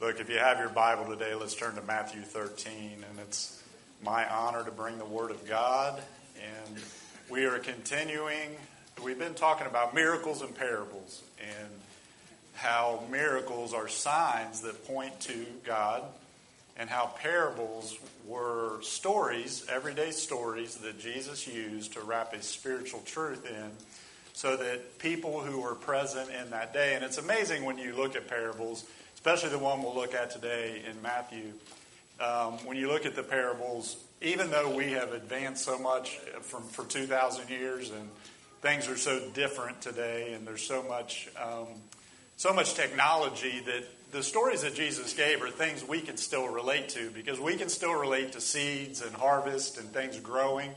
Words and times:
Look, 0.00 0.20
if 0.20 0.30
you 0.30 0.38
have 0.38 0.60
your 0.60 0.68
Bible 0.68 1.06
today, 1.06 1.34
let's 1.34 1.56
turn 1.56 1.74
to 1.74 1.82
Matthew 1.82 2.20
13. 2.20 3.04
And 3.10 3.18
it's 3.18 3.60
my 4.00 4.28
honor 4.32 4.62
to 4.62 4.70
bring 4.70 4.96
the 4.96 5.04
Word 5.04 5.32
of 5.32 5.44
God. 5.48 6.00
And 6.36 6.76
we 7.28 7.46
are 7.46 7.58
continuing, 7.58 8.50
we've 9.02 9.18
been 9.18 9.34
talking 9.34 9.66
about 9.66 9.96
miracles 9.96 10.40
and 10.40 10.54
parables 10.54 11.24
and 11.40 11.68
how 12.54 13.02
miracles 13.10 13.74
are 13.74 13.88
signs 13.88 14.60
that 14.60 14.86
point 14.86 15.18
to 15.22 15.44
God 15.64 16.04
and 16.76 16.88
how 16.88 17.06
parables 17.18 17.98
were 18.24 18.80
stories, 18.82 19.66
everyday 19.68 20.12
stories 20.12 20.76
that 20.76 21.00
Jesus 21.00 21.48
used 21.48 21.94
to 21.94 22.02
wrap 22.02 22.34
a 22.34 22.40
spiritual 22.40 23.00
truth 23.00 23.44
in 23.50 23.70
so 24.32 24.56
that 24.58 25.00
people 25.00 25.40
who 25.40 25.60
were 25.60 25.74
present 25.74 26.30
in 26.30 26.50
that 26.50 26.72
day, 26.72 26.94
and 26.94 27.02
it's 27.02 27.18
amazing 27.18 27.64
when 27.64 27.78
you 27.78 27.96
look 27.96 28.14
at 28.14 28.28
parables, 28.28 28.84
especially 29.18 29.48
the 29.48 29.58
one 29.58 29.82
we'll 29.82 29.96
look 29.96 30.14
at 30.14 30.30
today 30.30 30.80
in 30.88 31.02
Matthew. 31.02 31.52
Um, 32.20 32.52
when 32.64 32.76
you 32.76 32.86
look 32.86 33.04
at 33.04 33.16
the 33.16 33.24
parables, 33.24 33.96
even 34.22 34.48
though 34.48 34.72
we 34.72 34.92
have 34.92 35.12
advanced 35.12 35.64
so 35.64 35.76
much 35.76 36.18
from 36.40 36.62
for 36.62 36.84
2,000 36.84 37.50
years 37.50 37.90
and 37.90 38.08
things 38.62 38.86
are 38.86 38.96
so 38.96 39.28
different 39.34 39.82
today, 39.82 40.34
and 40.34 40.46
there's 40.46 40.62
so 40.62 40.84
much 40.84 41.28
um, 41.36 41.66
so 42.36 42.52
much 42.52 42.74
technology 42.74 43.60
that 43.66 43.82
the 44.12 44.22
stories 44.22 44.62
that 44.62 44.76
Jesus 44.76 45.12
gave 45.14 45.42
are 45.42 45.50
things 45.50 45.82
we 45.82 46.00
can 46.00 46.16
still 46.16 46.46
relate 46.46 46.88
to 46.90 47.10
because 47.10 47.40
we 47.40 47.56
can 47.56 47.68
still 47.68 47.94
relate 47.94 48.30
to 48.32 48.40
seeds 48.40 49.02
and 49.02 49.12
harvest 49.16 49.78
and 49.78 49.88
things 49.88 50.20
growing 50.20 50.70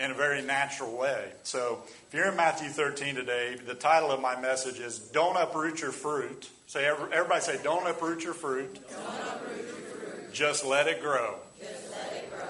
in 0.00 0.10
a 0.10 0.14
very 0.14 0.42
natural 0.42 0.96
way. 0.96 1.30
So, 1.44 1.84
if 2.08 2.12
you're 2.12 2.26
in 2.26 2.36
Matthew 2.36 2.70
13 2.70 3.14
today, 3.14 3.54
the 3.64 3.74
title 3.74 4.10
of 4.10 4.20
my 4.20 4.40
message 4.40 4.80
is 4.80 4.98
Don't 4.98 5.36
Uproot 5.36 5.80
Your 5.80 5.92
Fruit. 5.92 6.50
Say, 6.68 6.84
everybody 6.84 7.40
say, 7.40 7.58
Don't 7.62 7.86
uproot 7.86 8.22
your 8.22 8.34
fruit. 8.34 8.78
Uproot 8.90 9.56
your 9.56 9.66
fruit. 9.66 10.34
Just 10.34 10.66
let 10.66 10.86
it 10.86 11.00
grow. 11.00 11.36
Just 11.58 11.90
let 11.90 12.12
it 12.12 12.30
grow. 12.30 12.46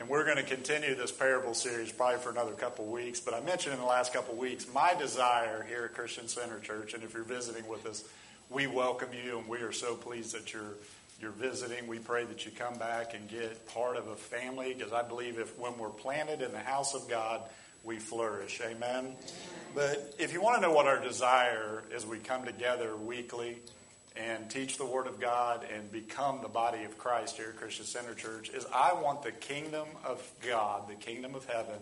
And 0.00 0.08
we're 0.08 0.24
going 0.24 0.38
to 0.38 0.42
continue 0.42 0.96
this 0.96 1.12
parable 1.12 1.54
series 1.54 1.92
probably 1.92 2.18
for 2.18 2.30
another 2.30 2.50
couple 2.50 2.86
of 2.86 2.90
weeks. 2.90 3.20
But 3.20 3.32
I 3.32 3.40
mentioned 3.42 3.74
in 3.74 3.80
the 3.80 3.86
last 3.86 4.12
couple 4.12 4.34
of 4.34 4.40
weeks 4.40 4.66
my 4.74 4.94
desire 4.94 5.64
here 5.68 5.84
at 5.84 5.94
Christian 5.94 6.26
Center 6.26 6.58
Church, 6.58 6.94
and 6.94 7.04
if 7.04 7.14
you're 7.14 7.22
visiting 7.22 7.64
with 7.68 7.86
us, 7.86 8.02
we 8.48 8.66
welcome 8.66 9.10
you, 9.12 9.38
and 9.38 9.46
we 9.46 9.58
are 9.58 9.70
so 9.70 9.94
pleased 9.94 10.34
that 10.34 10.52
you're 10.52 10.74
you're 11.22 11.30
visiting. 11.30 11.86
We 11.86 12.00
pray 12.00 12.24
that 12.24 12.44
you 12.44 12.50
come 12.50 12.74
back 12.74 13.14
and 13.14 13.28
get 13.28 13.68
part 13.68 13.96
of 13.96 14.08
a 14.08 14.16
family 14.16 14.74
because 14.74 14.92
I 14.92 15.02
believe 15.02 15.38
if 15.38 15.56
when 15.56 15.78
we're 15.78 15.90
planted 15.90 16.42
in 16.42 16.50
the 16.50 16.58
house 16.58 16.92
of 16.92 17.08
God, 17.08 17.42
we 17.84 17.98
flourish. 17.98 18.60
Amen. 18.64 19.14
But 19.74 20.14
if 20.18 20.32
you 20.32 20.40
want 20.40 20.56
to 20.56 20.62
know 20.62 20.72
what 20.72 20.86
our 20.86 21.00
desire 21.00 21.84
as 21.94 22.04
we 22.04 22.18
come 22.18 22.44
together 22.44 22.96
weekly 22.96 23.58
and 24.16 24.50
teach 24.50 24.78
the 24.78 24.86
Word 24.86 25.06
of 25.06 25.20
God 25.20 25.64
and 25.72 25.90
become 25.92 26.40
the 26.42 26.48
body 26.48 26.84
of 26.84 26.98
Christ 26.98 27.36
here 27.36 27.50
at 27.50 27.56
Christian 27.56 27.86
Center 27.86 28.14
Church, 28.14 28.50
is 28.50 28.66
I 28.74 28.92
want 28.94 29.22
the 29.22 29.32
kingdom 29.32 29.86
of 30.04 30.28
God, 30.46 30.88
the 30.88 30.94
kingdom 30.94 31.34
of 31.34 31.44
heaven, 31.46 31.78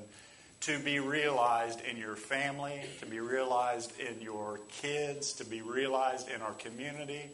to 0.60 0.78
be 0.80 0.98
realized 0.98 1.80
in 1.80 1.96
your 1.96 2.16
family, 2.16 2.82
to 3.00 3.06
be 3.06 3.20
realized 3.20 3.92
in 3.98 4.20
your 4.20 4.60
kids, 4.68 5.34
to 5.34 5.44
be 5.44 5.62
realized 5.62 6.28
in 6.28 6.42
our 6.42 6.54
community 6.54 7.30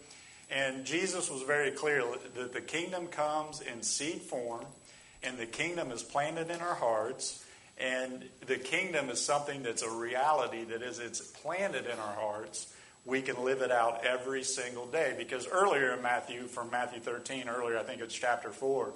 and 0.51 0.85
Jesus 0.85 1.31
was 1.31 1.43
very 1.43 1.71
clear 1.71 2.05
that 2.37 2.53
the 2.53 2.61
kingdom 2.61 3.07
comes 3.07 3.61
in 3.61 3.83
seed 3.83 4.23
form, 4.23 4.65
and 5.23 5.39
the 5.39 5.47
kingdom 5.47 5.91
is 5.91 6.03
planted 6.03 6.51
in 6.51 6.61
our 6.61 6.75
hearts. 6.75 7.44
And 7.79 8.25
the 8.47 8.57
kingdom 8.57 9.11
is 9.11 9.21
something 9.21 9.63
that's 9.63 9.83
a 9.83 9.91
reality 9.91 10.65
that 10.65 10.83
is 10.83 10.99
it's 10.99 11.21
planted 11.21 11.87
in 11.87 11.99
our 11.99 12.15
hearts. 12.15 12.73
We 13.05 13.21
can 13.21 13.45
live 13.45 13.63
it 13.63 13.73
out 13.73 14.05
every 14.05 14.45
single 14.45 14.87
day. 14.87 15.15
Because 15.17 15.49
earlier 15.49 15.93
in 15.93 16.03
Matthew, 16.03 16.47
from 16.47 16.71
Matthew 16.71 17.01
13, 17.01 17.49
earlier, 17.49 17.79
I 17.79 17.83
think 17.83 18.01
it's 18.01 18.15
chapter 18.15 18.51
4, 18.51 18.93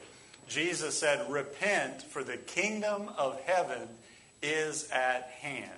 Jesus 0.48 0.98
said, 0.98 1.30
Repent, 1.30 2.02
for 2.02 2.24
the 2.24 2.36
kingdom 2.36 3.10
of 3.18 3.40
heaven 3.42 3.88
is 4.42 4.88
at 4.90 5.30
hand. 5.40 5.70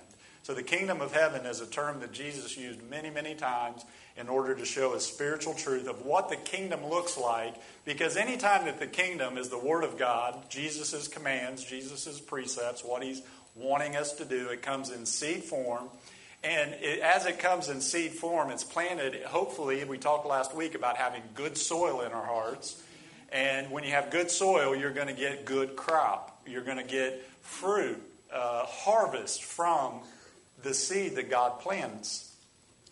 So 0.43 0.55
the 0.55 0.63
kingdom 0.63 1.01
of 1.01 1.13
heaven 1.13 1.45
is 1.45 1.61
a 1.61 1.67
term 1.67 1.99
that 1.99 2.11
Jesus 2.11 2.57
used 2.57 2.81
many, 2.89 3.09
many 3.11 3.35
times 3.35 3.85
in 4.17 4.27
order 4.27 4.55
to 4.55 4.65
show 4.65 4.93
a 4.93 4.99
spiritual 4.99 5.53
truth 5.53 5.87
of 5.87 6.03
what 6.05 6.29
the 6.29 6.35
kingdom 6.35 6.85
looks 6.85 7.17
like. 7.17 7.55
Because 7.85 8.17
anytime 8.17 8.65
that 8.65 8.79
the 8.79 8.87
kingdom 8.87 9.37
is 9.37 9.49
the 9.49 9.59
Word 9.59 9.83
of 9.83 9.97
God, 9.97 10.49
Jesus' 10.49 11.07
commands, 11.07 11.63
Jesus' 11.63 12.19
precepts, 12.19 12.83
what 12.83 13.03
He's 13.03 13.21
wanting 13.55 13.95
us 13.95 14.13
to 14.13 14.25
do, 14.25 14.49
it 14.49 14.63
comes 14.63 14.89
in 14.89 15.05
seed 15.05 15.43
form. 15.43 15.89
And 16.43 16.73
it, 16.81 17.01
as 17.01 17.27
it 17.27 17.37
comes 17.37 17.69
in 17.69 17.79
seed 17.79 18.13
form, 18.13 18.49
it's 18.49 18.63
planted, 18.63 19.21
hopefully, 19.23 19.83
we 19.83 19.99
talked 19.99 20.25
last 20.25 20.55
week 20.55 20.73
about 20.73 20.97
having 20.97 21.21
good 21.35 21.55
soil 21.55 22.01
in 22.01 22.11
our 22.11 22.25
hearts. 22.25 22.81
And 23.31 23.69
when 23.71 23.83
you 23.83 23.91
have 23.91 24.09
good 24.09 24.31
soil, 24.31 24.75
you're 24.75 24.93
going 24.93 25.07
to 25.07 25.13
get 25.13 25.45
good 25.45 25.75
crop. 25.75 26.41
You're 26.47 26.63
going 26.63 26.77
to 26.77 26.83
get 26.83 27.23
fruit, 27.41 28.01
uh, 28.33 28.65
harvest 28.65 29.43
from 29.43 30.01
the 30.63 30.73
seed 30.73 31.15
that 31.15 31.29
God 31.29 31.59
plants. 31.59 32.33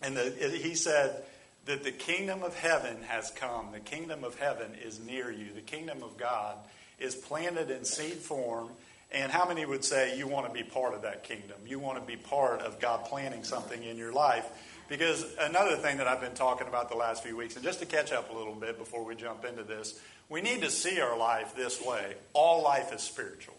And 0.01 0.15
the, 0.15 0.29
he 0.29 0.75
said 0.75 1.23
that 1.65 1.83
the 1.83 1.91
kingdom 1.91 2.43
of 2.43 2.55
heaven 2.55 2.97
has 3.03 3.31
come. 3.31 3.71
The 3.71 3.79
kingdom 3.79 4.23
of 4.23 4.35
heaven 4.39 4.71
is 4.83 4.99
near 4.99 5.31
you. 5.31 5.53
The 5.53 5.61
kingdom 5.61 6.03
of 6.03 6.17
God 6.17 6.57
is 6.99 7.15
planted 7.15 7.69
in 7.69 7.85
seed 7.85 8.13
form. 8.13 8.69
And 9.11 9.31
how 9.31 9.47
many 9.47 9.65
would 9.65 9.83
say 9.83 10.17
you 10.17 10.27
want 10.27 10.47
to 10.47 10.53
be 10.53 10.63
part 10.63 10.93
of 10.93 11.01
that 11.01 11.23
kingdom? 11.23 11.57
You 11.65 11.79
want 11.79 11.99
to 11.99 12.05
be 12.05 12.15
part 12.15 12.61
of 12.61 12.79
God 12.79 13.05
planting 13.05 13.43
something 13.43 13.83
in 13.83 13.97
your 13.97 14.13
life? 14.13 14.45
Because 14.87 15.25
another 15.39 15.75
thing 15.75 15.97
that 15.97 16.07
I've 16.07 16.21
been 16.21 16.33
talking 16.33 16.67
about 16.67 16.89
the 16.89 16.97
last 16.97 17.23
few 17.23 17.37
weeks, 17.37 17.55
and 17.55 17.63
just 17.63 17.79
to 17.79 17.85
catch 17.85 18.11
up 18.11 18.31
a 18.31 18.37
little 18.37 18.55
bit 18.55 18.77
before 18.77 19.05
we 19.05 19.15
jump 19.15 19.45
into 19.45 19.63
this, 19.63 19.99
we 20.29 20.41
need 20.41 20.61
to 20.61 20.69
see 20.69 20.99
our 20.99 21.17
life 21.17 21.55
this 21.55 21.83
way. 21.83 22.15
All 22.33 22.63
life 22.63 22.93
is 22.93 23.01
spiritual. 23.01 23.55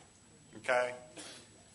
Okay? 0.59 0.91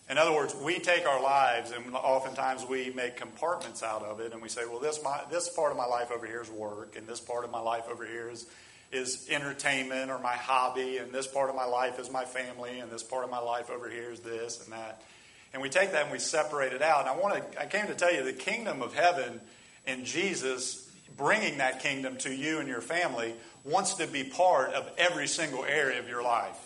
In 0.08 0.20
other 0.20 0.34
words, 0.34 0.56
we 0.56 0.80
take 0.80 1.08
our 1.08 1.22
lives 1.22 1.72
and 1.72 1.96
oftentimes 1.96 2.64
we 2.66 2.92
make 2.92 3.18
compartments 3.18 3.82
out 3.82 4.04
of 4.04 4.20
it 4.20 4.34
and 4.34 4.42
we 4.42 4.50
say, 4.50 4.66
well, 4.66 4.80
this, 4.80 5.04
my, 5.04 5.22
this 5.32 5.50
part 5.50 5.72
of 5.72 5.78
my 5.78 5.86
life 5.86 6.12
over 6.12 6.28
here 6.28 6.42
is 6.42 6.50
work, 6.52 6.96
and 6.96 7.08
this 7.08 7.20
part 7.20 7.44
of 7.44 7.52
my 7.52 7.60
life 7.60 7.86
over 7.90 8.06
here 8.06 8.30
is, 8.30 8.46
is 8.92 9.28
entertainment 9.32 10.12
or 10.12 10.20
my 10.20 10.36
hobby, 10.36 10.98
and 10.98 11.12
this 11.12 11.26
part 11.26 11.50
of 11.50 11.56
my 11.56 11.66
life 11.66 12.00
is 12.00 12.12
my 12.12 12.24
family, 12.24 12.80
and 12.80 12.92
this 12.92 13.02
part 13.02 13.24
of 13.24 13.32
my 13.32 13.40
life 13.40 13.72
over 13.72 13.90
here 13.90 14.12
is 14.12 14.20
this 14.20 14.64
and 14.64 14.74
that. 14.74 15.02
And 15.54 15.62
we 15.62 15.70
take 15.70 15.94
that 15.94 16.04
and 16.04 16.12
we 16.12 16.20
separate 16.20 16.74
it 16.74 16.84
out. 16.84 17.08
And 17.08 17.10
I, 17.10 17.18
want 17.18 17.54
to, 17.54 17.62
I 17.62 17.66
came 17.66 17.88
to 17.88 17.96
tell 17.96 18.14
you 18.14 18.24
the 18.24 18.34
kingdom 18.34 18.84
of 18.84 18.94
heaven 18.94 19.40
and 19.88 20.06
Jesus 20.06 20.88
bringing 21.18 21.60
that 21.60 21.82
kingdom 21.82 22.18
to 22.18 22.34
you 22.34 22.60
and 22.60 22.68
your 22.68 22.82
family 22.82 23.34
wants 23.64 23.96
to 23.96 24.08
be 24.08 24.24
part 24.24 24.74
of 24.74 24.90
every 24.98 25.28
single 25.28 25.64
area 25.64 26.00
of 26.00 26.10
your 26.10 26.22
life. 26.22 26.65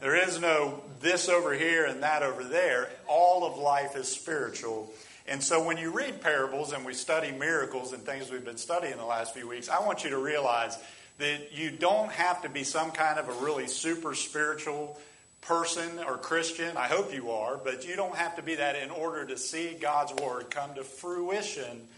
There 0.00 0.14
is 0.14 0.40
no 0.40 0.82
this 1.00 1.28
over 1.28 1.52
here 1.52 1.84
and 1.86 2.02
that 2.02 2.22
over 2.22 2.44
there. 2.44 2.88
All 3.08 3.44
of 3.44 3.58
life 3.58 3.96
is 3.96 4.08
spiritual. 4.08 4.92
And 5.26 5.42
so 5.42 5.62
when 5.62 5.76
you 5.76 5.90
read 5.90 6.20
parables 6.20 6.72
and 6.72 6.84
we 6.84 6.94
study 6.94 7.32
miracles 7.32 7.92
and 7.92 8.02
things 8.02 8.30
we've 8.30 8.44
been 8.44 8.56
studying 8.56 8.96
the 8.96 9.04
last 9.04 9.34
few 9.34 9.48
weeks, 9.48 9.68
I 9.68 9.84
want 9.84 10.04
you 10.04 10.10
to 10.10 10.18
realize 10.18 10.78
that 11.18 11.52
you 11.52 11.70
don't 11.70 12.10
have 12.12 12.42
to 12.42 12.48
be 12.48 12.64
some 12.64 12.92
kind 12.92 13.18
of 13.18 13.28
a 13.28 13.44
really 13.44 13.66
super 13.66 14.14
spiritual 14.14 14.98
person 15.40 15.98
or 16.06 16.16
Christian. 16.16 16.76
I 16.76 16.86
hope 16.86 17.12
you 17.12 17.32
are, 17.32 17.56
but 17.56 17.86
you 17.86 17.96
don't 17.96 18.14
have 18.14 18.36
to 18.36 18.42
be 18.42 18.54
that 18.54 18.76
in 18.76 18.90
order 18.90 19.26
to 19.26 19.36
see 19.36 19.76
God's 19.80 20.14
word 20.22 20.50
come 20.50 20.74
to 20.74 20.84
fruition 20.84 21.88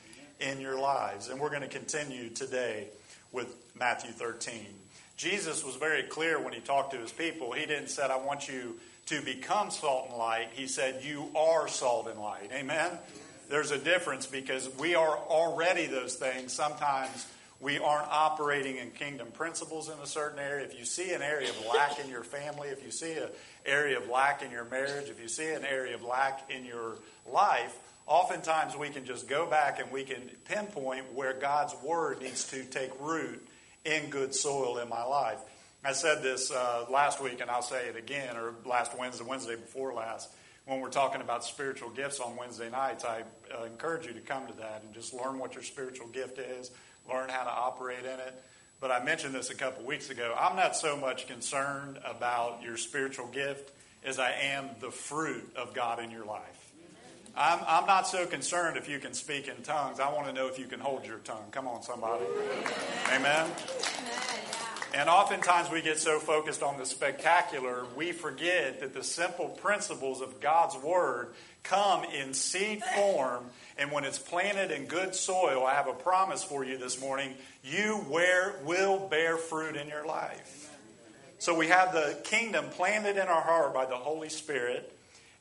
in 0.41 0.61
your 0.61 0.79
lives. 0.79 1.29
And 1.29 1.39
we're 1.39 1.51
going 1.51 1.63
to 1.63 1.69
continue 1.69 2.31
today 2.31 2.89
with 3.31 3.55
Matthew 3.79 4.13
13. 4.13 4.80
Jesus 5.21 5.63
was 5.63 5.77
very 5.77 6.05
clear 6.05 6.41
when 6.41 6.55
he 6.55 6.61
talked 6.61 6.93
to 6.93 6.97
his 6.97 7.13
people. 7.13 7.53
He 7.53 7.67
didn't 7.67 7.89
say, 7.89 8.05
I 8.05 8.17
want 8.17 8.49
you 8.49 8.77
to 9.05 9.21
become 9.21 9.71
salt 9.71 10.07
and 10.09 10.17
light. 10.17 10.49
He 10.53 10.67
said, 10.67 11.05
You 11.05 11.29
are 11.37 11.69
salt 11.69 12.09
and 12.09 12.19
light. 12.19 12.51
Amen? 12.55 12.91
There's 13.51 13.71
a 13.71 13.77
difference 13.77 14.25
because 14.25 14.71
we 14.79 14.95
are 14.95 15.19
already 15.19 15.85
those 15.85 16.15
things. 16.15 16.55
Sometimes 16.55 17.27
we 17.61 17.79
aren't 17.79 18.09
operating 18.09 18.77
in 18.79 18.93
kingdom 18.93 19.29
principles 19.31 19.91
in 19.91 19.99
a 20.03 20.07
certain 20.07 20.39
area. 20.39 20.65
If 20.65 20.79
you 20.79 20.87
see 20.87 21.13
an 21.13 21.21
area 21.21 21.51
of 21.51 21.67
lack 21.67 22.03
in 22.03 22.09
your 22.09 22.25
family, 22.25 22.69
if 22.69 22.83
you 22.83 22.91
see 22.91 23.13
an 23.13 23.29
area 23.67 23.99
of 23.99 24.09
lack 24.09 24.43
in 24.43 24.51
your 24.51 24.65
marriage, 24.65 25.11
if 25.11 25.21
you 25.21 25.29
see 25.29 25.51
an 25.51 25.67
area 25.67 25.95
of 25.95 26.03
lack 26.03 26.51
in 26.51 26.65
your 26.65 26.97
life, 27.31 27.77
oftentimes 28.07 28.75
we 28.75 28.89
can 28.89 29.05
just 29.05 29.29
go 29.29 29.45
back 29.45 29.81
and 29.81 29.93
we 29.93 30.03
can 30.03 30.31
pinpoint 30.47 31.13
where 31.13 31.35
God's 31.35 31.75
word 31.85 32.23
needs 32.23 32.51
to 32.53 32.65
take 32.65 32.93
root 32.99 33.47
in 33.85 34.11
good 34.11 34.35
soil 34.35 34.79
in 34.79 34.89
my 34.89 35.05
life. 35.05 35.39
I 35.83 35.93
said 35.93 36.23
this 36.23 36.51
uh, 36.51 36.85
last 36.91 37.23
week, 37.23 37.41
and 37.41 37.51
I'll 37.51 37.63
say 37.63 37.87
it 37.87 37.97
again, 37.97 38.37
or 38.37 38.55
last 38.67 38.97
Wednesday, 38.99 39.25
Wednesday 39.25 39.57
before 39.57 39.95
last, 39.95 40.31
when 40.67 40.81
we're 40.81 40.91
talking 40.91 41.23
about 41.23 41.43
spiritual 41.43 41.89
gifts 41.91 42.21
on 42.21 42.37
Wednesday 42.37 42.71
nights. 42.71 43.05
I 43.05 43.25
uh, 43.53 43.65
encourage 43.65 44.07
you 44.07 44.13
to 44.13 44.21
come 44.21 44.47
to 44.47 44.53
that 44.59 44.83
and 44.85 44.93
just 44.93 45.15
learn 45.15 45.39
what 45.39 45.55
your 45.55 45.63
spiritual 45.63 46.09
gift 46.09 46.39
is, 46.39 46.71
learn 47.09 47.31
how 47.31 47.45
to 47.45 47.51
operate 47.51 48.05
in 48.05 48.21
it. 48.21 48.43
But 48.79 48.91
I 48.91 49.03
mentioned 49.03 49.35
this 49.35 49.51
a 49.51 49.55
couple 49.55 49.85
weeks 49.85 50.11
ago. 50.11 50.35
I'm 50.39 50.57
not 50.57 50.77
so 50.77 50.97
much 50.97 51.27
concerned 51.27 51.99
about 52.05 52.63
your 52.63 52.77
spiritual 52.77 53.27
gift 53.29 53.73
as 54.05 54.19
I 54.19 54.33
am 54.33 54.71
the 54.81 54.91
fruit 54.91 55.51
of 55.57 55.75
God 55.75 56.03
in 56.03 56.11
your 56.11 56.25
life. 56.25 56.60
I'm, 57.37 57.61
I'm 57.67 57.87
not 57.87 58.07
so 58.07 58.27
concerned 58.27 58.77
if 58.77 58.89
you 58.89 58.99
can 58.99 59.15
speak 59.15 59.49
in 59.49 59.63
tongues. 59.63 60.01
I 60.01 60.13
want 60.13 60.27
to 60.27 60.33
know 60.33 60.49
if 60.49 60.59
you 60.59 60.67
can 60.67 60.81
hold 60.81 61.07
your 61.07 61.19
tongue. 61.19 61.47
Come 61.53 61.69
on, 61.69 61.83
somebody. 61.83 62.25
Amen. 63.13 63.51
And 64.93 65.09
oftentimes 65.09 65.71
we 65.71 65.83
get 65.83 65.99
so 65.99 66.19
focused 66.19 66.63
on 66.63 66.77
the 66.77 66.85
spectacular, 66.85 67.85
we 67.97 68.11
forget 68.11 68.81
that 68.81 68.93
the 68.93 69.05
simple 69.05 69.49
principles 69.49 70.21
of 70.21 70.41
God's 70.41 70.77
Word 70.77 71.29
come 71.63 72.05
in 72.05 72.35
seed 72.35 72.83
form. 72.97 73.45
And 73.79 73.93
when 73.93 74.05
it's 74.05 74.19
planted 74.19 74.73
in 74.73 74.87
good 74.87 75.15
soil, 75.15 75.65
I 75.65 75.75
have 75.75 75.87
a 75.87 75.93
promise 75.93 76.43
for 76.43 76.65
you 76.65 76.77
this 76.77 77.01
morning 77.01 77.35
you 77.63 78.05
wear, 78.09 78.55
will 78.65 79.09
bear 79.09 79.37
fruit 79.37 79.77
in 79.77 79.89
your 79.89 80.05
life. 80.05 80.71
So 81.39 81.55
we 81.55 81.69
have 81.69 81.93
the 81.93 82.19
kingdom 82.25 82.67
planted 82.71 83.17
in 83.17 83.29
our 83.29 83.41
heart 83.41 83.73
by 83.73 83.87
the 83.87 83.97
Holy 83.97 84.29
Spirit. 84.29 84.93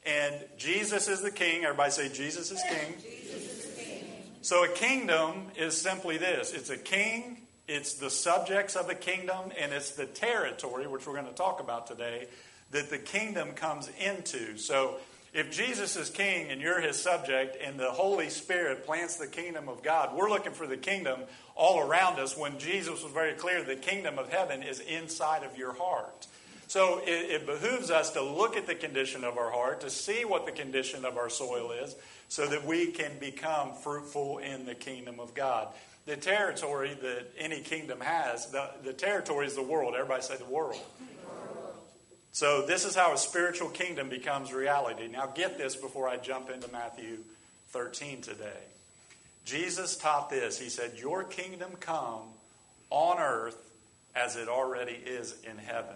And 0.05 0.35
Jesus 0.57 1.07
is 1.07 1.21
the 1.21 1.31
king. 1.31 1.63
Everybody 1.63 1.91
say, 1.91 2.09
Jesus 2.09 2.51
is 2.51 2.61
king. 2.69 2.95
Jesus 3.01 3.65
is 3.65 3.73
king. 3.77 4.05
So 4.41 4.63
a 4.63 4.69
kingdom 4.69 5.47
is 5.57 5.79
simply 5.79 6.17
this 6.17 6.53
it's 6.53 6.69
a 6.69 6.77
king 6.77 7.39
it's 7.69 7.93
the 7.93 8.09
subjects 8.09 8.75
of 8.75 8.87
the 8.87 8.95
kingdom, 8.95 9.51
and 9.59 9.71
it's 9.71 9.91
the 9.91 10.07
territory, 10.07 10.87
which 10.87 11.05
we're 11.05 11.13
going 11.13 11.27
to 11.27 11.33
talk 11.33 11.59
about 11.59 11.85
today, 11.85 12.25
that 12.71 12.89
the 12.89 12.97
kingdom 12.97 13.51
comes 13.51 13.91
into. 13.99 14.57
So 14.57 14.95
if 15.35 15.51
Jesus 15.51 15.95
is 15.95 16.09
king 16.09 16.49
and 16.49 16.59
you're 16.59 16.81
his 16.81 16.99
subject, 16.99 17.57
and 17.63 17.79
the 17.79 17.91
Holy 17.91 18.29
Spirit 18.29 18.87
plants 18.87 19.17
the 19.17 19.27
kingdom 19.27 19.69
of 19.69 19.83
God, 19.83 20.17
we're 20.17 20.31
looking 20.31 20.53
for 20.53 20.65
the 20.65 20.77
kingdom 20.77 21.19
all 21.55 21.79
around 21.79 22.19
us 22.19 22.35
when 22.35 22.57
Jesus 22.57 23.03
was 23.03 23.11
very 23.11 23.33
clear 23.33 23.63
the 23.63 23.75
kingdom 23.75 24.17
of 24.17 24.29
heaven 24.29 24.63
is 24.63 24.79
inside 24.79 25.43
of 25.43 25.55
your 25.55 25.73
heart. 25.73 26.25
So 26.69 27.01
it, 27.03 27.09
it, 27.31 27.45
behooves 27.45 27.91
us 27.91 28.11
to 28.11 28.21
look 28.21 28.55
at 28.55 28.67
the 28.67 28.75
condition 28.75 29.25
of 29.25 29.37
our 29.37 29.51
heart, 29.51 29.81
to 29.81 29.89
see 29.89 30.23
what 30.23 30.45
the 30.45 30.53
condition 30.53 31.03
of 31.03 31.17
our 31.17 31.29
soil 31.29 31.71
is, 31.71 31.95
so 32.29 32.47
that 32.47 32.65
we 32.65 32.91
can 32.91 33.11
become 33.19 33.73
fruitful 33.73 34.37
in 34.37 34.65
the 34.65 34.75
kingdom 34.75 35.19
of 35.19 35.33
God 35.33 35.67
the 36.09 36.17
territory 36.17 36.97
that 37.03 37.27
any 37.37 37.61
kingdom 37.61 38.01
has, 38.01 38.47
the, 38.47 38.67
the 38.83 38.93
territory 38.93 39.45
is 39.45 39.53
the 39.53 39.61
world. 39.61 39.93
Everybody 39.93 40.23
say 40.23 40.37
the 40.37 40.45
world. 40.45 40.81
So, 42.31 42.65
this 42.65 42.83
is 42.83 42.95
how 42.95 43.13
a 43.13 43.17
spiritual 43.17 43.69
kingdom 43.69 44.09
becomes 44.09 44.51
reality. 44.51 45.07
Now, 45.07 45.27
get 45.27 45.57
this 45.57 45.75
before 45.75 46.07
I 46.07 46.17
jump 46.17 46.49
into 46.49 46.71
Matthew 46.71 47.17
13 47.69 48.21
today. 48.21 48.63
Jesus 49.45 49.97
taught 49.97 50.31
this. 50.31 50.59
He 50.59 50.69
said, 50.69 50.93
Your 50.97 51.23
kingdom 51.23 51.71
come 51.79 52.21
on 52.89 53.19
earth 53.19 53.57
as 54.15 54.35
it 54.35 54.47
already 54.47 54.93
is 54.93 55.35
in 55.43 55.57
heaven. 55.57 55.95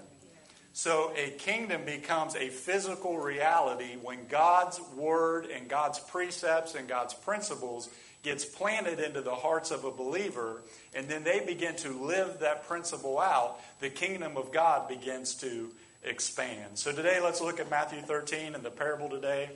So, 0.76 1.14
a 1.16 1.30
kingdom 1.30 1.86
becomes 1.86 2.36
a 2.36 2.50
physical 2.50 3.20
reality 3.20 3.96
when 4.02 4.26
God's 4.28 4.82
word 4.96 5.46
and 5.46 5.70
God's 5.70 6.00
precepts 6.00 6.74
and 6.74 6.88
God's 6.88 7.14
principles 7.14 7.90
gets 8.24 8.44
planted 8.44 9.00
into 9.00 9.22
the 9.22 9.36
hearts 9.36 9.70
of 9.70 9.84
a 9.84 9.92
believer, 9.92 10.64
and 10.96 11.08
then 11.08 11.24
they 11.24 11.42
begin 11.42 11.76
to 11.76 11.90
live 11.90 12.40
that 12.40 12.68
principle 12.68 13.20
out, 13.20 13.60
the 13.82 13.90
kingdom 13.90 14.36
of 14.36 14.52
God 14.52 14.88
begins 14.88 15.36
to 15.36 15.70
expand. 16.04 16.80
So 16.80 16.92
today, 16.92 17.20
let's 17.22 17.40
look 17.40 17.60
at 17.60 17.70
Matthew 17.70 18.02
13 18.02 18.56
and 18.56 18.64
the 18.64 18.72
parable 18.72 19.10
today. 19.10 19.52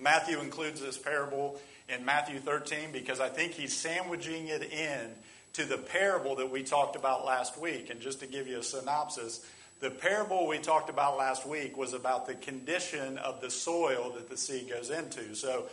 Matthew 0.00 0.38
includes 0.40 0.80
this 0.80 0.96
parable 0.96 1.60
in 1.88 2.04
Matthew 2.06 2.38
13 2.38 2.92
because 2.92 3.20
I 3.20 3.28
think 3.28 3.52
he's 3.52 3.76
sandwiching 3.76 4.48
it 4.48 4.62
in 4.72 5.10
to 5.54 5.64
the 5.64 5.78
parable 5.78 6.36
that 6.36 6.50
we 6.50 6.62
talked 6.62 6.96
about 6.96 7.24
last 7.24 7.58
week. 7.58 7.90
And 7.90 8.00
just 8.00 8.20
to 8.20 8.26
give 8.26 8.46
you 8.46 8.58
a 8.58 8.62
synopsis, 8.62 9.44
the 9.80 9.90
parable 9.90 10.46
we 10.46 10.58
talked 10.58 10.88
about 10.88 11.18
last 11.18 11.46
week 11.46 11.76
was 11.76 11.92
about 11.92 12.26
the 12.26 12.34
condition 12.34 13.18
of 13.18 13.40
the 13.40 13.50
soil 13.50 14.12
that 14.16 14.28
the 14.30 14.36
seed 14.36 14.70
goes 14.70 14.90
into. 14.90 15.34
So 15.34 15.66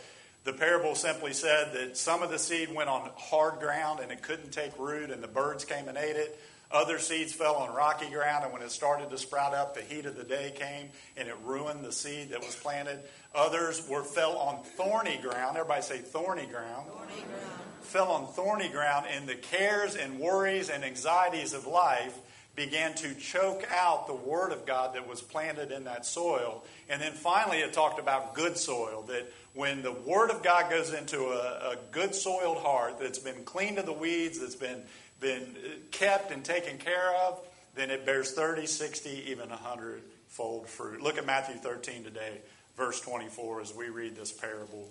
the 0.44 0.52
parable 0.52 0.94
simply 0.94 1.32
said 1.32 1.72
that 1.72 1.96
some 1.96 2.22
of 2.22 2.30
the 2.30 2.38
seed 2.38 2.74
went 2.74 2.90
on 2.90 3.10
hard 3.16 3.60
ground 3.60 4.00
and 4.00 4.12
it 4.12 4.22
couldn't 4.22 4.52
take 4.52 4.78
root, 4.78 5.10
and 5.10 5.22
the 5.22 5.28
birds 5.28 5.64
came 5.64 5.88
and 5.88 5.96
ate 5.96 6.16
it. 6.16 6.38
Other 6.70 6.98
seeds 6.98 7.32
fell 7.32 7.54
on 7.54 7.74
rocky 7.74 8.10
ground, 8.10 8.44
and 8.44 8.52
when 8.52 8.60
it 8.60 8.70
started 8.70 9.08
to 9.10 9.18
sprout 9.18 9.54
up, 9.54 9.74
the 9.74 9.80
heat 9.80 10.06
of 10.06 10.16
the 10.16 10.24
day 10.24 10.52
came 10.54 10.90
and 11.16 11.28
it 11.28 11.36
ruined 11.44 11.84
the 11.84 11.92
seed 11.92 12.30
that 12.30 12.40
was 12.40 12.56
planted. 12.56 12.98
Others 13.34 13.88
were 13.88 14.02
fell 14.02 14.36
on 14.36 14.62
thorny 14.64 15.18
ground. 15.22 15.56
Everybody 15.56 15.82
say 15.82 15.98
thorny 15.98 16.46
ground. 16.46 16.88
Thorny 16.88 17.12
ground. 17.12 17.60
Fell 17.82 18.10
on 18.10 18.26
thorny 18.26 18.68
ground, 18.68 19.06
and 19.14 19.26
the 19.26 19.34
cares 19.34 19.94
and 19.94 20.18
worries 20.18 20.68
and 20.68 20.84
anxieties 20.84 21.54
of 21.54 21.66
life 21.66 22.18
began 22.56 22.94
to 22.94 23.14
choke 23.14 23.66
out 23.70 24.06
the 24.06 24.14
word 24.14 24.52
of 24.52 24.64
God 24.64 24.94
that 24.94 25.08
was 25.08 25.20
planted 25.20 25.72
in 25.72 25.84
that 25.84 26.06
soil. 26.06 26.64
And 26.88 27.02
then 27.02 27.12
finally, 27.12 27.58
it 27.58 27.72
talked 27.72 27.98
about 27.98 28.34
good 28.34 28.56
soil 28.56 29.02
that 29.08 29.32
when 29.54 29.82
the 29.82 29.92
Word 29.92 30.30
of 30.30 30.42
God 30.42 30.68
goes 30.68 30.92
into 30.92 31.26
a, 31.26 31.72
a 31.72 31.76
good 31.92 32.14
soiled 32.14 32.58
heart 32.58 32.98
that's 32.98 33.20
been 33.20 33.44
cleaned 33.44 33.78
of 33.78 33.86
the 33.86 33.92
weeds, 33.92 34.40
that's 34.40 34.56
been, 34.56 34.82
been 35.20 35.56
kept 35.92 36.32
and 36.32 36.44
taken 36.44 36.76
care 36.76 37.14
of, 37.26 37.40
then 37.76 37.90
it 37.90 38.04
bears 38.04 38.32
30, 38.32 38.66
60, 38.66 39.24
even 39.28 39.48
100 39.48 40.02
fold 40.28 40.68
fruit. 40.68 41.00
Look 41.00 41.18
at 41.18 41.24
Matthew 41.24 41.54
13 41.56 42.02
today, 42.02 42.40
verse 42.76 43.00
24, 43.00 43.60
as 43.60 43.74
we 43.74 43.88
read 43.88 44.16
this 44.16 44.32
parable 44.32 44.88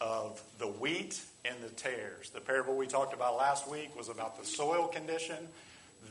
of 0.00 0.42
the 0.58 0.66
wheat 0.66 1.20
and 1.44 1.56
the 1.62 1.70
tares. 1.70 2.30
The 2.30 2.40
parable 2.40 2.76
we 2.76 2.86
talked 2.86 3.14
about 3.14 3.36
last 3.36 3.68
week 3.70 3.96
was 3.96 4.08
about 4.08 4.38
the 4.38 4.44
soil 4.44 4.88
condition. 4.88 5.48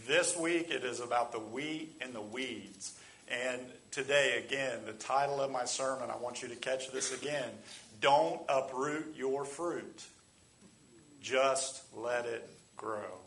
This 0.08 0.38
week 0.38 0.70
it 0.70 0.84
is 0.84 1.00
about 1.00 1.32
the 1.32 1.40
wheat 1.40 1.96
and 2.02 2.14
the 2.14 2.22
weeds. 2.22 2.98
And 3.30 3.62
today, 3.92 4.44
again, 4.46 4.80
the 4.86 4.94
title 4.94 5.40
of 5.40 5.52
my 5.52 5.66
sermon, 5.66 6.10
I 6.10 6.18
want 6.18 6.42
you 6.42 6.50
to 6.50 6.56
catch 6.56 6.92
this 6.92 7.14
again 7.14 7.50
don't 8.02 8.42
uproot 8.50 9.14
your 9.16 9.46
fruit. 9.46 10.04
Just 11.22 11.84
let 11.96 12.26
it 12.26 12.50
grow. 12.76 13.20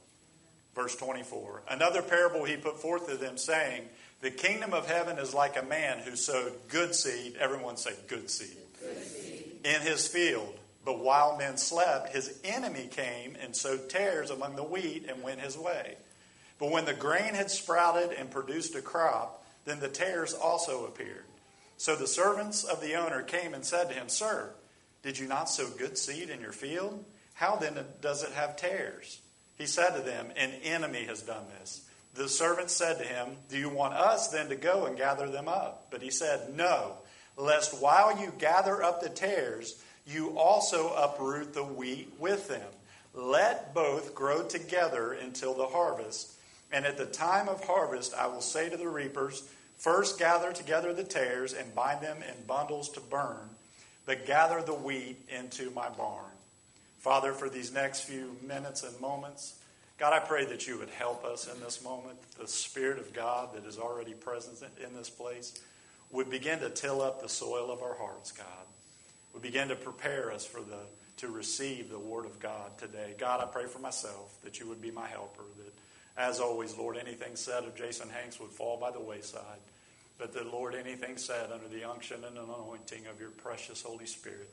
Verse 0.75 0.97
24. 0.97 1.63
Another 1.71 2.03
parable 2.03 2.45
he 2.45 2.57
put 2.57 2.81
forth 2.81 3.09
to 3.09 3.17
them, 3.17 3.39
saying, 3.39 3.85
The 4.21 4.33
kingdom 4.33 4.75
of 4.75 4.89
heaven 4.89 5.19
is 5.19 5.33
like 5.33 5.57
a 5.57 5.65
man 5.65 6.01
who 6.01 6.17
sowed 6.17 6.53
good 6.69 6.95
seed. 6.95 7.37
Everyone 7.39 7.77
say, 7.77 7.93
good 8.09 8.29
seed. 8.29 8.57
Good 8.81 9.07
seed. 9.07 9.45
In 9.65 9.81
his 9.83 10.09
field. 10.09 10.59
But 10.85 10.99
while 10.99 11.39
men 11.39 11.57
slept, 11.57 12.13
his 12.13 12.41
enemy 12.43 12.89
came 12.91 13.37
and 13.41 13.55
sowed 13.55 13.89
tares 13.89 14.31
among 14.31 14.57
the 14.57 14.65
wheat 14.65 15.07
and 15.09 15.23
went 15.23 15.41
his 15.41 15.57
way. 15.57 15.97
But 16.65 16.73
when 16.73 16.87
the 16.87 16.95
grain 16.95 17.35
had 17.35 17.51
sprouted 17.51 18.17
and 18.17 18.31
produced 18.31 18.75
a 18.75 18.81
crop, 18.81 19.45
then 19.67 19.81
the 19.81 19.89
tares 19.89 20.33
also 20.33 20.87
appeared. 20.87 21.27
So 21.77 21.95
the 21.95 22.07
servants 22.07 22.65
of 22.65 22.81
the 22.81 22.95
owner 22.95 23.21
came 23.21 23.53
and 23.53 23.63
said 23.63 23.91
to 23.91 23.95
him, 23.95 24.09
Sir, 24.09 24.49
did 25.03 25.19
you 25.19 25.29
not 25.29 25.51
sow 25.51 25.69
good 25.69 25.99
seed 25.99 26.31
in 26.31 26.41
your 26.41 26.53
field? 26.53 27.05
How 27.35 27.57
then 27.57 27.77
does 28.01 28.23
it 28.23 28.33
have 28.33 28.57
tares? 28.57 29.21
He 29.59 29.67
said 29.67 29.91
to 29.91 30.01
them, 30.01 30.29
An 30.39 30.53
enemy 30.63 31.05
has 31.05 31.21
done 31.21 31.45
this. 31.61 31.85
The 32.15 32.31
servant 32.31 32.71
said 32.71 32.97
to 32.97 33.05
him, 33.05 33.37
Do 33.51 33.59
you 33.59 33.69
want 33.69 33.93
us 33.93 34.29
then 34.29 34.49
to 34.49 34.57
go 34.57 34.87
and 34.87 34.97
gather 34.97 35.29
them 35.29 35.49
up? 35.49 35.89
But 35.91 36.01
he 36.01 36.11
said, 36.11 36.57
No, 36.57 36.95
lest 37.37 37.79
while 37.79 38.19
you 38.19 38.33
gather 38.39 38.83
up 38.83 39.03
the 39.03 39.11
tares, 39.11 39.83
you 40.07 40.39
also 40.39 40.95
uproot 40.95 41.53
the 41.53 41.63
wheat 41.63 42.15
with 42.19 42.49
them. 42.49 42.71
Let 43.13 43.75
both 43.75 44.15
grow 44.15 44.45
together 44.45 45.13
until 45.13 45.53
the 45.53 45.67
harvest. 45.67 46.31
And 46.75 46.85
at 46.85 46.99
the 46.99 47.07
time 47.07 47.49
of 47.49 47.65
harvest, 47.65 48.13
I 48.13 48.27
will 48.27 48.43
say 48.43 48.69
to 48.69 48.77
the 48.77 48.89
reapers, 48.89 49.49
First 49.79 50.19
gather 50.19 50.53
together 50.53 50.93
the 50.93 51.05
tares 51.05 51.55
and 51.55 51.75
bind 51.75 52.03
them 52.03 52.19
in 52.19 52.47
bundles 52.47 52.91
to 52.91 53.01
burn 53.01 53.49
but 54.07 54.27
gather 54.27 54.63
the 54.63 54.75
wheat 54.75 55.17
into 55.29 55.71
my 55.71 55.89
barn. 55.89 56.25
Father, 56.99 57.33
for 57.33 57.49
these 57.49 57.73
next 57.73 58.01
few 58.03 58.37
minutes 58.43 58.83
and 58.83 58.99
moments, 59.01 59.59
God, 59.99 60.13
I 60.13 60.19
pray 60.19 60.45
that 60.47 60.67
you 60.67 60.79
would 60.79 60.91
help 60.91 61.25
us 61.25 61.53
in 61.53 61.61
this 61.61 61.83
moment. 61.85 62.19
The 62.39 62.49
Spirit 62.49 62.99
of 62.99 63.13
God 63.13 63.55
that 63.55 63.65
is 63.65 63.79
already 63.79 64.13
present 64.13 64.59
in 64.85 64.95
this 64.95 65.11
place 65.11 65.61
would 66.11 66.31
begin 66.31 66.59
to 66.61 66.71
till 66.71 67.01
up 67.01 67.23
the 67.23 67.29
soil 67.29 67.71
of 67.71 67.83
our 67.83 67.95
hearts, 67.95 68.33
God. 68.33 68.47
Would 69.33 69.43
begin 69.43 69.69
to 69.69 69.77
prepare 69.77 70.33
us 70.33 70.45
for 70.45 70.61
the 70.61 70.79
to 71.17 71.29
receive 71.29 71.91
the 71.91 71.99
Word 71.99 72.27
of 72.27 72.41
God 72.41 72.77
today. 72.77 73.15
God, 73.19 73.41
I 73.41 73.47
pray 73.47 73.67
for 73.67 73.79
myself 73.79 74.37
that 74.43 74.59
you 74.59 74.67
would 74.69 74.83
be 74.83 74.91
my 74.91 75.07
helper. 75.07 75.45
That, 75.59 75.73
as 76.17 76.41
always, 76.41 76.77
Lord, 76.77 76.97
anything 76.97 77.37
said 77.37 77.65
of 77.65 77.75
Jason 77.75 78.09
Hanks 78.09 78.39
would 78.41 78.51
fall 78.51 78.77
by 78.77 78.91
the 78.91 79.01
wayside. 79.01 79.61
But 80.19 80.33
that, 80.35 80.53
Lord, 80.53 80.75
anything 80.75 81.17
said 81.17 81.51
under 81.53 81.67
the 81.69 81.89
unction 81.89 82.23
and 82.25 82.39
anointing 82.39 83.07
of 83.07 83.21
your 83.21 83.31
precious 83.31 83.83
Holy 83.83 84.07
Spirit, 84.07 84.49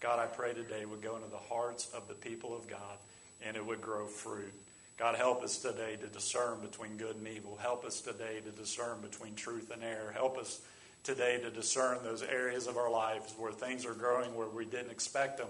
God, 0.00 0.18
I 0.18 0.26
pray 0.26 0.52
today 0.52 0.84
would 0.84 1.02
go 1.02 1.16
into 1.16 1.28
the 1.28 1.36
hearts 1.36 1.88
of 1.94 2.06
the 2.06 2.14
people 2.14 2.54
of 2.54 2.68
God 2.68 2.98
and 3.42 3.56
it 3.56 3.64
would 3.64 3.80
grow 3.80 4.06
fruit. 4.06 4.52
God, 4.98 5.16
help 5.16 5.42
us 5.42 5.58
today 5.58 5.96
to 6.00 6.06
discern 6.06 6.60
between 6.60 6.96
good 6.96 7.16
and 7.16 7.28
evil. 7.28 7.58
Help 7.60 7.84
us 7.84 8.00
today 8.00 8.40
to 8.44 8.50
discern 8.50 9.00
between 9.02 9.34
truth 9.34 9.70
and 9.70 9.82
error. 9.82 10.10
Help 10.12 10.38
us 10.38 10.60
today 11.02 11.38
to 11.38 11.50
discern 11.50 11.98
those 12.02 12.22
areas 12.22 12.66
of 12.66 12.76
our 12.76 12.90
lives 12.90 13.34
where 13.38 13.52
things 13.52 13.84
are 13.86 13.94
growing 13.94 14.34
where 14.34 14.48
we 14.48 14.64
didn't 14.64 14.90
expect 14.90 15.38
them, 15.38 15.48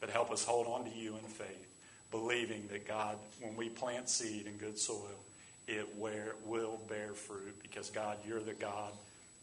but 0.00 0.10
help 0.10 0.30
us 0.30 0.44
hold 0.44 0.66
on 0.66 0.84
to 0.84 0.96
you 0.96 1.14
in 1.14 1.24
faith, 1.24 1.68
believing 2.10 2.68
that 2.70 2.86
God, 2.86 3.16
when 3.40 3.56
we 3.56 3.68
plant 3.68 4.08
seed 4.08 4.46
in 4.46 4.56
good 4.56 4.78
soil, 4.78 5.24
it 5.66 5.88
will 5.96 6.80
bear 6.88 7.12
fruit 7.12 7.62
because, 7.62 7.90
God, 7.90 8.18
you're 8.26 8.40
the 8.40 8.54
God 8.54 8.92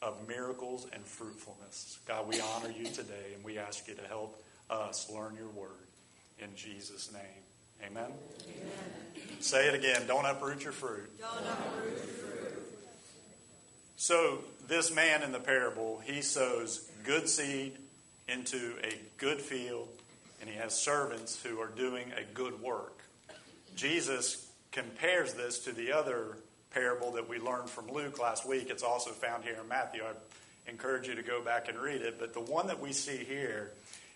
of 0.02 0.28
miracles 0.28 0.88
and 0.94 1.04
fruitfulness. 1.04 2.00
God, 2.08 2.28
we 2.28 2.40
honor 2.40 2.72
you 2.72 2.86
today 2.86 3.34
and 3.34 3.44
we 3.44 3.58
ask 3.58 3.88
you 3.88 3.96
to 3.96 4.08
help 4.08 4.42
us 4.70 5.10
learn 5.10 5.36
your 5.36 5.50
word. 5.50 5.72
In 6.40 6.50
Jesus' 6.56 7.12
name, 7.12 7.90
amen. 7.90 8.12
amen. 8.44 9.38
Say 9.40 9.68
it 9.68 9.76
again. 9.76 10.04
Don't 10.08 10.26
uproot 10.26 10.64
your 10.64 10.74
fruit. 10.74 11.10
Don't 11.20 11.30
uproot 11.30 11.98
your 11.98 12.06
fruit. 12.06 12.28
So, 13.96 14.40
this 14.68 14.94
man 14.94 15.24
in 15.24 15.32
the 15.32 15.40
parable, 15.40 16.00
he 16.06 16.22
sows 16.22 16.88
good 17.04 17.28
seed 17.28 17.78
into 18.28 18.76
a 18.84 19.00
good 19.18 19.42
field, 19.42 19.88
and 20.48 20.56
he 20.56 20.62
has 20.62 20.74
servants 20.74 21.44
who 21.44 21.60
are 21.60 21.68
doing 21.68 22.06
a 22.18 22.24
good 22.34 22.62
work. 22.62 23.04
Jesus 23.76 24.48
compares 24.72 25.34
this 25.34 25.60
to 25.60 25.74
the 25.74 25.92
other 25.92 26.38
parable 26.72 27.12
that 27.12 27.28
we 27.28 27.38
learned 27.38 27.70
from 27.70 27.92
Luke 27.92 28.18
last 28.18 28.48
week. 28.48 28.70
It's 28.70 28.82
also 28.84 29.12
found 29.12 29.44
here 29.44 29.58
in 29.62 29.68
Matthew. 29.68 30.04
I 30.04 30.72
encourage 30.72 31.06
you 31.06 31.16
to 31.16 31.22
go 31.22 31.42
back 31.42 31.68
and 31.68 31.78
read 31.78 32.02
it. 32.02 32.18
But 32.18 32.34
the 32.34 32.40
one 32.40 32.68
that 32.68 32.80
we 32.80 32.94
see 32.94 33.18
here 33.18 33.74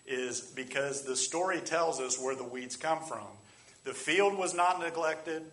is 0.07 0.39
because 0.39 1.01
the 1.01 1.17
story 1.17 1.59
tells 1.59 1.99
us 1.99 2.17
where 2.17 2.35
the 2.35 2.45
weeds 2.45 2.77
come 2.77 3.01
from. 3.01 3.27
The 3.83 3.93
field 3.93 4.37
was 4.37 4.53
not 4.53 4.79
neglected. 4.79 5.43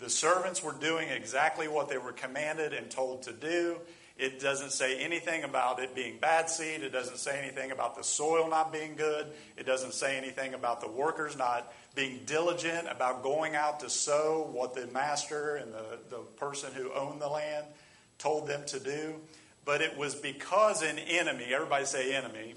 The 0.00 0.10
servants 0.10 0.62
were 0.62 0.74
doing 0.74 1.08
exactly 1.08 1.66
what 1.66 1.88
they 1.88 1.98
were 1.98 2.12
commanded 2.12 2.74
and 2.74 2.90
told 2.90 3.22
to 3.22 3.32
do. 3.32 3.78
It 4.20 4.38
doesn't 4.38 4.72
say 4.72 4.98
anything 4.98 5.44
about 5.44 5.80
it 5.80 5.94
being 5.94 6.18
bad 6.18 6.50
seed. 6.50 6.82
It 6.82 6.92
doesn't 6.92 7.16
say 7.16 7.40
anything 7.42 7.70
about 7.70 7.96
the 7.96 8.04
soil 8.04 8.50
not 8.50 8.70
being 8.70 8.94
good. 8.94 9.28
It 9.56 9.64
doesn't 9.64 9.94
say 9.94 10.18
anything 10.18 10.52
about 10.52 10.82
the 10.82 10.90
workers 10.90 11.38
not 11.38 11.72
being 11.94 12.20
diligent 12.26 12.86
about 12.90 13.22
going 13.22 13.56
out 13.56 13.80
to 13.80 13.88
sow 13.88 14.50
what 14.52 14.74
the 14.74 14.86
master 14.88 15.56
and 15.56 15.72
the, 15.72 15.98
the 16.10 16.18
person 16.36 16.70
who 16.74 16.92
owned 16.92 17.22
the 17.22 17.28
land 17.28 17.64
told 18.18 18.46
them 18.46 18.62
to 18.66 18.78
do. 18.78 19.14
But 19.64 19.80
it 19.80 19.96
was 19.96 20.14
because 20.14 20.82
an 20.82 20.98
enemy, 20.98 21.46
everybody 21.54 21.86
say 21.86 22.14
enemy, 22.14 22.38
enemy. 22.38 22.54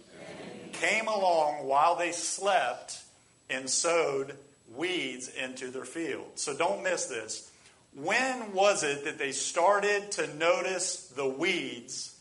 came 0.74 1.08
along 1.08 1.66
while 1.66 1.96
they 1.96 2.12
slept 2.12 3.02
and 3.50 3.70
sowed 3.70 4.36
weeds 4.76 5.30
into 5.30 5.72
their 5.72 5.86
field. 5.86 6.28
So 6.36 6.54
don't 6.58 6.84
miss 6.84 7.06
this. 7.06 7.50
When 7.96 8.54
was 8.54 8.84
it 8.84 9.06
that 9.06 9.20
they 9.20 9.32
started 9.32 10.12
to 10.14 10.34
notice 10.36 11.08
the 11.16 11.28
weeds 11.28 12.16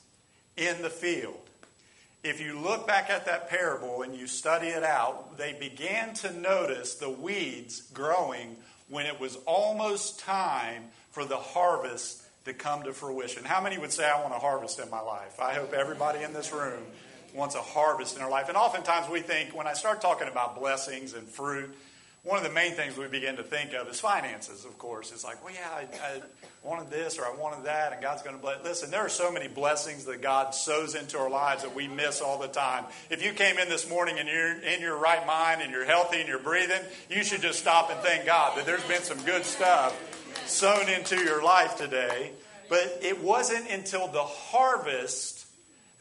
in 0.56 0.82
the 0.82 0.90
field? 0.90 1.38
If 2.22 2.40
you 2.40 2.58
look 2.58 2.86
back 2.86 3.10
at 3.10 3.26
that 3.26 3.48
parable 3.48 4.02
and 4.02 4.14
you 4.14 4.26
study 4.26 4.68
it 4.68 4.84
out, 4.84 5.38
they 5.38 5.54
began 5.54 6.14
to 6.14 6.32
notice 6.32 6.94
the 6.94 7.10
weeds 7.10 7.80
growing 7.92 8.56
when 8.88 9.06
it 9.06 9.18
was 9.18 9.36
almost 9.46 10.20
time 10.20 10.84
for 11.10 11.24
the 11.24 11.36
harvest 11.36 12.22
to 12.44 12.52
come 12.52 12.82
to 12.82 12.92
fruition. 12.92 13.44
How 13.44 13.60
many 13.60 13.78
would 13.78 13.92
say, 13.92 14.08
I 14.08 14.20
want 14.20 14.34
a 14.34 14.38
harvest 14.38 14.78
in 14.78 14.90
my 14.90 15.00
life? 15.00 15.40
I 15.40 15.54
hope 15.54 15.72
everybody 15.72 16.22
in 16.22 16.32
this 16.32 16.52
room 16.52 16.82
wants 17.34 17.54
a 17.54 17.62
harvest 17.62 18.14
in 18.14 18.20
their 18.20 18.30
life. 18.30 18.48
And 18.48 18.56
oftentimes 18.56 19.08
we 19.08 19.20
think, 19.20 19.56
when 19.56 19.66
I 19.66 19.72
start 19.72 20.00
talking 20.00 20.28
about 20.28 20.58
blessings 20.58 21.14
and 21.14 21.26
fruit, 21.26 21.74
one 22.24 22.38
of 22.38 22.44
the 22.44 22.50
main 22.50 22.72
things 22.72 22.96
we 22.96 23.08
begin 23.08 23.36
to 23.36 23.42
think 23.42 23.72
of 23.72 23.88
is 23.88 23.98
finances, 23.98 24.64
of 24.64 24.78
course. 24.78 25.10
It's 25.10 25.24
like, 25.24 25.44
well, 25.44 25.52
yeah, 25.52 25.68
I, 25.72 25.80
I 25.82 26.20
wanted 26.62 26.88
this 26.88 27.18
or 27.18 27.24
I 27.24 27.34
wanted 27.34 27.64
that, 27.64 27.92
and 27.92 28.00
God's 28.00 28.22
going 28.22 28.36
to 28.36 28.40
bless. 28.40 28.62
Listen, 28.62 28.92
there 28.92 29.00
are 29.00 29.08
so 29.08 29.32
many 29.32 29.48
blessings 29.48 30.04
that 30.04 30.22
God 30.22 30.54
sows 30.54 30.94
into 30.94 31.18
our 31.18 31.28
lives 31.28 31.64
that 31.64 31.74
we 31.74 31.88
miss 31.88 32.20
all 32.20 32.38
the 32.38 32.46
time. 32.46 32.84
If 33.10 33.24
you 33.24 33.32
came 33.32 33.58
in 33.58 33.68
this 33.68 33.90
morning 33.90 34.20
and 34.20 34.28
you're 34.28 34.60
in 34.60 34.80
your 34.80 34.96
right 34.96 35.26
mind 35.26 35.62
and 35.62 35.72
you're 35.72 35.84
healthy 35.84 36.20
and 36.20 36.28
you're 36.28 36.38
breathing, 36.38 36.80
you 37.10 37.24
should 37.24 37.42
just 37.42 37.58
stop 37.58 37.90
and 37.90 37.98
thank 38.00 38.24
God 38.24 38.56
that 38.56 38.66
there's 38.66 38.84
been 38.84 39.02
some 39.02 39.20
good 39.24 39.44
stuff 39.44 39.98
sown 40.46 40.88
into 40.88 41.16
your 41.16 41.42
life 41.42 41.76
today. 41.76 42.30
But 42.68 43.00
it 43.02 43.20
wasn't 43.20 43.68
until 43.68 44.06
the 44.06 44.22
harvest 44.22 45.44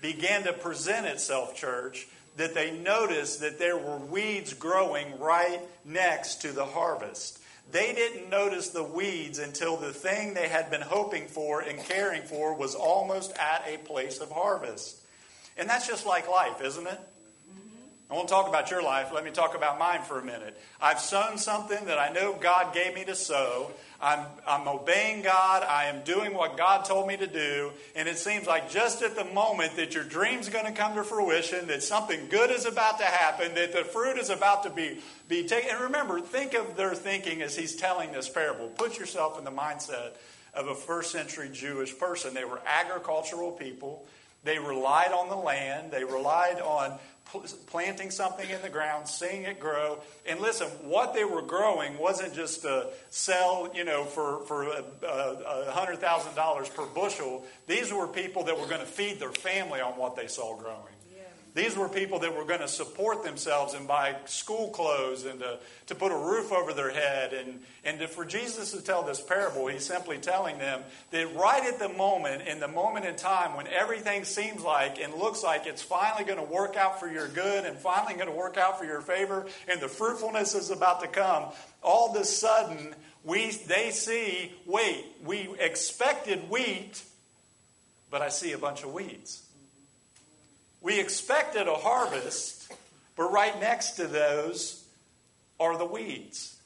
began 0.01 0.43
to 0.43 0.53
present 0.53 1.07
itself, 1.07 1.55
church, 1.55 2.07
that 2.37 2.53
they 2.53 2.71
noticed 2.71 3.41
that 3.41 3.59
there 3.59 3.77
were 3.77 3.97
weeds 3.97 4.53
growing 4.53 5.19
right 5.19 5.59
next 5.85 6.41
to 6.41 6.51
the 6.51 6.65
harvest. 6.65 7.39
They 7.71 7.93
didn't 7.93 8.29
notice 8.29 8.69
the 8.69 8.83
weeds 8.83 9.39
until 9.39 9.77
the 9.77 9.93
thing 9.93 10.33
they 10.33 10.47
had 10.47 10.69
been 10.69 10.81
hoping 10.81 11.27
for 11.27 11.61
and 11.61 11.79
caring 11.79 12.23
for 12.23 12.53
was 12.53 12.75
almost 12.75 13.31
at 13.37 13.63
a 13.67 13.77
place 13.77 14.19
of 14.19 14.31
harvest. 14.31 14.97
And 15.57 15.69
that's 15.69 15.87
just 15.87 16.05
like 16.05 16.29
life, 16.29 16.61
isn't 16.61 16.87
it? 16.87 16.99
I 18.11 18.13
won't 18.13 18.27
talk 18.27 18.49
about 18.49 18.69
your 18.69 18.83
life. 18.83 19.13
Let 19.13 19.23
me 19.23 19.31
talk 19.31 19.55
about 19.55 19.79
mine 19.79 20.01
for 20.01 20.19
a 20.19 20.23
minute. 20.23 20.59
I've 20.81 20.99
sown 20.99 21.37
something 21.37 21.85
that 21.85 21.97
I 21.97 22.11
know 22.11 22.33
God 22.33 22.73
gave 22.73 22.93
me 22.93 23.05
to 23.05 23.15
sow. 23.15 23.71
I'm, 24.01 24.25
I'm 24.45 24.67
obeying 24.67 25.21
God. 25.21 25.63
I 25.63 25.85
am 25.85 26.03
doing 26.03 26.33
what 26.33 26.57
God 26.57 26.83
told 26.83 27.07
me 27.07 27.15
to 27.15 27.27
do. 27.27 27.71
And 27.95 28.09
it 28.09 28.17
seems 28.17 28.47
like 28.47 28.69
just 28.69 29.01
at 29.01 29.15
the 29.15 29.23
moment 29.23 29.77
that 29.77 29.93
your 29.93 30.03
dream's 30.03 30.49
going 30.49 30.65
to 30.65 30.73
come 30.73 30.93
to 30.95 31.05
fruition, 31.05 31.67
that 31.67 31.83
something 31.83 32.27
good 32.27 32.51
is 32.51 32.65
about 32.65 32.97
to 32.99 33.05
happen, 33.05 33.55
that 33.55 33.71
the 33.71 33.85
fruit 33.85 34.17
is 34.17 34.29
about 34.29 34.63
to 34.63 34.71
be, 34.71 34.99
be 35.29 35.47
taken. 35.47 35.69
And 35.71 35.79
remember, 35.79 36.19
think 36.19 36.53
of 36.53 36.75
their 36.75 36.93
thinking 36.93 37.41
as 37.41 37.55
he's 37.55 37.77
telling 37.77 38.11
this 38.11 38.27
parable. 38.27 38.67
Put 38.67 38.99
yourself 38.99 39.39
in 39.39 39.45
the 39.45 39.51
mindset 39.51 40.15
of 40.53 40.67
a 40.67 40.75
first 40.75 41.11
century 41.11 41.49
Jewish 41.53 41.97
person. 41.97 42.33
They 42.33 42.43
were 42.43 42.59
agricultural 42.65 43.53
people. 43.53 44.05
They 44.43 44.57
relied 44.57 45.11
on 45.11 45.29
the 45.29 45.35
land. 45.35 45.91
They 45.91 46.03
relied 46.03 46.59
on 46.59 46.97
planting 47.67 48.11
something 48.11 48.49
in 48.49 48.61
the 48.61 48.69
ground, 48.69 49.07
seeing 49.07 49.43
it 49.43 49.59
grow. 49.59 49.99
And 50.25 50.39
listen, 50.39 50.67
what 50.83 51.13
they 51.13 51.23
were 51.23 51.41
growing 51.41 51.97
wasn't 51.97 52.33
just 52.33 52.61
to 52.63 52.87
sell, 53.09 53.71
you 53.73 53.83
know, 53.83 54.03
for, 54.03 54.45
for 54.45 54.65
$100,000 55.01 56.75
per 56.75 56.85
bushel. 56.87 57.45
These 57.67 57.93
were 57.93 58.07
people 58.07 58.43
that 58.45 58.59
were 58.59 58.67
going 58.67 58.81
to 58.81 58.87
feed 58.87 59.19
their 59.19 59.31
family 59.31 59.81
on 59.81 59.93
what 59.93 60.15
they 60.15 60.27
saw 60.27 60.55
growing. 60.57 60.90
These 61.53 61.75
were 61.75 61.89
people 61.89 62.19
that 62.19 62.33
were 62.33 62.45
going 62.45 62.61
to 62.61 62.67
support 62.67 63.23
themselves 63.23 63.73
and 63.73 63.85
buy 63.85 64.15
school 64.25 64.69
clothes 64.69 65.25
and 65.25 65.39
to, 65.41 65.59
to 65.87 65.95
put 65.95 66.13
a 66.13 66.17
roof 66.17 66.51
over 66.53 66.71
their 66.71 66.91
head. 66.91 67.33
And, 67.33 67.59
and 67.83 67.99
to, 67.99 68.07
for 68.07 68.23
Jesus 68.23 68.71
to 68.71 68.81
tell 68.81 69.03
this 69.03 69.19
parable, 69.19 69.67
he's 69.67 69.85
simply 69.85 70.17
telling 70.17 70.59
them 70.59 70.81
that 71.11 71.35
right 71.35 71.65
at 71.65 71.77
the 71.77 71.89
moment, 71.89 72.47
in 72.47 72.61
the 72.61 72.69
moment 72.69 73.05
in 73.05 73.17
time 73.17 73.57
when 73.57 73.67
everything 73.67 74.23
seems 74.23 74.61
like 74.61 75.01
and 75.01 75.13
looks 75.13 75.43
like 75.43 75.65
it's 75.65 75.81
finally 75.81 76.23
going 76.23 76.39
to 76.39 76.53
work 76.53 76.77
out 76.77 77.01
for 77.01 77.11
your 77.11 77.27
good 77.27 77.65
and 77.65 77.77
finally 77.77 78.13
going 78.13 78.29
to 78.29 78.35
work 78.35 78.57
out 78.57 78.79
for 78.79 78.85
your 78.85 79.01
favor 79.01 79.45
and 79.67 79.81
the 79.81 79.89
fruitfulness 79.89 80.55
is 80.55 80.69
about 80.69 81.01
to 81.01 81.07
come, 81.07 81.45
all 81.83 82.15
of 82.15 82.21
a 82.21 82.23
sudden 82.23 82.95
we, 83.25 83.51
they 83.67 83.91
see 83.91 84.53
wait, 84.65 85.05
we 85.25 85.49
expected 85.59 86.49
wheat, 86.49 87.03
but 88.09 88.21
I 88.21 88.29
see 88.29 88.53
a 88.53 88.57
bunch 88.57 88.83
of 88.83 88.93
weeds. 88.93 89.43
We 90.81 90.99
expected 90.99 91.67
a 91.67 91.75
harvest, 91.75 92.73
but 93.15 93.31
right 93.31 93.59
next 93.59 93.91
to 93.91 94.07
those 94.07 94.83
are 95.59 95.77
the 95.77 95.85
weeds. 95.85 96.57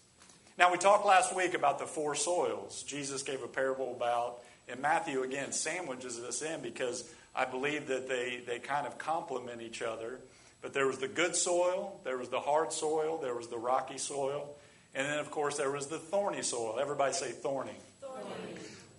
Now, 0.58 0.72
we 0.72 0.78
talked 0.78 1.06
last 1.06 1.36
week 1.36 1.54
about 1.54 1.80
the 1.80 1.86
four 1.86 2.16
soils. 2.16 2.84
Jesus 2.84 3.24
gave 3.24 3.44
a 3.44 3.48
parable 3.48 3.92
about, 3.94 4.40
and 4.70 4.82
Matthew 4.82 5.24
again 5.24 5.52
sandwiches 5.52 6.22
this 6.22 6.42
in 6.42 6.62
because 6.62 7.04
I 7.36 7.44
believe 7.44 7.88
that 7.88 8.08
they, 8.08 8.42
they 8.48 8.60
kind 8.60 8.88
of 8.88 8.98
complement 8.98 9.62
each 9.62 9.82
other. 9.82 10.22
But 10.62 10.74
there 10.74 10.88
was 10.88 10.98
the 11.00 11.10
good 11.10 11.36
soil, 11.36 12.00
there 12.06 12.18
was 12.18 12.30
the 12.30 12.40
hard 12.40 12.72
soil, 12.72 13.20
there 13.22 13.36
was 13.36 13.50
the 13.50 13.58
rocky 13.58 13.98
soil, 13.98 14.56
and 14.96 15.06
then, 15.06 15.20
of 15.20 15.30
course, 15.30 15.58
there 15.58 15.70
was 15.70 15.88
the 15.88 16.00
thorny 16.00 16.42
soil. 16.42 16.80
Everybody 16.80 17.14
say 17.14 17.32
thorny. 17.32 17.76
thorny. 18.00 18.22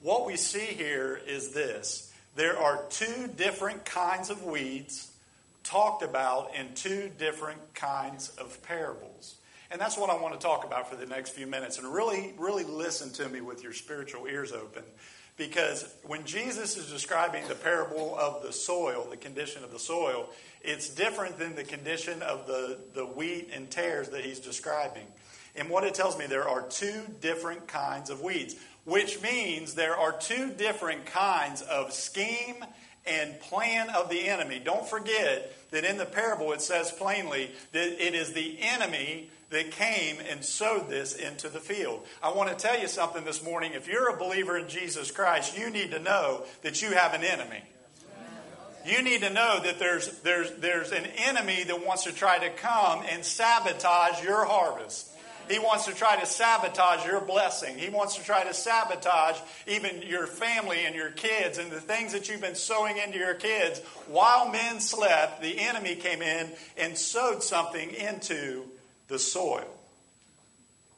What 0.02 0.26
we 0.26 0.36
see 0.36 0.58
here 0.58 1.18
is 1.26 1.52
this 1.52 2.12
there 2.36 2.58
are 2.58 2.84
two 2.90 3.28
different 3.36 3.84
kinds 3.84 4.30
of 4.30 4.44
weeds 4.44 5.10
talked 5.64 6.02
about 6.02 6.54
in 6.54 6.72
two 6.74 7.10
different 7.18 7.74
kinds 7.74 8.28
of 8.38 8.62
parables. 8.62 9.36
And 9.70 9.80
that's 9.80 9.98
what 9.98 10.10
I 10.10 10.16
want 10.16 10.34
to 10.34 10.40
talk 10.40 10.64
about 10.64 10.88
for 10.88 10.96
the 10.96 11.06
next 11.06 11.30
few 11.30 11.46
minutes. 11.46 11.78
And 11.78 11.92
really, 11.92 12.34
really 12.38 12.62
listen 12.62 13.10
to 13.14 13.28
me 13.28 13.40
with 13.40 13.64
your 13.64 13.72
spiritual 13.72 14.26
ears 14.26 14.52
open. 14.52 14.84
Because 15.36 15.92
when 16.04 16.24
Jesus 16.24 16.76
is 16.76 16.90
describing 16.90 17.46
the 17.48 17.54
parable 17.54 18.16
of 18.16 18.42
the 18.42 18.52
soil, 18.52 19.06
the 19.10 19.16
condition 19.16 19.64
of 19.64 19.72
the 19.72 19.78
soil, 19.78 20.28
it's 20.62 20.88
different 20.88 21.38
than 21.38 21.56
the 21.56 21.64
condition 21.64 22.22
of 22.22 22.46
the, 22.46 22.78
the 22.94 23.04
wheat 23.04 23.50
and 23.52 23.70
tares 23.70 24.10
that 24.10 24.24
he's 24.24 24.40
describing. 24.40 25.06
And 25.56 25.68
what 25.68 25.84
it 25.84 25.94
tells 25.94 26.18
me, 26.18 26.26
there 26.26 26.48
are 26.48 26.62
two 26.68 27.02
different 27.20 27.66
kinds 27.66 28.08
of 28.08 28.20
weeds 28.20 28.56
which 28.86 29.20
means 29.20 29.74
there 29.74 29.96
are 29.96 30.12
two 30.12 30.48
different 30.50 31.04
kinds 31.06 31.60
of 31.60 31.92
scheme 31.92 32.64
and 33.04 33.38
plan 33.40 33.90
of 33.90 34.08
the 34.08 34.28
enemy. 34.28 34.60
Don't 34.64 34.88
forget 34.88 35.52
that 35.70 35.84
in 35.84 35.98
the 35.98 36.06
parable 36.06 36.52
it 36.52 36.62
says 36.62 36.90
plainly 36.92 37.50
that 37.72 38.04
it 38.04 38.14
is 38.14 38.32
the 38.32 38.56
enemy 38.60 39.28
that 39.50 39.70
came 39.70 40.16
and 40.30 40.44
sowed 40.44 40.88
this 40.88 41.14
into 41.14 41.48
the 41.48 41.60
field. 41.60 42.04
I 42.22 42.32
want 42.32 42.48
to 42.48 42.56
tell 42.56 42.80
you 42.80 42.88
something 42.88 43.24
this 43.24 43.44
morning. 43.44 43.72
If 43.74 43.86
you're 43.86 44.08
a 44.08 44.16
believer 44.16 44.56
in 44.56 44.68
Jesus 44.68 45.10
Christ, 45.10 45.58
you 45.58 45.70
need 45.70 45.90
to 45.90 45.98
know 45.98 46.44
that 46.62 46.80
you 46.80 46.92
have 46.92 47.14
an 47.14 47.22
enemy. 47.22 47.62
You 48.84 49.02
need 49.02 49.22
to 49.22 49.30
know 49.30 49.60
that 49.64 49.80
there's, 49.80 50.20
there's, 50.20 50.52
there's 50.58 50.92
an 50.92 51.06
enemy 51.26 51.64
that 51.64 51.84
wants 51.84 52.04
to 52.04 52.12
try 52.12 52.38
to 52.38 52.50
come 52.50 53.02
and 53.10 53.24
sabotage 53.24 54.22
your 54.22 54.44
harvest. 54.44 55.10
He 55.48 55.58
wants 55.58 55.84
to 55.86 55.94
try 55.94 56.18
to 56.18 56.26
sabotage 56.26 57.06
your 57.06 57.20
blessing. 57.20 57.78
He 57.78 57.88
wants 57.88 58.16
to 58.16 58.24
try 58.24 58.44
to 58.44 58.54
sabotage 58.54 59.38
even 59.66 60.02
your 60.02 60.26
family 60.26 60.84
and 60.84 60.94
your 60.94 61.10
kids 61.10 61.58
and 61.58 61.70
the 61.70 61.80
things 61.80 62.12
that 62.12 62.28
you've 62.28 62.40
been 62.40 62.54
sowing 62.54 62.96
into 62.96 63.18
your 63.18 63.34
kids. 63.34 63.80
While 64.08 64.50
men 64.50 64.80
slept, 64.80 65.42
the 65.42 65.60
enemy 65.60 65.94
came 65.94 66.22
in 66.22 66.50
and 66.76 66.98
sowed 66.98 67.42
something 67.42 67.90
into 67.90 68.64
the 69.08 69.18
soil. 69.18 69.68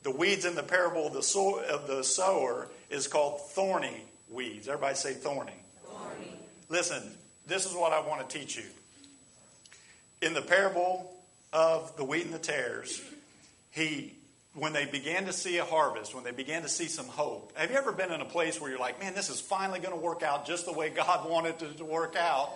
The 0.02 0.10
weeds 0.10 0.44
in 0.44 0.54
the 0.54 0.62
parable 0.62 1.08
of 1.08 1.12
the, 1.12 1.22
soil, 1.22 1.60
of 1.68 1.86
the 1.86 2.02
sower 2.02 2.68
is 2.88 3.06
called 3.08 3.40
thorny 3.50 4.04
weeds. 4.30 4.68
Everybody 4.68 4.94
say 4.94 5.12
thorny. 5.12 5.52
thorny. 5.84 6.32
Listen, 6.68 7.02
this 7.46 7.66
is 7.66 7.74
what 7.74 7.92
I 7.92 8.00
want 8.00 8.28
to 8.28 8.38
teach 8.38 8.56
you. 8.56 8.64
In 10.22 10.34
the 10.34 10.42
parable 10.42 11.12
of 11.52 11.96
the 11.96 12.04
wheat 12.04 12.24
and 12.24 12.34
the 12.34 12.38
tares, 12.38 13.02
he 13.70 14.14
when 14.54 14.72
they 14.72 14.86
began 14.86 15.26
to 15.26 15.32
see 15.32 15.58
a 15.58 15.64
harvest, 15.64 16.14
when 16.14 16.24
they 16.24 16.32
began 16.32 16.62
to 16.62 16.68
see 16.68 16.86
some 16.86 17.06
hope. 17.06 17.52
Have 17.56 17.70
you 17.70 17.76
ever 17.76 17.92
been 17.92 18.12
in 18.12 18.20
a 18.20 18.26
place 18.26 18.60
where 18.60 18.70
you're 18.70 18.80
like, 18.80 19.00
man, 19.00 19.14
this 19.14 19.30
is 19.30 19.40
finally 19.40 19.78
going 19.78 19.94
to 19.94 20.00
work 20.00 20.22
out 20.22 20.46
just 20.46 20.66
the 20.66 20.72
way 20.72 20.90
God 20.90 21.28
wanted 21.30 21.60
it 21.62 21.78
to 21.78 21.84
work 21.84 22.16
out? 22.16 22.50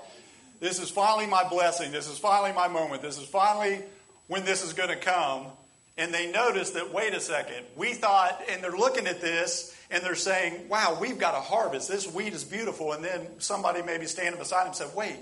This 0.61 0.81
is 0.81 0.91
finally 0.91 1.27
my 1.27 1.49
blessing. 1.49 1.93
This 1.93 2.09
is 2.09 2.19
finally 2.19 2.53
my 2.53 2.69
moment. 2.69 3.03
This 3.03 3.19
is 3.19 3.27
finally 3.27 3.81
when 4.29 4.45
this 4.45 4.65
is 4.65 4.73
going 4.73 4.91
to 4.91 4.97
come. 4.97 5.47
And 5.99 6.15
they 6.15 6.31
notice 6.33 6.71
that, 6.71 6.93
wait 6.95 7.13
a 7.13 7.21
second, 7.21 7.67
we 7.77 7.93
thought, 7.93 8.43
and 8.49 8.63
they're 8.65 8.71
looking 8.71 9.07
at 9.07 9.21
this 9.21 9.77
and 9.91 10.03
they're 10.03 10.15
saying, 10.15 10.69
wow, 10.69 10.97
we've 10.99 11.19
got 11.19 11.35
a 11.35 11.41
harvest. 11.41 11.89
This 11.89 12.11
wheat 12.11 12.33
is 12.33 12.45
beautiful. 12.45 12.93
And 12.93 13.05
then 13.05 13.27
somebody 13.39 13.83
maybe 13.83 14.07
standing 14.07 14.39
beside 14.39 14.67
them 14.67 14.73
said, 14.73 14.89
wait, 14.97 15.17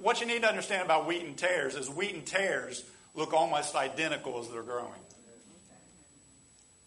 what 0.00 0.20
you 0.20 0.26
need 0.26 0.42
to 0.42 0.48
understand 0.48 0.84
about 0.84 1.08
wheat 1.08 1.24
and 1.24 1.36
tares 1.36 1.74
is 1.74 1.90
wheat 1.90 2.14
and 2.14 2.24
tares 2.24 2.84
look 3.14 3.32
almost 3.32 3.74
identical 3.74 4.38
as 4.38 4.48
they're 4.48 4.62
growing. 4.62 4.92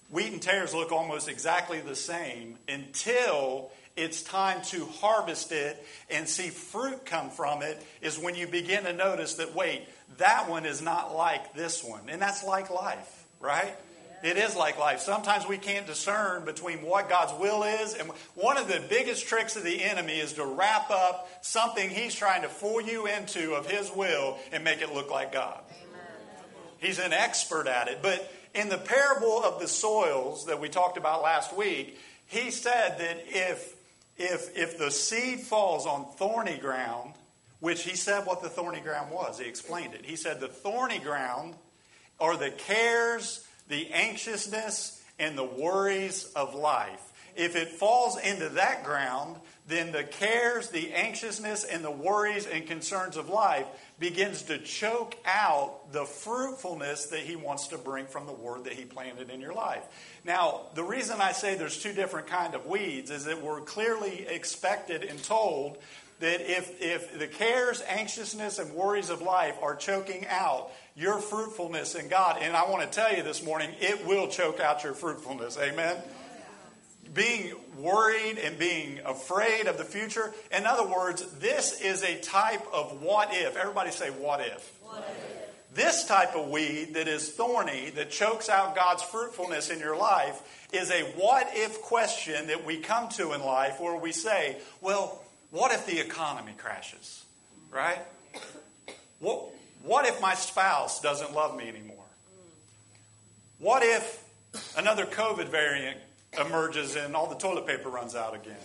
Wheat 0.10 0.32
and 0.32 0.42
tares 0.42 0.74
look 0.74 0.92
almost 0.92 1.28
exactly 1.28 1.82
the 1.82 1.96
same 1.96 2.58
until 2.68 3.72
it's 3.98 4.22
time 4.22 4.62
to 4.66 4.86
harvest 4.86 5.52
it 5.52 5.84
and 6.10 6.30
see 6.30 6.50
fruit 6.50 7.06
come 7.06 7.30
from 7.30 7.62
it, 7.62 7.84
is 8.02 8.18
when 8.18 8.36
you 8.36 8.48
begin 8.48 8.84
to 8.84 8.94
notice 8.94 9.36
that, 9.36 9.56
wait, 9.56 9.88
that 10.18 10.50
one 10.50 10.66
is 10.66 10.82
not 10.82 11.16
like 11.16 11.54
this 11.54 11.84
one. 11.84 12.08
And 12.08 12.22
that's 12.22 12.44
like 12.44 12.70
life, 12.70 13.26
right? 13.40 13.76
It 14.24 14.38
is 14.38 14.56
like 14.56 14.80
life. 14.80 15.00
Sometimes 15.00 15.48
we 15.48 15.58
can't 15.58 15.86
discern 15.86 16.46
between 16.46 16.82
what 16.84 17.10
God's 17.10 17.34
will 17.40 17.64
is. 17.64 17.94
And 17.96 18.10
one 18.36 18.58
of 18.58 18.68
the 18.68 18.82
biggest 18.88 19.28
tricks 19.28 19.56
of 19.56 19.64
the 19.64 19.84
enemy 19.84 20.20
is 20.20 20.34
to 20.34 20.46
wrap 20.46 20.90
up 20.90 21.30
something 21.42 21.90
he's 21.90 22.16
trying 22.16 22.44
to 22.44 22.50
fool 22.50 22.82
you 22.82 23.08
into 23.08 23.54
of 23.54 23.70
his 23.70 23.92
will 23.92 24.38
and 24.52 24.64
make 24.64 24.82
it 24.82 24.94
look 24.94 25.12
like 25.12 25.34
God. 25.34 25.60
He's 26.80 27.00
an 27.00 27.14
expert 27.14 27.68
at 27.68 27.88
it. 27.88 28.00
But 28.02 28.32
in 28.58 28.70
the 28.70 28.78
parable 28.78 29.44
of 29.44 29.60
the 29.60 29.68
soils 29.68 30.48
that 30.48 30.60
we 30.60 30.68
talked 30.68 30.98
about 30.98 31.22
last 31.22 31.56
week, 31.56 32.00
he 32.26 32.50
said 32.50 32.98
that 32.98 33.24
if, 33.28 33.76
if, 34.18 34.58
if 34.58 34.80
the 34.80 34.90
seed 34.90 35.42
falls 35.42 35.86
on 35.86 36.08
thorny 36.18 36.58
ground, 36.58 37.14
which 37.60 37.84
he 37.84 37.96
said 37.96 38.26
what 38.26 38.42
the 38.42 38.50
thorny 38.50 38.80
ground 38.80 39.12
was, 39.12 39.40
he 39.40 39.48
explained 39.48 39.94
it. 39.94 40.06
He 40.06 40.16
said 40.16 40.40
the 40.40 40.48
thorny 40.48 40.98
ground 40.98 41.54
are 42.20 42.36
the 42.36 42.50
cares, 42.50 43.46
the 43.68 43.92
anxiousness, 43.92 45.04
and 45.20 45.38
the 45.38 45.44
worries 45.44 46.32
of 46.36 46.56
life. 46.56 47.14
If 47.36 47.56
it 47.56 47.70
falls 47.70 48.18
into 48.20 48.50
that 48.50 48.84
ground, 48.84 49.38
then 49.68 49.92
the 49.92 50.04
cares, 50.04 50.70
the 50.70 50.94
anxiousness, 50.94 51.64
and 51.64 51.84
the 51.84 51.92
worries 51.92 52.48
and 52.48 52.66
concerns 52.66 53.18
of 53.18 53.30
life 53.30 53.68
begins 54.00 54.44
to 54.44 54.60
choke 54.60 55.16
out 55.26 55.92
the 55.92 56.06
fruitfulness 56.06 57.08
that 57.08 57.22
he 57.22 57.36
wants 57.36 57.70
to 57.70 57.78
bring 57.78 58.06
from 58.06 58.28
the 58.28 58.34
word 58.34 58.66
that 58.66 58.74
he 58.74 58.86
planted 58.86 59.30
in 59.30 59.42
your 59.42 59.54
life. 59.54 59.84
Now, 60.24 60.68
the 60.76 60.84
reason 60.84 61.20
I 61.20 61.32
say 61.32 61.56
there's 61.56 61.82
two 61.82 61.94
different 61.94 62.28
kind 62.28 62.54
of 62.54 62.68
weeds 62.68 63.10
is 63.10 63.26
that 63.26 63.42
we're 63.42 63.62
clearly 63.62 64.28
expected 64.28 65.04
and 65.04 65.22
told 65.24 65.78
that 66.20 66.42
if, 66.42 66.82
if 66.82 67.18
the 67.18 67.28
cares, 67.28 67.82
anxiousness, 67.88 68.60
and 68.60 68.74
worries 68.74 69.10
of 69.10 69.22
life 69.22 69.56
are 69.62 69.76
choking 69.76 70.26
out 70.28 70.72
your 70.96 71.20
fruitfulness 71.20 71.96
in 71.96 72.08
God, 72.08 72.38
and 72.42 72.56
I 72.56 72.70
want 72.70 72.84
to 72.84 72.90
tell 72.90 73.16
you 73.16 73.24
this 73.24 73.44
morning, 73.44 73.72
it 73.80 74.06
will 74.06 74.28
choke 74.28 74.60
out 74.60 74.84
your 74.84 74.94
fruitfulness. 74.94 75.58
Amen? 75.58 75.98
being 77.14 77.54
worried 77.78 78.38
and 78.38 78.58
being 78.58 79.00
afraid 79.06 79.68
of 79.68 79.78
the 79.78 79.84
future. 79.84 80.34
In 80.52 80.66
other 80.66 80.88
words, 80.88 81.26
this 81.40 81.82
is 81.82 82.04
a 82.04 82.20
type 82.20 82.66
of 82.74 83.02
what 83.02 83.30
if. 83.32 83.56
Everybody 83.56 83.92
say, 83.92 84.10
what 84.10 84.42
if? 84.42 84.74
What 84.82 85.00
if? 85.00 85.76
This 85.76 86.06
type 86.06 86.36
of 86.36 86.50
weed 86.50 86.96
that 86.96 87.08
is 87.08 87.30
thorny, 87.30 87.92
that 87.92 88.10
chokes 88.10 88.50
out 88.50 88.76
God's 88.76 89.04
fruitfulness 89.04 89.70
in 89.70 89.80
your 89.80 89.96
life, 89.96 90.42
is 90.74 90.90
a 90.90 91.04
what 91.16 91.50
if 91.54 91.82
question 91.82 92.48
that 92.48 92.66
we 92.66 92.78
come 92.78 93.10
to 93.10 93.34
in 93.34 93.42
life 93.42 93.80
where 93.80 93.96
we 93.96 94.12
say, 94.12 94.58
well, 94.82 95.24
what 95.52 95.72
if 95.72 95.86
the 95.86 96.00
economy 96.00 96.54
crashes? 96.58 97.24
Right? 97.72 98.00
What, 99.20 99.50
what 99.84 100.08
if 100.08 100.20
my 100.22 100.34
spouse 100.34 101.00
doesn't 101.02 101.34
love 101.34 101.56
me 101.56 101.68
anymore? 101.68 101.96
What 103.60 103.84
if 103.84 104.24
another 104.78 105.06
COVID 105.06 105.50
variant 105.50 105.98
emerges 106.40 106.96
and 106.96 107.16
all 107.16 107.28
the 107.28 107.36
toilet 107.36 107.68
paper 107.68 107.90
runs 107.90 108.16
out 108.16 108.36
again. 108.36 108.56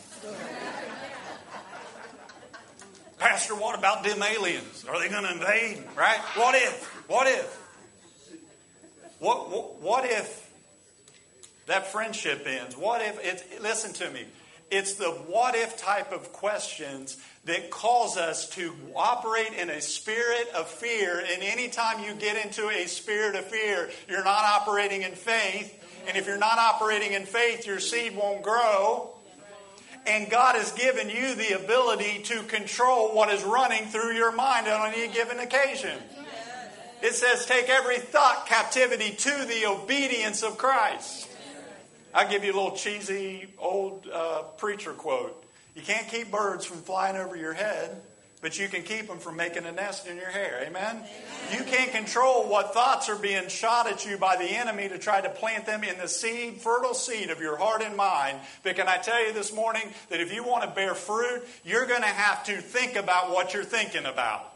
Pastor, 3.19 3.55
what 3.55 3.79
about 3.79 4.03
them 4.03 4.23
aliens? 4.23 4.85
Are 4.89 4.99
they 4.99 5.09
going 5.09 5.25
to 5.25 5.33
invade? 5.33 5.85
Right? 5.97 6.19
What 6.35 6.55
if? 6.55 6.85
What 7.09 7.27
if? 7.27 7.59
What, 9.21 9.51
what, 9.51 9.81
what 9.81 10.05
if 10.05 10.51
that 11.67 11.87
friendship 11.93 12.45
ends? 12.47 12.77
What 12.77 13.01
if 13.01 13.19
it's, 13.23 13.63
listen 13.63 13.93
to 13.95 14.11
me, 14.11 14.27
it's 14.71 14.95
the 14.95 15.11
what 15.11 15.55
if 15.55 15.77
type 15.77 16.13
of 16.13 16.33
questions 16.33 17.19
that 17.45 17.71
cause 17.71 18.17
us 18.17 18.49
to 18.51 18.75
operate 18.95 19.53
in 19.53 19.69
a 19.69 19.81
spirit 19.81 20.49
of 20.55 20.69
fear. 20.69 21.19
And 21.19 21.43
anytime 21.43 22.03
you 22.05 22.15
get 22.15 22.45
into 22.45 22.69
a 22.69 22.87
spirit 22.87 23.35
of 23.37 23.45
fear, 23.45 23.91
you're 24.09 24.25
not 24.25 24.45
operating 24.45 25.03
in 25.03 25.13
faith, 25.13 25.79
and 26.07 26.17
if 26.17 26.27
you're 26.27 26.39
not 26.39 26.59
operating 26.59 27.13
in 27.13 27.25
faith, 27.25 27.67
your 27.67 27.81
seed 27.81 28.17
won't 28.17 28.43
grow. 28.43 29.11
And 30.07 30.29
God 30.29 30.57
has 30.57 30.73
given 30.73 31.09
you 31.09 31.35
the 31.37 31.53
ability 31.53 32.23
to 32.25 32.43
control 32.43 33.15
what 33.15 33.33
is 33.33 33.45
running 33.45 33.85
through 33.85 34.15
your 34.15 34.33
mind 34.33 34.67
on 34.67 34.93
any 34.93 35.13
given 35.13 35.39
occasion. 35.39 35.97
It 37.03 37.15
says, 37.15 37.47
take 37.47 37.69
every 37.69 37.99
thought 37.99 38.47
captivity 38.47 39.11
to 39.11 39.45
the 39.47 39.67
obedience 39.67 40.43
of 40.43 40.59
Christ. 40.59 41.29
I'll 42.15 42.29
give 42.29 42.45
you 42.45 42.53
a 42.53 42.55
little 42.55 42.77
cheesy 42.77 43.49
old 43.59 44.07
uh, 44.13 44.43
preacher 44.57 44.93
quote. 44.93 45.45
You 45.75 45.83
can't 45.83 46.07
keep 46.09 46.31
birds 46.31 46.65
from 46.65 46.79
flying 46.79 47.17
over 47.17 47.35
your 47.37 47.55
head, 47.55 48.03
but 48.43 48.59
you 48.59 48.69
can 48.69 48.83
keep 48.83 49.07
them 49.07 49.19
from 49.19 49.37
making 49.37 49.65
a 49.65 49.73
nest 49.73 50.07
in 50.07 50.17
your 50.17 50.29
hair. 50.29 50.59
Amen? 50.67 50.97
Amen? 50.97 51.05
You 51.53 51.65
can't 51.65 51.93
control 51.93 52.49
what 52.49 52.75
thoughts 52.75 53.09
are 53.09 53.17
being 53.17 53.49
shot 53.49 53.87
at 53.87 54.05
you 54.05 54.19
by 54.19 54.37
the 54.37 54.45
enemy 54.45 54.89
to 54.89 54.99
try 54.99 55.21
to 55.21 55.31
plant 55.31 55.65
them 55.65 55.85
in 55.85 55.97
the 55.97 56.09
seed, 56.09 56.61
fertile 56.61 56.93
seed 56.93 57.31
of 57.31 57.41
your 57.41 57.57
heart 57.57 57.83
and 57.83 57.97
mind. 57.97 58.39
But 58.65 58.77
can 58.77 58.89
I 58.89 58.99
tell 58.99 59.25
you 59.25 59.33
this 59.33 59.55
morning 59.55 59.85
that 60.11 60.21
if 60.21 60.35
you 60.35 60.43
want 60.43 60.65
to 60.65 60.71
bear 60.71 60.95
fruit, 60.95 61.43
you're 61.65 61.87
going 61.87 62.03
to 62.03 62.09
have 62.09 62.45
to 62.47 62.61
think 62.61 62.97
about 62.97 63.31
what 63.31 63.55
you're 63.55 63.65
thinking 63.65 64.05
about. 64.05 64.52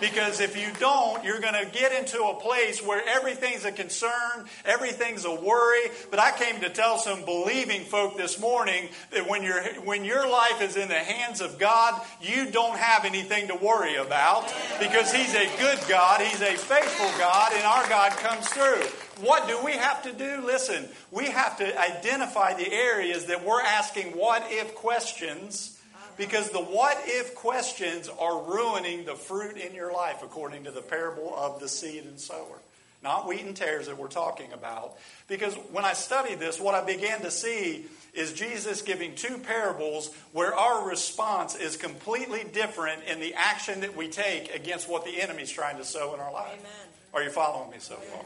Because 0.00 0.40
if 0.40 0.56
you 0.56 0.68
don't, 0.78 1.22
you're 1.24 1.40
going 1.40 1.54
to 1.54 1.70
get 1.70 1.92
into 1.92 2.22
a 2.24 2.34
place 2.34 2.82
where 2.82 3.02
everything's 3.06 3.64
a 3.64 3.72
concern, 3.72 4.46
everything's 4.64 5.26
a 5.26 5.34
worry. 5.34 5.90
But 6.10 6.18
I 6.18 6.32
came 6.32 6.60
to 6.62 6.70
tell 6.70 6.98
some 6.98 7.24
believing 7.24 7.82
folk 7.82 8.16
this 8.16 8.40
morning 8.40 8.88
that 9.10 9.28
when, 9.28 9.42
you 9.42 9.52
when 9.84 10.04
your 10.04 10.28
life 10.28 10.62
is 10.62 10.76
in 10.76 10.88
the 10.88 10.94
hands 10.94 11.40
of 11.40 11.58
God, 11.58 12.00
you 12.22 12.50
don't 12.50 12.78
have 12.78 13.04
anything 13.04 13.48
to 13.48 13.56
worry 13.56 13.96
about 13.96 14.52
because 14.80 15.12
He's 15.12 15.34
a 15.34 15.50
good 15.58 15.78
God, 15.88 16.22
He's 16.22 16.40
a 16.40 16.56
faithful 16.56 17.10
God, 17.18 17.52
and 17.52 17.64
our 17.64 17.86
God 17.88 18.12
comes 18.12 18.48
through. 18.48 18.82
What 19.26 19.46
do 19.48 19.62
we 19.62 19.72
have 19.72 20.02
to 20.04 20.12
do? 20.12 20.46
Listen, 20.46 20.88
we 21.10 21.26
have 21.26 21.58
to 21.58 21.78
identify 21.78 22.54
the 22.54 22.72
areas 22.72 23.26
that 23.26 23.44
we're 23.44 23.60
asking 23.60 24.12
what 24.12 24.44
if 24.48 24.74
questions 24.74 25.76
because 26.20 26.50
the 26.50 26.60
what 26.60 27.00
if 27.06 27.34
questions 27.34 28.10
are 28.10 28.42
ruining 28.42 29.06
the 29.06 29.14
fruit 29.14 29.56
in 29.56 29.74
your 29.74 29.90
life, 29.90 30.22
according 30.22 30.64
to 30.64 30.70
the 30.70 30.82
parable 30.82 31.34
of 31.34 31.60
the 31.60 31.68
seed 31.68 32.04
and 32.04 32.20
sower. 32.20 32.58
Not 33.02 33.26
wheat 33.26 33.40
and 33.40 33.56
tares 33.56 33.86
that 33.86 33.96
we're 33.96 34.08
talking 34.08 34.52
about. 34.52 34.98
Because 35.28 35.54
when 35.72 35.86
I 35.86 35.94
studied 35.94 36.38
this, 36.38 36.60
what 36.60 36.74
I 36.74 36.84
began 36.84 37.22
to 37.22 37.30
see 37.30 37.86
is 38.12 38.34
Jesus 38.34 38.82
giving 38.82 39.14
two 39.14 39.38
parables 39.38 40.14
where 40.32 40.54
our 40.54 40.86
response 40.86 41.56
is 41.56 41.78
completely 41.78 42.44
different 42.52 43.02
in 43.04 43.18
the 43.18 43.32
action 43.32 43.80
that 43.80 43.96
we 43.96 44.08
take 44.08 44.54
against 44.54 44.90
what 44.90 45.06
the 45.06 45.22
enemy's 45.22 45.50
trying 45.50 45.78
to 45.78 45.84
sow 45.84 46.12
in 46.12 46.20
our 46.20 46.32
life. 46.32 46.52
Amen. 46.52 46.88
Are 47.14 47.22
you 47.22 47.30
following 47.30 47.70
me 47.70 47.78
so 47.78 47.94
far? 47.94 48.24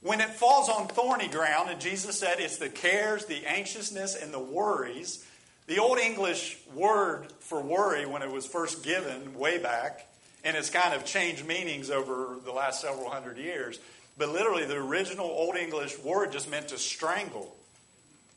When 0.00 0.22
it 0.22 0.30
falls 0.30 0.70
on 0.70 0.88
thorny 0.88 1.28
ground, 1.28 1.68
and 1.68 1.78
Jesus 1.78 2.18
said 2.18 2.36
it's 2.38 2.56
the 2.56 2.70
cares, 2.70 3.26
the 3.26 3.44
anxiousness, 3.44 4.14
and 4.14 4.32
the 4.32 4.38
worries 4.38 5.26
the 5.66 5.78
Old 5.78 5.98
English 5.98 6.58
word 6.74 7.32
for 7.40 7.60
worry, 7.60 8.06
when 8.06 8.22
it 8.22 8.30
was 8.30 8.46
first 8.46 8.84
given 8.84 9.34
way 9.38 9.58
back, 9.58 10.06
and 10.44 10.56
it's 10.56 10.70
kind 10.70 10.94
of 10.94 11.04
changed 11.04 11.44
meanings 11.44 11.90
over 11.90 12.36
the 12.44 12.52
last 12.52 12.80
several 12.80 13.10
hundred 13.10 13.36
years, 13.38 13.80
but 14.16 14.28
literally 14.28 14.64
the 14.64 14.76
original 14.76 15.26
Old 15.26 15.56
English 15.56 15.98
word 15.98 16.32
just 16.32 16.50
meant 16.50 16.68
to 16.68 16.78
strangle. 16.78 17.54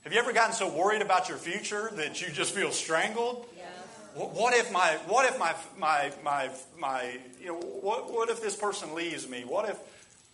Have 0.03 0.13
you 0.13 0.19
ever 0.19 0.33
gotten 0.33 0.55
so 0.55 0.69
worried 0.69 1.01
about 1.01 1.29
your 1.29 1.37
future 1.37 1.91
that 1.95 2.21
you 2.21 2.31
just 2.31 2.55
feel 2.55 2.71
strangled? 2.71 3.45
Yeah. 3.55 3.65
What 4.15 4.53
if 4.55 4.71
my, 4.71 4.97
what 5.07 5.25
if 5.31 5.37
my, 5.37 5.53
my, 5.77 6.11
my, 6.23 6.49
my, 6.79 7.17
you 7.39 7.47
know, 7.47 7.59
what, 7.59 8.11
what 8.11 8.29
if 8.29 8.41
this 8.41 8.55
person 8.55 8.95
leaves 8.95 9.29
me? 9.29 9.43
What 9.45 9.69
if, 9.69 9.77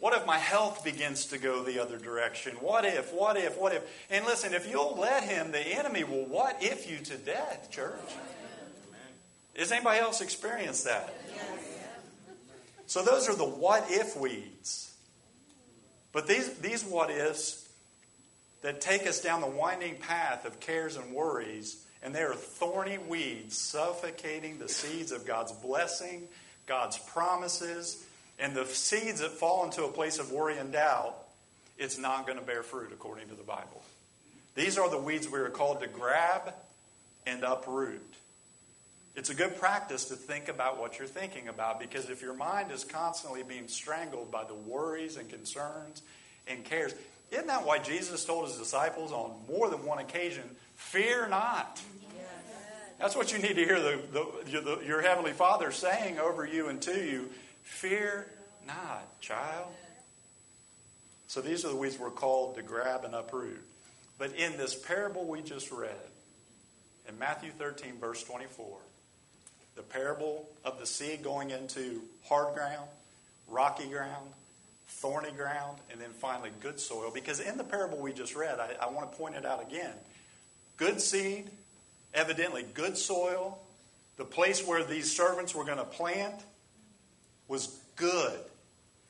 what 0.05 0.13
if 0.13 0.27
my 0.27 0.37
health 0.37 0.83
begins 0.83 1.25
to 1.25 1.39
go 1.39 1.63
the 1.63 1.79
other 1.79 1.97
direction? 1.97 2.55
What 2.57 2.85
if, 2.85 3.11
what 3.11 3.37
if, 3.37 3.57
what 3.57 3.73
if? 3.73 3.81
And 4.11 4.23
listen, 4.23 4.53
if 4.53 4.69
you'll 4.69 4.95
let 4.99 5.23
him, 5.23 5.51
the 5.51 5.59
enemy 5.59 6.03
will 6.03 6.27
what 6.27 6.61
if 6.61 6.87
you 6.87 6.99
to 7.05 7.17
death, 7.17 7.71
church. 7.71 7.99
Has 9.57 9.71
anybody 9.71 9.99
else 9.99 10.21
experienced 10.21 10.85
that? 10.85 11.11
So 12.85 13.01
those 13.01 13.27
are 13.27 13.35
the 13.35 13.45
what 13.45 13.87
if 13.89 14.15
weeds. 14.15 14.93
But 16.11 16.27
these, 16.27 16.53
these 16.59 16.83
what 16.85 17.09
ifs 17.09 17.67
that 18.61 18.81
take 18.81 19.07
us 19.07 19.21
down 19.21 19.41
the 19.41 19.47
winding 19.47 19.95
path 19.95 20.45
of 20.45 20.59
cares 20.59 20.97
and 20.97 21.15
worries, 21.15 21.83
and 22.03 22.13
they 22.13 22.21
are 22.21 22.35
thorny 22.35 22.99
weeds 22.99 23.57
suffocating 23.57 24.59
the 24.59 24.69
seeds 24.69 25.11
of 25.11 25.25
God's 25.25 25.51
blessing, 25.51 26.27
God's 26.67 26.99
promises, 26.99 28.04
and 28.39 28.55
the 28.55 28.65
seeds 28.65 29.21
that 29.21 29.31
fall 29.31 29.63
into 29.63 29.85
a 29.85 29.87
place 29.89 30.19
of 30.19 30.31
worry 30.31 30.57
and 30.57 30.71
doubt, 30.71 31.15
it's 31.77 31.97
not 31.97 32.25
going 32.25 32.39
to 32.39 32.43
bear 32.43 32.63
fruit 32.63 32.91
according 32.91 33.29
to 33.29 33.35
the 33.35 33.43
Bible. 33.43 33.83
These 34.55 34.77
are 34.77 34.89
the 34.89 34.97
weeds 34.97 35.29
we 35.29 35.39
are 35.39 35.49
called 35.49 35.81
to 35.81 35.87
grab 35.87 36.53
and 37.25 37.43
uproot. 37.43 38.01
It's 39.15 39.29
a 39.29 39.35
good 39.35 39.57
practice 39.57 40.05
to 40.05 40.15
think 40.15 40.49
about 40.49 40.79
what 40.79 40.99
you're 40.99 41.07
thinking 41.07 41.47
about 41.47 41.79
because 41.79 42.09
if 42.09 42.21
your 42.21 42.33
mind 42.33 42.71
is 42.71 42.83
constantly 42.83 43.43
being 43.43 43.67
strangled 43.67 44.31
by 44.31 44.43
the 44.43 44.53
worries 44.53 45.15
and 45.15 45.29
concerns 45.29 46.01
and 46.47 46.63
cares, 46.65 46.93
isn't 47.31 47.47
that 47.47 47.65
why 47.65 47.79
Jesus 47.79 48.25
told 48.25 48.47
his 48.47 48.57
disciples 48.57 49.11
on 49.11 49.33
more 49.49 49.69
than 49.69 49.85
one 49.85 49.99
occasion, 49.99 50.43
fear 50.75 51.27
not? 51.27 51.81
That's 52.99 53.15
what 53.15 53.31
you 53.31 53.39
need 53.39 53.55
to 53.55 53.65
hear 53.65 53.79
the, 53.79 53.99
the, 54.11 54.61
the, 54.61 54.81
your 54.85 55.01
Heavenly 55.01 55.33
Father 55.33 55.71
saying 55.71 56.17
over 56.17 56.45
you 56.45 56.67
and 56.67 56.81
to 56.83 56.93
you. 56.93 57.29
Fear 57.65 58.27
not, 58.65 59.19
child. 59.19 59.67
So 61.27 61.41
these 61.41 61.65
are 61.65 61.69
the 61.69 61.75
weeds 61.75 61.99
we're 61.99 62.11
called 62.11 62.55
to 62.55 62.61
grab 62.61 63.03
and 63.03 63.13
uproot. 63.13 63.61
But 64.17 64.33
in 64.35 64.55
this 64.55 64.75
parable 64.75 65.25
we 65.25 65.41
just 65.41 65.71
read, 65.71 65.89
in 67.09 67.19
Matthew 67.19 67.51
13, 67.57 67.99
verse 67.99 68.23
24, 68.23 68.77
the 69.75 69.81
parable 69.81 70.47
of 70.63 70.79
the 70.79 70.85
seed 70.85 71.23
going 71.23 71.49
into 71.49 72.01
hard 72.23 72.55
ground, 72.55 72.87
rocky 73.49 73.87
ground, 73.87 74.29
thorny 74.87 75.31
ground, 75.31 75.77
and 75.91 75.99
then 75.99 76.11
finally 76.11 76.51
good 76.61 76.79
soil. 76.79 77.11
Because 77.13 77.39
in 77.39 77.57
the 77.57 77.63
parable 77.63 77.97
we 77.97 78.13
just 78.13 78.35
read, 78.35 78.59
I, 78.59 78.75
I 78.79 78.89
want 78.89 79.11
to 79.11 79.17
point 79.17 79.35
it 79.35 79.45
out 79.45 79.61
again. 79.61 79.93
Good 80.77 81.01
seed, 81.01 81.49
evidently 82.13 82.63
good 82.73 82.97
soil, 82.97 83.59
the 84.17 84.25
place 84.25 84.65
where 84.65 84.83
these 84.83 85.15
servants 85.15 85.53
were 85.53 85.65
going 85.65 85.79
to 85.79 85.83
plant 85.83 86.35
was 87.47 87.79
good. 87.95 88.39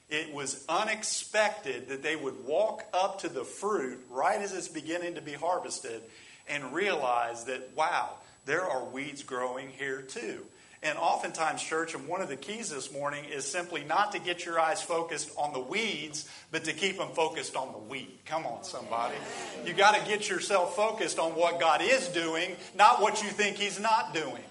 It 0.10 0.34
was 0.34 0.64
unexpected 0.70 1.90
that 1.90 2.04
they 2.04 2.16
would 2.16 2.46
walk 2.46 2.84
up 2.94 3.22
to 3.22 3.30
the 3.30 3.44
fruit 3.44 4.00
right 4.10 4.40
as 4.40 4.54
it's 4.54 4.68
beginning 4.68 5.16
to 5.16 5.22
be 5.22 5.34
harvested 5.34 6.02
and 6.48 6.74
realize 6.74 7.46
that, 7.46 7.76
wow, 7.76 8.12
there 8.46 8.64
are 8.64 8.84
weeds 8.86 9.24
growing 9.24 9.70
here 9.70 10.02
too. 10.02 10.46
And 10.84 11.00
oftentimes, 11.00 11.64
church, 11.64 11.96
and 11.96 12.08
one 12.08 12.22
of 12.22 12.30
the 12.30 12.36
keys 12.36 12.70
this 12.70 12.94
morning 12.94 13.26
is 13.26 13.44
simply 13.44 13.84
not 13.84 14.12
to 14.12 14.20
get 14.20 14.46
your 14.46 14.60
eyes 14.60 14.84
focused 14.84 15.32
on 15.36 15.52
the 15.52 15.60
weeds, 15.60 16.30
but 16.52 16.66
to 16.66 16.74
keep 16.74 17.00
them 17.00 17.10
focused 17.10 17.56
on 17.56 17.72
the 17.72 17.80
weed. 17.80 18.20
Come 18.28 18.46
on, 18.46 18.64
somebody. 18.64 19.16
You 19.66 19.74
got 19.74 19.96
to 19.96 20.08
get 20.08 20.30
yourself 20.30 20.76
focused 20.76 21.18
on 21.18 21.32
what 21.32 21.60
God 21.60 21.82
is 21.82 22.08
doing, 22.10 22.56
not 22.76 23.02
what 23.02 23.24
you 23.24 23.30
think 23.30 23.58
He's 23.58 23.80
not 23.80 24.14
doing. 24.14 24.44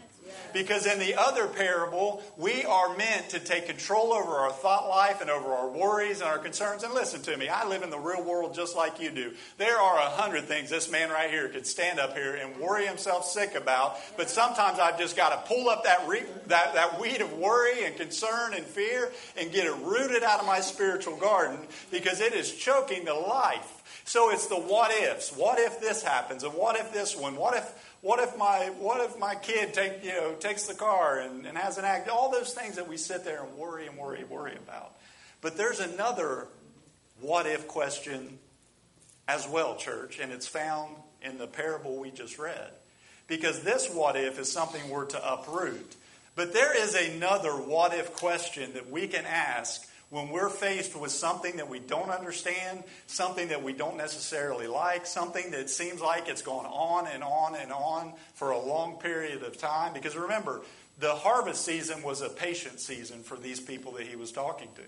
Because 0.54 0.86
in 0.86 1.00
the 1.00 1.16
other 1.16 1.48
parable, 1.48 2.22
we 2.38 2.64
are 2.64 2.96
meant 2.96 3.30
to 3.30 3.40
take 3.40 3.66
control 3.66 4.12
over 4.12 4.30
our 4.30 4.52
thought 4.52 4.88
life 4.88 5.20
and 5.20 5.28
over 5.28 5.52
our 5.52 5.68
worries 5.68 6.20
and 6.20 6.30
our 6.30 6.38
concerns. 6.38 6.84
And 6.84 6.94
listen 6.94 7.20
to 7.22 7.36
me, 7.36 7.48
I 7.48 7.68
live 7.68 7.82
in 7.82 7.90
the 7.90 7.98
real 7.98 8.22
world 8.22 8.54
just 8.54 8.76
like 8.76 9.00
you 9.00 9.10
do. 9.10 9.32
There 9.58 9.76
are 9.76 9.98
a 9.98 10.10
hundred 10.10 10.44
things 10.44 10.70
this 10.70 10.90
man 10.90 11.10
right 11.10 11.28
here 11.28 11.48
could 11.48 11.66
stand 11.66 11.98
up 11.98 12.16
here 12.16 12.36
and 12.36 12.56
worry 12.58 12.86
himself 12.86 13.26
sick 13.26 13.56
about. 13.56 13.96
But 14.16 14.30
sometimes 14.30 14.78
I've 14.78 14.98
just 14.98 15.16
got 15.16 15.30
to 15.30 15.52
pull 15.52 15.68
up 15.68 15.84
that, 15.84 16.06
re- 16.06 16.22
that, 16.46 16.74
that 16.74 17.00
weed 17.00 17.20
of 17.20 17.32
worry 17.34 17.84
and 17.84 17.96
concern 17.96 18.54
and 18.54 18.64
fear 18.64 19.10
and 19.36 19.50
get 19.50 19.66
it 19.66 19.74
rooted 19.82 20.22
out 20.22 20.38
of 20.38 20.46
my 20.46 20.60
spiritual 20.60 21.16
garden 21.16 21.58
because 21.90 22.20
it 22.20 22.32
is 22.32 22.54
choking 22.54 23.04
the 23.04 23.14
life. 23.14 24.02
So 24.04 24.30
it's 24.30 24.46
the 24.46 24.56
what 24.56 24.92
ifs. 24.92 25.34
What 25.36 25.58
if 25.58 25.80
this 25.80 26.02
happens? 26.02 26.44
And 26.44 26.54
what 26.54 26.76
if 26.76 26.92
this 26.92 27.16
one? 27.16 27.36
What 27.36 27.56
if 27.56 27.93
what 28.04 28.20
if 28.20 28.36
my 28.36 28.70
what 28.78 29.00
if 29.00 29.18
my 29.18 29.34
kid 29.34 29.72
take 29.72 30.04
you 30.04 30.12
know 30.12 30.34
takes 30.34 30.66
the 30.66 30.74
car 30.74 31.20
and, 31.20 31.46
and 31.46 31.56
has 31.56 31.78
an 31.78 31.86
act? 31.86 32.08
All 32.10 32.30
those 32.30 32.52
things 32.52 32.76
that 32.76 32.86
we 32.86 32.98
sit 32.98 33.24
there 33.24 33.42
and 33.42 33.56
worry 33.56 33.86
and 33.86 33.96
worry 33.96 34.20
and 34.20 34.28
worry 34.28 34.54
about. 34.54 34.94
But 35.40 35.56
there's 35.56 35.80
another 35.80 36.46
what 37.20 37.46
if 37.46 37.66
question 37.66 38.38
as 39.26 39.48
well, 39.48 39.76
church, 39.76 40.18
and 40.18 40.32
it's 40.32 40.46
found 40.46 40.94
in 41.22 41.38
the 41.38 41.46
parable 41.46 41.96
we 41.96 42.10
just 42.10 42.38
read. 42.38 42.72
Because 43.26 43.62
this 43.62 43.88
what 43.88 44.16
if 44.16 44.38
is 44.38 44.52
something 44.52 44.90
we're 44.90 45.06
to 45.06 45.32
uproot. 45.32 45.96
But 46.36 46.52
there 46.52 46.78
is 46.78 46.94
another 46.94 47.52
what 47.52 47.94
if 47.94 48.12
question 48.12 48.74
that 48.74 48.90
we 48.90 49.06
can 49.06 49.24
ask 49.24 49.88
when 50.14 50.30
we're 50.30 50.48
faced 50.48 50.94
with 50.94 51.10
something 51.10 51.56
that 51.56 51.68
we 51.68 51.80
don't 51.80 52.10
understand, 52.10 52.84
something 53.08 53.48
that 53.48 53.64
we 53.64 53.72
don't 53.72 53.96
necessarily 53.96 54.68
like, 54.68 55.06
something 55.06 55.50
that 55.50 55.68
seems 55.68 56.00
like 56.00 56.28
it's 56.28 56.40
gone 56.40 56.66
on 56.66 57.08
and 57.08 57.24
on 57.24 57.56
and 57.56 57.72
on 57.72 58.12
for 58.34 58.52
a 58.52 58.58
long 58.58 58.96
period 59.00 59.42
of 59.42 59.58
time. 59.58 59.92
Because 59.92 60.14
remember, 60.14 60.62
the 61.00 61.12
harvest 61.12 61.64
season 61.64 62.00
was 62.04 62.20
a 62.20 62.28
patient 62.28 62.78
season 62.78 63.24
for 63.24 63.36
these 63.36 63.58
people 63.58 63.90
that 63.94 64.06
he 64.06 64.14
was 64.14 64.30
talking 64.30 64.68
to. 64.76 64.82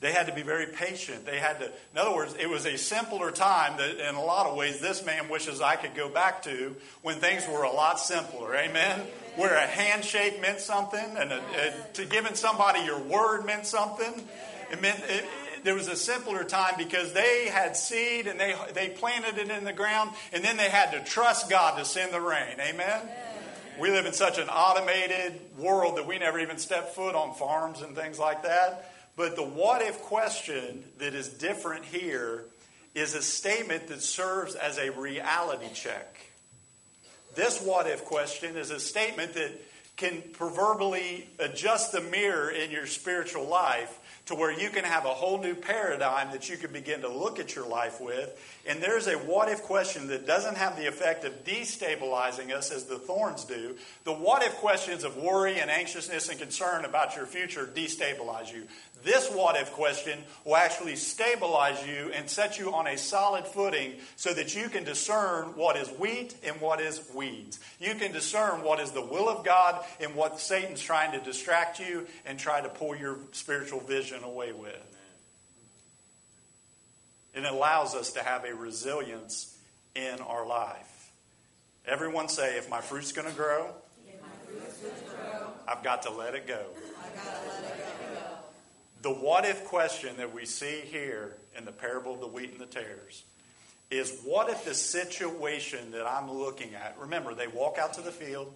They 0.00 0.12
had 0.12 0.26
to 0.26 0.34
be 0.34 0.42
very 0.42 0.66
patient. 0.66 1.24
They 1.24 1.38
had 1.38 1.60
to, 1.60 1.66
in 1.66 1.98
other 1.98 2.14
words, 2.14 2.34
it 2.38 2.48
was 2.48 2.66
a 2.66 2.76
simpler 2.76 3.30
time 3.30 3.78
that 3.78 4.06
in 4.06 4.14
a 4.14 4.22
lot 4.22 4.46
of 4.46 4.56
ways 4.56 4.80
this 4.80 5.04
man 5.06 5.28
wishes 5.28 5.60
I 5.60 5.76
could 5.76 5.94
go 5.94 6.08
back 6.08 6.42
to 6.42 6.76
when 7.02 7.16
things 7.16 7.46
were 7.48 7.62
a 7.62 7.72
lot 7.72 7.98
simpler. 7.98 8.54
Amen? 8.54 9.00
Where 9.36 9.54
a 9.54 9.66
handshake 9.66 10.42
meant 10.42 10.60
something 10.60 11.16
and 11.16 11.32
a, 11.32 11.38
a, 11.38 11.92
to 11.94 12.04
giving 12.04 12.34
somebody 12.34 12.80
your 12.84 12.98
word 12.98 13.46
meant 13.46 13.66
something. 13.66 14.22
It 14.70 14.82
meant 14.82 15.00
it, 15.08 15.24
there 15.62 15.74
was 15.74 15.88
a 15.88 15.96
simpler 15.96 16.44
time 16.44 16.74
because 16.76 17.14
they 17.14 17.48
had 17.50 17.74
seed 17.74 18.26
and 18.26 18.38
they, 18.38 18.54
they 18.74 18.90
planted 18.90 19.38
it 19.38 19.48
in 19.50 19.64
the 19.64 19.72
ground 19.72 20.10
and 20.32 20.44
then 20.44 20.58
they 20.58 20.68
had 20.68 20.92
to 20.92 21.10
trust 21.10 21.48
God 21.48 21.78
to 21.78 21.84
send 21.84 22.12
the 22.12 22.20
rain. 22.20 22.60
Amen? 22.60 23.00
We 23.80 23.90
live 23.90 24.06
in 24.06 24.12
such 24.12 24.38
an 24.38 24.48
automated 24.48 25.40
world 25.58 25.96
that 25.96 26.06
we 26.06 26.18
never 26.18 26.38
even 26.38 26.58
step 26.58 26.94
foot 26.94 27.14
on 27.14 27.34
farms 27.34 27.80
and 27.80 27.96
things 27.96 28.18
like 28.18 28.42
that. 28.42 28.90
But 29.16 29.36
the 29.36 29.44
what 29.44 29.82
if 29.82 30.00
question 30.02 30.84
that 30.98 31.14
is 31.14 31.28
different 31.28 31.84
here 31.84 32.44
is 32.94 33.14
a 33.14 33.22
statement 33.22 33.88
that 33.88 34.02
serves 34.02 34.54
as 34.54 34.78
a 34.78 34.90
reality 34.90 35.72
check. 35.72 36.16
This 37.34 37.60
what 37.60 37.86
if 37.86 38.04
question 38.04 38.56
is 38.56 38.70
a 38.70 38.78
statement 38.78 39.34
that 39.34 39.52
can 39.96 40.22
proverbially 40.32 41.28
adjust 41.38 41.92
the 41.92 42.00
mirror 42.00 42.50
in 42.50 42.70
your 42.70 42.86
spiritual 42.86 43.46
life 43.46 44.00
to 44.26 44.34
where 44.34 44.58
you 44.58 44.70
can 44.70 44.84
have 44.84 45.04
a 45.04 45.10
whole 45.10 45.38
new 45.38 45.54
paradigm 45.54 46.30
that 46.32 46.48
you 46.48 46.56
can 46.56 46.72
begin 46.72 47.02
to 47.02 47.08
look 47.08 47.38
at 47.38 47.54
your 47.54 47.68
life 47.68 48.00
with. 48.00 48.40
And 48.66 48.82
there's 48.82 49.06
a 49.06 49.14
what 49.14 49.48
if 49.50 49.62
question 49.62 50.08
that 50.08 50.26
doesn't 50.26 50.56
have 50.56 50.76
the 50.76 50.86
effect 50.86 51.24
of 51.24 51.44
destabilizing 51.44 52.50
us 52.50 52.70
as 52.70 52.84
the 52.84 52.98
thorns 52.98 53.44
do. 53.44 53.76
The 54.04 54.12
what 54.12 54.42
if 54.42 54.54
questions 54.54 55.04
of 55.04 55.16
worry 55.16 55.60
and 55.60 55.70
anxiousness 55.70 56.30
and 56.30 56.40
concern 56.40 56.84
about 56.84 57.16
your 57.16 57.26
future 57.26 57.66
destabilize 57.66 58.52
you. 58.52 58.66
This 59.04 59.30
what 59.30 59.56
if 59.56 59.70
question 59.72 60.18
will 60.44 60.56
actually 60.56 60.96
stabilize 60.96 61.86
you 61.86 62.10
and 62.14 62.28
set 62.28 62.58
you 62.58 62.72
on 62.72 62.86
a 62.86 62.96
solid 62.96 63.46
footing 63.46 63.92
so 64.16 64.32
that 64.32 64.54
you 64.54 64.70
can 64.70 64.84
discern 64.84 65.56
what 65.56 65.76
is 65.76 65.88
wheat 65.90 66.34
and 66.42 66.58
what 66.60 66.80
is 66.80 67.02
weeds. 67.14 67.60
You 67.78 67.94
can 67.96 68.12
discern 68.12 68.62
what 68.62 68.80
is 68.80 68.92
the 68.92 69.04
will 69.04 69.28
of 69.28 69.44
God 69.44 69.84
and 70.00 70.14
what 70.14 70.40
Satan's 70.40 70.80
trying 70.80 71.12
to 71.12 71.24
distract 71.24 71.78
you 71.78 72.06
and 72.24 72.38
try 72.38 72.62
to 72.62 72.68
pull 72.70 72.96
your 72.96 73.18
spiritual 73.32 73.80
vision 73.80 74.24
away 74.24 74.52
with. 74.52 74.74
And 77.34 77.44
it 77.44 77.52
allows 77.52 77.94
us 77.94 78.12
to 78.12 78.22
have 78.22 78.44
a 78.44 78.54
resilience 78.54 79.54
in 79.94 80.20
our 80.20 80.46
life. 80.46 81.12
Everyone 81.86 82.28
say, 82.28 82.56
if 82.56 82.70
my 82.70 82.80
fruit's 82.80 83.12
going 83.12 83.28
to 83.28 83.34
grow, 83.34 83.68
I've 85.68 85.82
got 85.82 86.02
to 86.02 86.10
let 86.10 86.34
it 86.34 86.46
go. 86.46 86.64
The 89.04 89.10
what 89.10 89.44
if 89.44 89.66
question 89.66 90.16
that 90.16 90.34
we 90.34 90.46
see 90.46 90.80
here 90.80 91.36
in 91.58 91.66
the 91.66 91.72
parable 91.72 92.14
of 92.14 92.20
the 92.20 92.26
wheat 92.26 92.52
and 92.52 92.58
the 92.58 92.64
tares 92.64 93.22
is 93.90 94.22
what 94.24 94.48
if 94.48 94.64
the 94.64 94.72
situation 94.72 95.90
that 95.90 96.06
I'm 96.06 96.32
looking 96.32 96.74
at, 96.74 96.96
remember, 96.98 97.34
they 97.34 97.46
walk 97.46 97.76
out 97.76 97.92
to 97.94 98.00
the 98.00 98.10
field, 98.10 98.50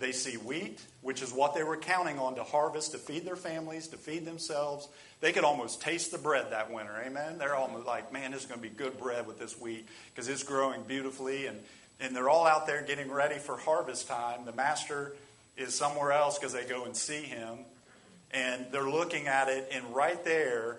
they 0.00 0.12
see 0.12 0.38
wheat, 0.38 0.80
which 1.02 1.20
is 1.20 1.30
what 1.30 1.54
they 1.54 1.62
were 1.62 1.76
counting 1.76 2.18
on 2.18 2.36
to 2.36 2.42
harvest, 2.42 2.92
to 2.92 2.98
feed 2.98 3.26
their 3.26 3.36
families, 3.36 3.88
to 3.88 3.98
feed 3.98 4.24
themselves. 4.24 4.88
They 5.20 5.30
could 5.30 5.44
almost 5.44 5.82
taste 5.82 6.10
the 6.10 6.16
bread 6.16 6.46
that 6.52 6.72
winter, 6.72 6.96
amen? 7.06 7.36
They're 7.36 7.54
almost 7.54 7.86
like, 7.86 8.14
man, 8.14 8.30
this 8.30 8.44
is 8.44 8.46
going 8.46 8.62
to 8.62 8.66
be 8.66 8.74
good 8.74 8.98
bread 8.98 9.26
with 9.26 9.38
this 9.38 9.60
wheat 9.60 9.86
because 10.14 10.26
it's 10.26 10.42
growing 10.42 10.84
beautifully. 10.84 11.48
And, 11.48 11.60
and 12.00 12.16
they're 12.16 12.30
all 12.30 12.46
out 12.46 12.66
there 12.66 12.80
getting 12.80 13.12
ready 13.12 13.38
for 13.38 13.58
harvest 13.58 14.08
time. 14.08 14.46
The 14.46 14.52
master 14.52 15.12
is 15.58 15.74
somewhere 15.74 16.12
else 16.12 16.38
because 16.38 16.54
they 16.54 16.64
go 16.64 16.86
and 16.86 16.96
see 16.96 17.24
him 17.24 17.58
and 18.32 18.66
they're 18.70 18.88
looking 18.88 19.26
at 19.26 19.48
it, 19.48 19.68
and 19.72 19.94
right 19.94 20.22
there, 20.24 20.78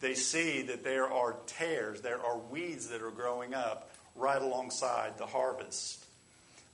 they 0.00 0.14
see 0.14 0.62
that 0.62 0.84
there 0.84 1.06
are 1.06 1.36
tares, 1.46 2.00
there 2.00 2.20
are 2.20 2.38
weeds 2.50 2.88
that 2.88 3.02
are 3.02 3.10
growing 3.10 3.54
up 3.54 3.90
right 4.16 4.40
alongside 4.40 5.16
the 5.18 5.26
harvest. 5.26 6.04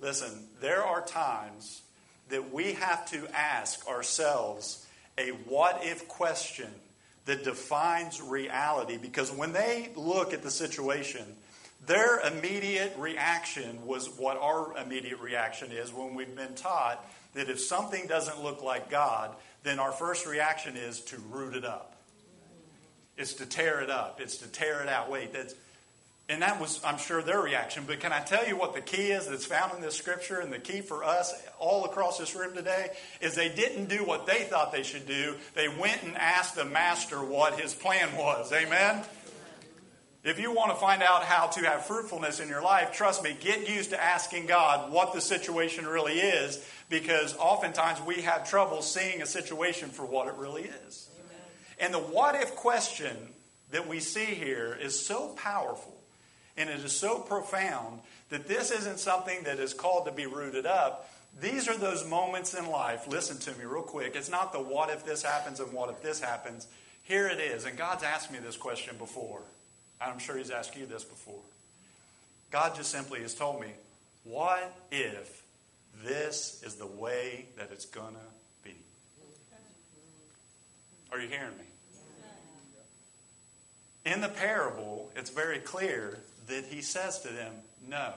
Listen, 0.01 0.45
there 0.61 0.85
are 0.85 1.05
times 1.05 1.83
that 2.31 2.53
we 2.53 2.73
have 2.75 3.09
to 3.11 3.27
ask 3.35 3.87
ourselves 3.89 4.87
a 5.17 5.31
what 5.31 5.81
if 5.83 6.07
question 6.09 6.71
that 7.27 7.45
defines 7.45 8.23
reality 8.23 8.97
because 8.97 9.31
when 9.31 9.53
they 9.53 9.91
look 9.97 10.33
at 10.33 10.43
the 10.43 10.51
situation, 10.51 11.25
their 11.87 12.21
immediate 12.21 12.95
reaction 12.97 13.85
was 13.87 14.09
what 14.19 14.37
our 14.39 14.77
immediate 14.79 15.21
reaction 15.21 15.71
is 15.73 15.93
when 15.93 16.15
we've 16.15 16.35
been 16.35 16.55
taught 16.55 17.05
that 17.35 17.51
if 17.51 17.61
something 17.61 18.07
doesn't 18.07 18.43
look 18.43 18.63
like 18.63 18.91
God, 18.91 19.35
then 19.62 19.79
our 19.79 19.92
first 19.92 20.27
reaction 20.27 20.77
is 20.77 21.01
to 21.03 21.18
root 21.31 21.55
it 21.55 21.64
up. 21.64 21.97
It's 23.16 23.35
to 23.35 23.47
tear 23.47 23.81
it 23.81 23.90
up. 23.90 24.21
It's 24.21 24.38
to 24.38 24.49
tear 24.49 24.81
it 24.81 24.88
out. 24.88 25.11
Wait, 25.11 25.33
that's 25.33 25.55
and 26.31 26.42
that 26.42 26.61
was, 26.61 26.79
I'm 26.85 26.99
sure, 26.99 27.23
their 27.23 27.40
reaction. 27.40 27.85
But 27.87 28.01
can 28.01 28.12
I 28.12 28.21
tell 28.21 28.47
you 28.47 28.55
what 28.55 28.75
the 28.75 28.83
key 28.83 29.12
is 29.12 29.27
that's 29.27 29.47
found 29.47 29.75
in 29.75 29.81
this 29.81 29.97
scripture? 29.97 30.40
And 30.40 30.53
the 30.53 30.59
key 30.59 30.83
for 30.83 31.03
us 31.03 31.33
all 31.59 31.87
across 31.87 32.18
this 32.18 32.35
room 32.35 32.55
today 32.55 32.90
is 33.23 33.35
they 33.35 33.49
didn't 33.49 33.87
do 33.87 34.05
what 34.05 34.27
they 34.27 34.42
thought 34.44 34.71
they 34.71 34.83
should 34.83 35.07
do. 35.07 35.37
They 35.55 35.68
went 35.68 36.03
and 36.03 36.14
asked 36.18 36.55
the 36.55 36.66
master 36.66 37.25
what 37.25 37.59
his 37.59 37.73
plan 37.73 38.14
was. 38.14 38.53
Amen? 38.53 39.05
If 40.23 40.38
you 40.38 40.53
want 40.53 40.71
to 40.73 40.77
find 40.77 41.03
out 41.03 41.23
how 41.23 41.47
to 41.47 41.61
have 41.61 41.87
fruitfulness 41.87 42.40
in 42.40 42.49
your 42.49 42.61
life, 42.61 42.92
trust 42.92 43.23
me, 43.23 43.35
get 43.40 43.66
used 43.66 43.90
to 43.90 44.03
asking 44.03 44.47
God 44.47 44.92
what 44.92 45.14
the 45.14 45.23
situation 45.23 45.87
really 45.87 46.21
is 46.21 46.62
because 46.88 47.37
oftentimes 47.37 48.01
we 48.03 48.22
have 48.22 48.48
trouble 48.48 48.83
seeing 48.83 49.22
a 49.22 49.27
situation 49.27 49.90
for 49.90 50.07
what 50.07 50.29
it 50.29 50.35
really 50.35 50.64
is. 50.87 51.09
Amen. 51.18 51.42
And 51.81 51.94
the 51.94 51.98
what 51.98 52.35
if 52.35 52.55
question 52.57 53.16
that 53.70 53.87
we 53.87 54.01
see 54.01 54.24
here 54.24 54.79
is 54.81 54.98
so 54.98 55.29
powerful 55.37 55.94
and 56.57 56.68
it 56.70 56.81
is 56.81 56.92
so 56.92 57.18
profound 57.18 58.01
that 58.31 58.48
this 58.48 58.70
isn't 58.70 58.98
something 58.98 59.44
that 59.44 59.59
is 59.59 59.74
called 59.74 60.07
to 60.07 60.12
be 60.12 60.27
rooted 60.27 60.66
up. 60.66 61.11
These 61.40 61.68
are 61.68 61.77
those 61.77 62.07
moments 62.07 62.55
in 62.55 62.68
life. 62.68 63.07
Listen 63.07 63.38
to 63.38 63.59
me 63.59 63.64
real 63.64 63.83
quick. 63.83 64.16
It's 64.16 64.31
not 64.31 64.53
the 64.53 64.59
what 64.59 64.90
if 64.90 65.05
this 65.05 65.22
happens 65.22 65.61
and 65.61 65.72
what 65.72 65.90
if 65.90 66.03
this 66.03 66.20
happens. 66.20 66.66
Here 67.05 67.29
it 67.29 67.38
is. 67.38 67.64
And 67.64 67.79
God's 67.79 68.03
asked 68.03 68.33
me 68.33 68.38
this 68.38 68.57
question 68.57 68.96
before. 68.98 69.42
I'm 70.01 70.18
sure 70.18 70.37
He's 70.37 70.51
asked 70.51 70.77
you 70.77 70.87
this 70.87 71.05
before. 71.05 71.40
God 72.51 72.74
just 72.74 72.90
simply 72.90 73.20
has 73.20 73.35
told 73.35 73.61
me, 73.61 73.68
what 74.24 74.74
if 74.90 75.42
this 76.05 76.63
is 76.65 76.77
the 76.77 76.87
way 76.87 77.47
that 77.57 77.71
it's 77.73 77.87
going 77.87 78.15
to 78.15 78.65
be? 78.65 78.75
Are 81.13 81.21
you 81.21 81.29
hearing 81.29 81.57
me? 81.57 81.65
In 84.05 84.21
the 84.21 84.29
parable, 84.29 85.11
it's 85.17 85.31
very 85.31 85.59
clear 85.59 86.19
that 86.47 86.65
he 86.65 86.81
says 86.81 87.21
to 87.21 87.29
them, 87.29 87.53
No. 87.87 88.13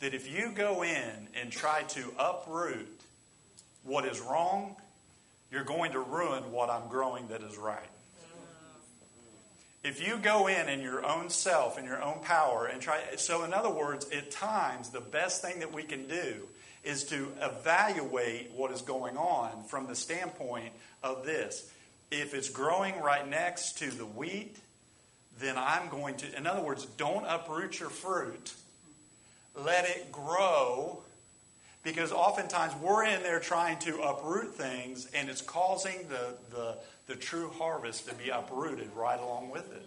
That 0.00 0.14
if 0.14 0.30
you 0.30 0.52
go 0.52 0.82
in 0.82 1.28
and 1.40 1.50
try 1.50 1.82
to 1.82 2.12
uproot 2.18 3.00
what 3.84 4.04
is 4.04 4.20
wrong, 4.20 4.76
you're 5.50 5.64
going 5.64 5.92
to 5.92 6.00
ruin 6.00 6.50
what 6.50 6.70
I'm 6.70 6.88
growing 6.88 7.28
that 7.28 7.42
is 7.42 7.56
right. 7.56 7.78
If 9.84 10.06
you 10.06 10.16
go 10.16 10.46
in 10.46 10.68
in 10.68 10.80
your 10.80 11.04
own 11.04 11.28
self, 11.28 11.78
in 11.78 11.84
your 11.84 12.00
own 12.00 12.20
power, 12.22 12.66
and 12.66 12.80
try. 12.80 13.00
So, 13.16 13.42
in 13.42 13.52
other 13.52 13.70
words, 13.70 14.08
at 14.10 14.30
times, 14.30 14.90
the 14.90 15.00
best 15.00 15.42
thing 15.42 15.58
that 15.60 15.72
we 15.72 15.82
can 15.82 16.06
do 16.06 16.46
is 16.84 17.04
to 17.04 17.32
evaluate 17.40 18.50
what 18.56 18.70
is 18.72 18.82
going 18.82 19.16
on 19.16 19.64
from 19.64 19.86
the 19.86 19.94
standpoint 19.94 20.72
of 21.02 21.24
this. 21.24 21.70
If 22.10 22.34
it's 22.34 22.48
growing 22.48 23.00
right 23.00 23.26
next 23.28 23.78
to 23.78 23.90
the 23.90 24.04
wheat, 24.04 24.56
then 25.38 25.56
I'm 25.56 25.88
going 25.88 26.16
to, 26.16 26.36
in 26.36 26.46
other 26.46 26.62
words, 26.62 26.84
don't 26.96 27.24
uproot 27.26 27.80
your 27.80 27.90
fruit. 27.90 28.52
Let 29.56 29.88
it 29.88 30.12
grow. 30.12 31.02
Because 31.82 32.12
oftentimes 32.12 32.74
we're 32.80 33.04
in 33.04 33.22
there 33.24 33.40
trying 33.40 33.78
to 33.80 34.00
uproot 34.02 34.54
things, 34.54 35.08
and 35.14 35.28
it's 35.28 35.40
causing 35.40 36.06
the, 36.08 36.34
the, 36.54 36.76
the 37.06 37.16
true 37.16 37.50
harvest 37.58 38.08
to 38.08 38.14
be 38.14 38.30
uprooted 38.30 38.88
right 38.94 39.18
along 39.18 39.50
with 39.50 39.72
it. 39.72 39.82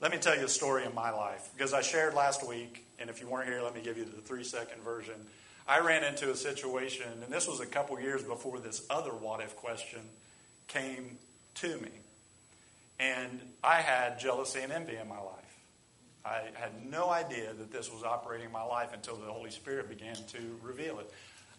Let 0.00 0.12
me 0.12 0.18
tell 0.18 0.38
you 0.38 0.44
a 0.44 0.48
story 0.48 0.84
in 0.84 0.94
my 0.94 1.10
life. 1.10 1.50
Because 1.56 1.74
I 1.74 1.82
shared 1.82 2.14
last 2.14 2.46
week, 2.46 2.84
and 3.00 3.10
if 3.10 3.20
you 3.20 3.28
weren't 3.28 3.48
here, 3.48 3.62
let 3.62 3.74
me 3.74 3.80
give 3.82 3.98
you 3.98 4.04
the 4.04 4.20
three 4.20 4.44
second 4.44 4.82
version. 4.82 5.14
I 5.66 5.80
ran 5.80 6.04
into 6.04 6.30
a 6.30 6.36
situation, 6.36 7.06
and 7.22 7.32
this 7.32 7.48
was 7.48 7.60
a 7.60 7.66
couple 7.66 8.00
years 8.00 8.22
before 8.22 8.58
this 8.60 8.86
other 8.88 9.10
what 9.10 9.40
if 9.40 9.56
question 9.56 10.00
came 10.68 11.18
to 11.56 11.76
me. 11.78 11.90
And 13.00 13.40
I 13.62 13.80
had 13.80 14.18
jealousy 14.18 14.60
and 14.60 14.72
envy 14.72 14.96
in 14.96 15.08
my 15.08 15.18
life. 15.18 15.34
I 16.24 16.42
had 16.54 16.86
no 16.90 17.10
idea 17.10 17.52
that 17.52 17.72
this 17.72 17.92
was 17.92 18.02
operating 18.02 18.46
in 18.46 18.52
my 18.52 18.62
life 18.62 18.90
until 18.92 19.16
the 19.16 19.26
Holy 19.26 19.50
Spirit 19.50 19.88
began 19.88 20.14
to 20.14 20.38
reveal 20.62 20.98
it. 21.00 21.12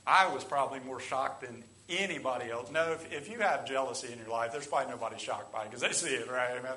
I 0.07 0.33
was 0.33 0.43
probably 0.43 0.79
more 0.79 0.99
shocked 0.99 1.41
than 1.41 1.63
anybody 1.89 2.51
else. 2.51 2.71
No, 2.71 2.93
if, 2.93 3.11
if 3.11 3.29
you 3.29 3.39
have 3.39 3.67
jealousy 3.67 4.11
in 4.11 4.19
your 4.19 4.29
life, 4.29 4.51
there's 4.51 4.67
probably 4.67 4.91
nobody 4.91 5.17
shocked 5.17 5.51
by 5.51 5.63
it 5.63 5.71
because 5.71 5.81
they 5.81 5.91
see 5.91 6.13
it, 6.13 6.29
right? 6.29 6.51
Amen. 6.57 6.73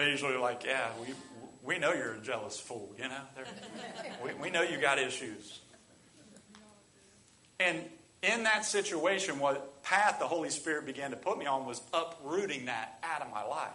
Usually 0.00 0.36
like, 0.36 0.64
yeah, 0.64 0.88
we, 1.00 1.14
we 1.62 1.78
know 1.78 1.92
you're 1.92 2.14
a 2.14 2.20
jealous 2.20 2.58
fool, 2.58 2.90
you 2.98 3.08
know? 3.08 3.20
we, 4.24 4.34
we 4.34 4.50
know 4.50 4.62
you 4.62 4.80
got 4.80 4.98
issues. 4.98 5.60
And 7.58 7.84
in 8.22 8.44
that 8.44 8.64
situation, 8.64 9.38
what 9.38 9.82
path 9.82 10.18
the 10.18 10.26
Holy 10.26 10.50
Spirit 10.50 10.86
began 10.86 11.10
to 11.10 11.16
put 11.16 11.38
me 11.38 11.46
on 11.46 11.66
was 11.66 11.80
uprooting 11.92 12.66
that 12.66 12.98
out 13.02 13.22
of 13.22 13.30
my 13.30 13.44
life. 13.44 13.70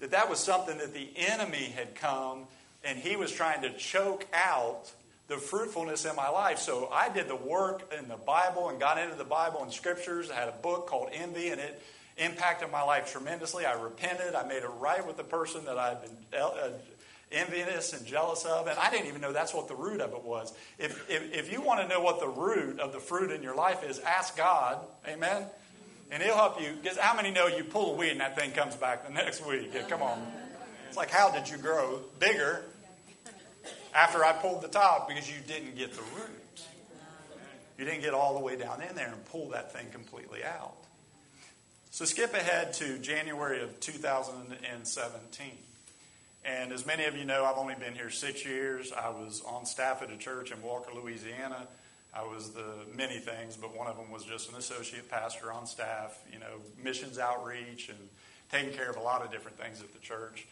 That 0.00 0.12
that 0.12 0.30
was 0.30 0.38
something 0.38 0.78
that 0.78 0.94
the 0.94 1.08
enemy 1.16 1.72
had 1.74 1.94
come 1.94 2.44
and 2.84 2.98
he 2.98 3.16
was 3.16 3.32
trying 3.32 3.62
to 3.62 3.70
choke 3.70 4.26
out 4.32 4.92
the 5.26 5.36
fruitfulness 5.36 6.04
in 6.04 6.16
my 6.16 6.28
life. 6.28 6.58
So 6.58 6.88
I 6.90 7.08
did 7.08 7.28
the 7.28 7.36
work 7.36 7.92
in 7.98 8.08
the 8.08 8.16
Bible 8.16 8.68
and 8.68 8.80
got 8.80 8.98
into 8.98 9.16
the 9.16 9.24
Bible 9.24 9.62
and 9.62 9.72
scriptures. 9.72 10.30
I 10.30 10.36
had 10.36 10.48
a 10.48 10.52
book 10.62 10.86
called 10.86 11.10
Envy 11.12 11.48
and 11.48 11.60
it 11.60 11.82
impacted 12.18 12.70
my 12.70 12.82
life 12.82 13.12
tremendously. 13.12 13.64
I 13.64 13.80
repented. 13.80 14.34
I 14.34 14.46
made 14.46 14.62
it 14.62 14.70
right 14.78 15.06
with 15.06 15.16
the 15.16 15.24
person 15.24 15.64
that 15.64 15.78
I'd 15.78 16.02
been 16.02 16.40
uh, 16.40 16.70
envious 17.30 17.92
and 17.92 18.06
jealous 18.06 18.44
of. 18.44 18.66
And 18.66 18.78
I 18.78 18.90
didn't 18.90 19.06
even 19.06 19.20
know 19.20 19.32
that's 19.32 19.54
what 19.54 19.68
the 19.68 19.74
root 19.74 20.00
of 20.00 20.12
it 20.12 20.22
was. 20.22 20.52
If, 20.78 21.08
if, 21.10 21.32
if 21.32 21.52
you 21.52 21.60
want 21.60 21.80
to 21.80 21.88
know 21.88 22.00
what 22.00 22.20
the 22.20 22.28
root 22.28 22.80
of 22.80 22.92
the 22.92 22.98
fruit 22.98 23.30
in 23.30 23.42
your 23.42 23.54
life 23.54 23.84
is, 23.84 23.98
ask 24.00 24.36
God. 24.36 24.78
Amen? 25.06 25.44
And 26.10 26.22
He'll 26.22 26.36
help 26.36 26.60
you. 26.60 26.72
Because 26.82 26.98
how 26.98 27.14
many 27.14 27.30
know 27.30 27.46
you 27.46 27.64
pull 27.64 27.94
a 27.94 27.96
weed 27.96 28.10
and 28.10 28.20
that 28.20 28.38
thing 28.38 28.52
comes 28.52 28.76
back 28.76 29.06
the 29.06 29.12
next 29.12 29.46
week? 29.46 29.70
Yeah, 29.74 29.82
come 29.82 30.02
on. 30.02 30.20
It's 30.88 30.96
like, 30.96 31.10
how 31.10 31.30
did 31.30 31.48
you 31.48 31.58
grow 31.58 32.00
bigger 32.18 32.64
after 33.94 34.24
I 34.24 34.32
pulled 34.32 34.62
the 34.62 34.68
top? 34.68 35.08
Because 35.08 35.28
you 35.28 35.36
didn't 35.46 35.76
get 35.76 35.92
the 35.92 36.02
root. 36.16 36.62
You 37.78 37.84
didn't 37.84 38.00
get 38.00 38.12
all 38.12 38.34
the 38.34 38.40
way 38.40 38.56
down 38.56 38.82
in 38.82 38.96
there 38.96 39.06
and 39.06 39.24
pull 39.26 39.50
that 39.50 39.72
thing 39.72 39.86
completely 39.92 40.42
out. 40.42 40.87
So 41.90 42.04
skip 42.04 42.34
ahead 42.34 42.74
to 42.74 42.98
January 42.98 43.62
of 43.62 43.80
2017. 43.80 45.46
And 46.44 46.72
as 46.72 46.86
many 46.86 47.04
of 47.06 47.16
you 47.16 47.24
know, 47.24 47.44
I've 47.44 47.56
only 47.56 47.74
been 47.74 47.94
here 47.94 48.10
six 48.10 48.44
years. 48.44 48.92
I 48.92 49.08
was 49.08 49.42
on 49.46 49.64
staff 49.64 50.02
at 50.02 50.10
a 50.10 50.16
church 50.16 50.52
in 50.52 50.62
Walker, 50.62 50.92
Louisiana. 50.94 51.66
I 52.14 52.22
was 52.22 52.50
the 52.50 52.74
many 52.94 53.18
things, 53.18 53.56
but 53.56 53.76
one 53.76 53.86
of 53.86 53.96
them 53.96 54.10
was 54.10 54.24
just 54.24 54.50
an 54.50 54.56
associate 54.56 55.10
pastor 55.10 55.50
on 55.50 55.66
staff, 55.66 56.18
you 56.32 56.38
know, 56.38 56.58
missions 56.82 57.18
outreach 57.18 57.88
and 57.88 57.98
taking 58.52 58.72
care 58.72 58.90
of 58.90 58.96
a 58.96 59.02
lot 59.02 59.24
of 59.24 59.30
different 59.30 59.58
things 59.58 59.80
at 59.80 59.92
the 59.92 59.98
church. 59.98 60.46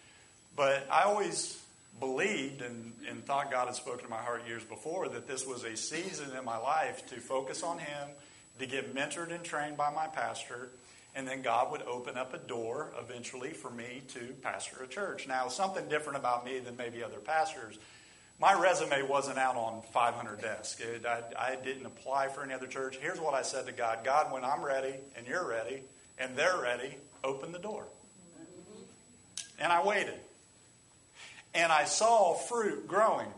But 0.57 0.87
I 0.91 1.03
always 1.03 1.63
believed 2.01 2.63
and, 2.63 2.93
and 3.09 3.25
thought 3.25 3.51
God 3.51 3.67
had 3.67 3.77
spoken 3.77 4.05
to 4.05 4.11
my 4.11 4.17
heart 4.17 4.47
years 4.47 4.65
before 4.65 5.09
that 5.11 5.29
this 5.29 5.47
was 5.47 5.65
a 5.65 5.77
season 5.77 6.35
in 6.37 6.45
my 6.45 6.57
life 6.59 7.07
to 7.11 7.17
focus 7.17 7.63
on 7.63 7.79
Him, 7.79 8.09
to 8.59 8.67
get 8.67 8.95
mentored 8.95 9.35
and 9.35 9.45
trained 9.45 9.77
by 9.77 9.91
my 9.91 10.07
pastor, 10.07 10.71
and 11.17 11.27
then 11.27 11.41
God 11.41 11.73
would 11.73 11.83
open 11.83 12.19
up 12.19 12.35
a 12.35 12.39
door 12.39 12.93
eventually 13.01 13.51
for 13.51 13.71
me 13.71 14.03
to 14.09 14.35
pastor 14.43 14.83
a 14.85 14.87
church. 14.87 15.27
Now, 15.27 15.49
something 15.49 15.89
different 15.89 16.19
about 16.19 16.45
me 16.45 16.59
than 16.59 16.77
maybe 16.77 17.03
other 17.03 17.19
pastors. 17.19 17.79
My 18.39 18.53
resume 18.53 19.01
wasn't 19.01 19.39
out 19.39 19.57
on 19.57 19.81
500 19.95 20.43
desks. 20.43 20.79
It, 20.79 21.07
I, 21.07 21.23
I 21.39 21.57
didn't 21.57 21.87
apply 21.87 22.29
for 22.29 22.43
any 22.43 22.53
other 22.53 22.67
church. 22.67 22.99
Here's 23.01 23.19
what 23.19 23.33
I 23.33 23.41
said 23.41 23.65
to 23.65 23.73
God 23.73 24.01
God, 24.05 24.31
when 24.31 24.45
I'm 24.45 24.63
ready 24.63 24.93
and 25.17 25.27
you're 25.27 25.49
ready 25.49 25.83
and 26.19 26.37
they're 26.37 26.61
ready, 26.61 26.95
open 27.25 27.51
the 27.51 27.59
door. 27.59 27.85
And 29.59 29.73
I 29.73 29.83
waited. 29.83 30.21
And 31.55 31.73
I 31.73 31.85
saw 31.85 32.35
fruit 32.35 32.87
growing 32.87 33.29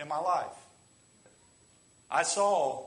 in 0.00 0.06
my 0.06 0.20
life. 0.20 0.46
I 2.08 2.22
saw 2.22 2.85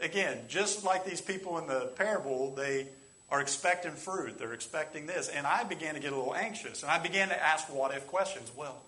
Again, 0.00 0.38
just 0.48 0.84
like 0.84 1.04
these 1.04 1.20
people 1.20 1.58
in 1.58 1.66
the 1.66 1.92
parable, 1.96 2.54
they 2.54 2.86
are 3.30 3.40
expecting 3.40 3.92
fruit. 3.92 4.38
They're 4.38 4.52
expecting 4.52 5.06
this. 5.06 5.28
And 5.28 5.46
I 5.46 5.64
began 5.64 5.94
to 5.94 6.00
get 6.00 6.12
a 6.12 6.16
little 6.16 6.34
anxious. 6.34 6.82
And 6.82 6.90
I 6.90 6.98
began 6.98 7.28
to 7.28 7.42
ask 7.42 7.72
what 7.72 7.94
if 7.94 8.06
questions. 8.06 8.50
Well, 8.56 8.80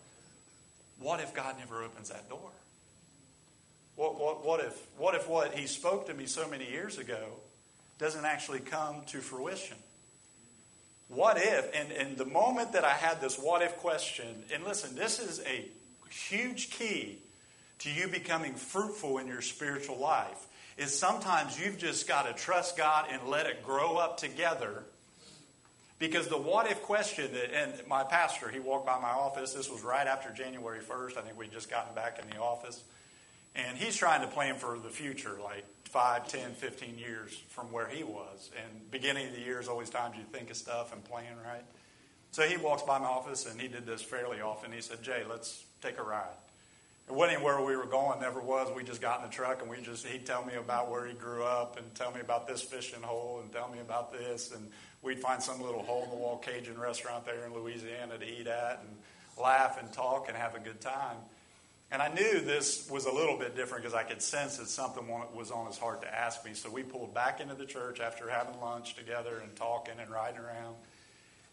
what 0.99 1.21
if 1.21 1.35
God 1.35 1.57
never 1.59 1.83
opens 1.83 2.11
that 2.11 2.29
door? 2.29 2.51
What, 3.97 4.19
what, 4.19 4.47
what, 4.47 4.61
if, 4.61 4.87
what 4.97 5.15
if 5.15 5.29
what 5.29 5.55
He 5.55 5.67
spoke 5.67 6.07
to 6.07 6.15
me 6.15 6.27
so 6.27 6.49
many 6.49 6.71
years 6.71 6.99
ago 6.99 7.21
doesn't 7.99 8.25
actually 8.25 8.61
come 8.61 9.03
to 9.09 9.19
fruition? 9.19 9.77
What 11.09 11.39
if, 11.39 11.75
and, 11.75 11.91
and 11.91 12.17
the 12.17 12.25
moment 12.25 12.73
that 12.75 12.85
I 12.85 12.93
had 12.93 13.21
this 13.21 13.37
what 13.37 13.63
if 13.63 13.77
question, 13.79 14.45
and 14.55 14.63
listen, 14.63 14.95
this 14.95 15.19
is 15.19 15.41
a 15.41 15.69
huge 16.09 16.71
key 16.71 17.19
to 17.81 17.91
you 17.91 18.07
becoming 18.07 18.55
fruitful 18.55 19.19
in 19.19 19.27
your 19.27 19.43
spiritual 19.43 19.99
life 19.99 20.47
is 20.81 20.99
sometimes 20.99 21.61
you've 21.61 21.77
just 21.77 22.09
got 22.09 22.27
to 22.27 22.33
trust 22.33 22.75
God 22.75 23.05
and 23.13 23.29
let 23.29 23.45
it 23.45 23.63
grow 23.63 23.99
up 23.99 24.17
together. 24.17 24.83
Because 25.99 26.29
the 26.29 26.39
what 26.39 26.71
if 26.71 26.81
question, 26.81 27.31
that, 27.35 27.55
and 27.55 27.87
my 27.87 28.03
pastor, 28.03 28.49
he 28.49 28.61
walked 28.61 28.87
by 28.87 28.99
my 28.99 29.11
office. 29.11 29.53
This 29.53 29.69
was 29.69 29.83
right 29.83 30.07
after 30.07 30.31
January 30.31 30.81
1st. 30.81 31.19
I 31.19 31.21
think 31.21 31.39
we'd 31.39 31.53
just 31.53 31.69
gotten 31.69 31.95
back 31.95 32.19
in 32.19 32.31
the 32.31 32.41
office. 32.41 32.83
And 33.55 33.77
he's 33.77 33.95
trying 33.95 34.23
to 34.23 34.27
plan 34.27 34.55
for 34.55 34.79
the 34.79 34.89
future, 34.89 35.37
like 35.45 35.67
5, 35.85 36.29
10, 36.29 36.53
15 36.53 36.99
years 36.99 37.39
from 37.49 37.71
where 37.73 37.87
he 37.87 38.03
was. 38.03 38.51
And 38.57 38.91
beginning 38.91 39.29
of 39.29 39.35
the 39.35 39.41
year 39.43 39.61
is 39.61 39.69
always 39.69 39.91
times 39.91 40.17
you 40.17 40.25
think 40.33 40.49
of 40.49 40.57
stuff 40.57 40.95
and 40.95 41.05
plan, 41.05 41.37
right? 41.45 41.65
So 42.31 42.45
he 42.45 42.57
walks 42.57 42.85
by 42.85 42.99
my 42.99 43.05
office, 43.05 43.45
and 43.45 43.61
he 43.61 43.69
did 43.69 43.85
this 43.85 44.01
fairly 44.01 44.41
often. 44.41 44.73
He 44.73 44.81
said, 44.81 45.03
Jay, 45.03 45.25
let's 45.29 45.63
take 45.83 45.99
a 45.99 46.03
ride. 46.03 46.25
It 47.11 47.17
wasn't 47.17 47.39
anywhere 47.39 47.61
we 47.61 47.75
were 47.75 47.87
going, 47.87 48.21
never 48.21 48.41
was. 48.41 48.71
We 48.73 48.85
just 48.85 49.01
got 49.01 49.21
in 49.21 49.29
the 49.29 49.35
truck 49.35 49.63
and 49.63 49.69
we 49.69 49.81
just, 49.83 50.07
he'd 50.07 50.25
tell 50.25 50.45
me 50.45 50.55
about 50.55 50.89
where 50.89 51.09
he 51.09 51.13
grew 51.13 51.43
up 51.43 51.77
and 51.77 51.93
tell 51.97 52.13
me 52.13 52.21
about 52.21 52.47
this 52.47 52.63
fishing 52.63 53.03
hole 53.03 53.41
and 53.43 53.51
tell 53.51 53.69
me 53.69 53.81
about 53.81 54.13
this. 54.13 54.53
And 54.53 54.71
we'd 55.03 55.19
find 55.19 55.43
some 55.43 55.61
little 55.61 55.83
hole 55.83 56.05
in 56.05 56.11
the 56.11 56.15
wall 56.15 56.39
Cajun 56.39 56.79
restaurant 56.79 57.27
there 57.27 57.45
in 57.45 57.53
Louisiana 57.53 58.17
to 58.17 58.25
eat 58.25 58.47
at 58.47 58.85
and 58.87 58.97
laugh 59.43 59.81
and 59.81 59.93
talk 59.93 60.29
and 60.29 60.37
have 60.37 60.55
a 60.55 60.61
good 60.61 60.81
time. 60.81 61.17
And 61.91 62.01
I 62.01 62.15
knew 62.15 62.43
this 62.43 62.89
was 62.89 63.07
a 63.07 63.13
little 63.13 63.37
bit 63.37 63.57
different 63.57 63.83
because 63.83 63.95
I 63.97 64.05
could 64.05 64.23
sense 64.23 64.59
that 64.59 64.69
something 64.69 65.09
was 65.35 65.51
on 65.51 65.67
his 65.67 65.79
heart 65.79 66.03
to 66.03 66.15
ask 66.15 66.45
me. 66.45 66.55
So 66.55 66.71
we 66.71 66.85
pulled 66.85 67.13
back 67.13 67.41
into 67.41 67.57
the 67.57 67.67
church 67.67 67.99
after 67.99 68.31
having 68.31 68.61
lunch 68.61 68.95
together 68.95 69.41
and 69.43 69.57
talking 69.57 69.95
and 70.01 70.09
riding 70.13 70.39
around. 70.39 70.77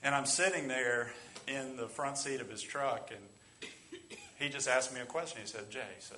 And 0.04 0.14
I'm 0.14 0.28
sitting 0.28 0.68
there 0.68 1.12
in 1.48 1.78
the 1.78 1.88
front 1.88 2.20
seat 2.20 2.42
of 2.42 2.50
his 2.52 2.62
truck 2.62 3.10
and 3.10 3.24
he 4.40 4.50
just 4.50 4.68
asked 4.68 4.94
me 4.94 5.02
a 5.02 5.06
question. 5.06 5.42
He 5.42 5.48
said, 5.48 5.70
Jay, 5.70 5.80
he 5.96 6.02
said, 6.02 6.18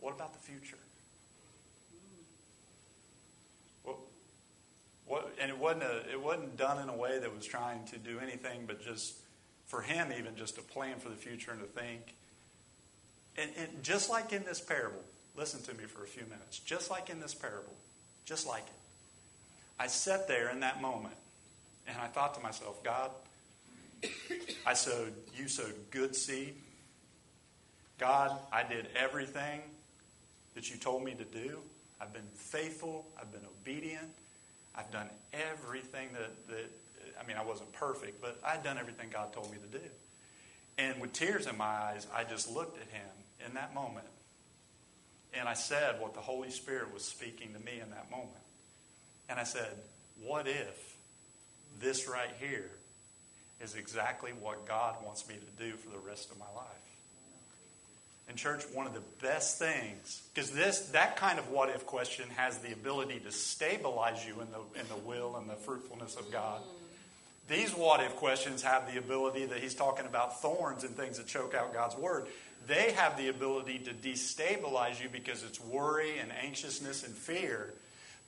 what 0.00 0.14
about 0.14 0.32
the 0.32 0.40
future? 0.40 0.78
What, 3.84 3.96
what, 5.06 5.32
and 5.40 5.50
it 5.50 5.58
wasn't, 5.58 5.84
a, 5.84 6.10
it 6.10 6.20
wasn't 6.20 6.56
done 6.56 6.82
in 6.82 6.88
a 6.88 6.96
way 6.96 7.18
that 7.18 7.34
was 7.34 7.46
trying 7.46 7.84
to 7.86 7.98
do 7.98 8.18
anything 8.18 8.64
but 8.66 8.82
just, 8.82 9.14
for 9.66 9.80
him, 9.80 10.12
even 10.18 10.34
just 10.36 10.56
to 10.56 10.62
plan 10.62 10.98
for 10.98 11.08
the 11.08 11.14
future 11.14 11.52
and 11.52 11.60
to 11.60 11.66
think. 11.66 12.14
And, 13.38 13.50
and 13.56 13.82
just 13.82 14.10
like 14.10 14.32
in 14.32 14.44
this 14.44 14.60
parable, 14.60 15.02
listen 15.36 15.62
to 15.62 15.74
me 15.74 15.84
for 15.84 16.02
a 16.02 16.08
few 16.08 16.24
minutes. 16.24 16.58
Just 16.58 16.90
like 16.90 17.10
in 17.10 17.20
this 17.20 17.34
parable, 17.34 17.74
just 18.24 18.46
like 18.46 18.64
it. 18.64 18.72
I 19.78 19.86
sat 19.86 20.26
there 20.26 20.50
in 20.50 20.60
that 20.60 20.82
moment 20.82 21.14
and 21.86 21.96
I 21.96 22.06
thought 22.06 22.34
to 22.34 22.40
myself, 22.40 22.82
God, 22.82 23.10
I 24.66 24.74
sowed, 24.74 25.12
you 25.36 25.46
sowed 25.46 25.74
good 25.90 26.16
seed 26.16 26.54
God, 28.00 28.36
I 28.50 28.62
did 28.62 28.88
everything 28.96 29.60
that 30.54 30.70
you 30.70 30.76
told 30.78 31.04
me 31.04 31.14
to 31.14 31.24
do. 31.24 31.58
I've 32.00 32.14
been 32.14 32.22
faithful. 32.34 33.06
I've 33.20 33.30
been 33.30 33.44
obedient. 33.60 34.08
I've 34.74 34.90
done 34.90 35.10
everything 35.34 36.08
that, 36.14 36.48
that 36.48 36.70
I 37.20 37.26
mean, 37.26 37.36
I 37.36 37.44
wasn't 37.44 37.70
perfect, 37.72 38.22
but 38.22 38.40
I'd 38.44 38.64
done 38.64 38.78
everything 38.78 39.10
God 39.12 39.34
told 39.34 39.50
me 39.52 39.58
to 39.58 39.78
do. 39.78 39.84
And 40.78 40.98
with 40.98 41.12
tears 41.12 41.46
in 41.46 41.58
my 41.58 41.64
eyes, 41.64 42.06
I 42.14 42.24
just 42.24 42.50
looked 42.50 42.80
at 42.80 42.88
him 42.88 43.08
in 43.46 43.54
that 43.54 43.74
moment. 43.74 44.06
And 45.34 45.46
I 45.46 45.54
said 45.54 46.00
what 46.00 46.14
the 46.14 46.20
Holy 46.20 46.50
Spirit 46.50 46.94
was 46.94 47.04
speaking 47.04 47.52
to 47.52 47.60
me 47.60 47.80
in 47.82 47.90
that 47.90 48.10
moment. 48.10 48.30
And 49.28 49.38
I 49.38 49.44
said, 49.44 49.70
What 50.22 50.48
if 50.48 50.96
this 51.78 52.08
right 52.08 52.32
here 52.40 52.70
is 53.60 53.74
exactly 53.74 54.32
what 54.40 54.66
God 54.66 54.96
wants 55.04 55.28
me 55.28 55.34
to 55.34 55.64
do 55.64 55.76
for 55.76 55.90
the 55.90 55.98
rest 55.98 56.30
of 56.30 56.38
my 56.38 56.50
life? 56.56 56.79
And 58.30 58.38
church, 58.38 58.62
one 58.72 58.86
of 58.86 58.94
the 58.94 59.02
best 59.20 59.58
things, 59.58 60.22
because 60.32 60.52
this 60.52 60.78
that 60.90 61.16
kind 61.16 61.40
of 61.40 61.50
what 61.50 61.68
if 61.68 61.84
question 61.84 62.26
has 62.36 62.58
the 62.58 62.72
ability 62.72 63.18
to 63.24 63.32
stabilize 63.32 64.24
you 64.24 64.40
in 64.40 64.46
the 64.52 64.80
in 64.80 64.86
the 64.86 65.04
will 65.04 65.34
and 65.34 65.50
the 65.50 65.56
fruitfulness 65.56 66.14
of 66.14 66.30
God. 66.30 66.60
These 67.48 67.74
what 67.74 67.98
if 68.04 68.14
questions 68.14 68.62
have 68.62 68.90
the 68.92 69.00
ability 69.00 69.46
that 69.46 69.58
he's 69.58 69.74
talking 69.74 70.06
about 70.06 70.40
thorns 70.40 70.84
and 70.84 70.96
things 70.96 71.18
that 71.18 71.26
choke 71.26 71.56
out 71.56 71.74
God's 71.74 71.96
word. 71.96 72.28
They 72.68 72.92
have 72.92 73.18
the 73.18 73.30
ability 73.30 73.80
to 73.80 73.90
destabilize 73.90 75.02
you 75.02 75.08
because 75.08 75.42
it's 75.42 75.60
worry 75.64 76.20
and 76.20 76.30
anxiousness 76.30 77.02
and 77.02 77.12
fear. 77.12 77.74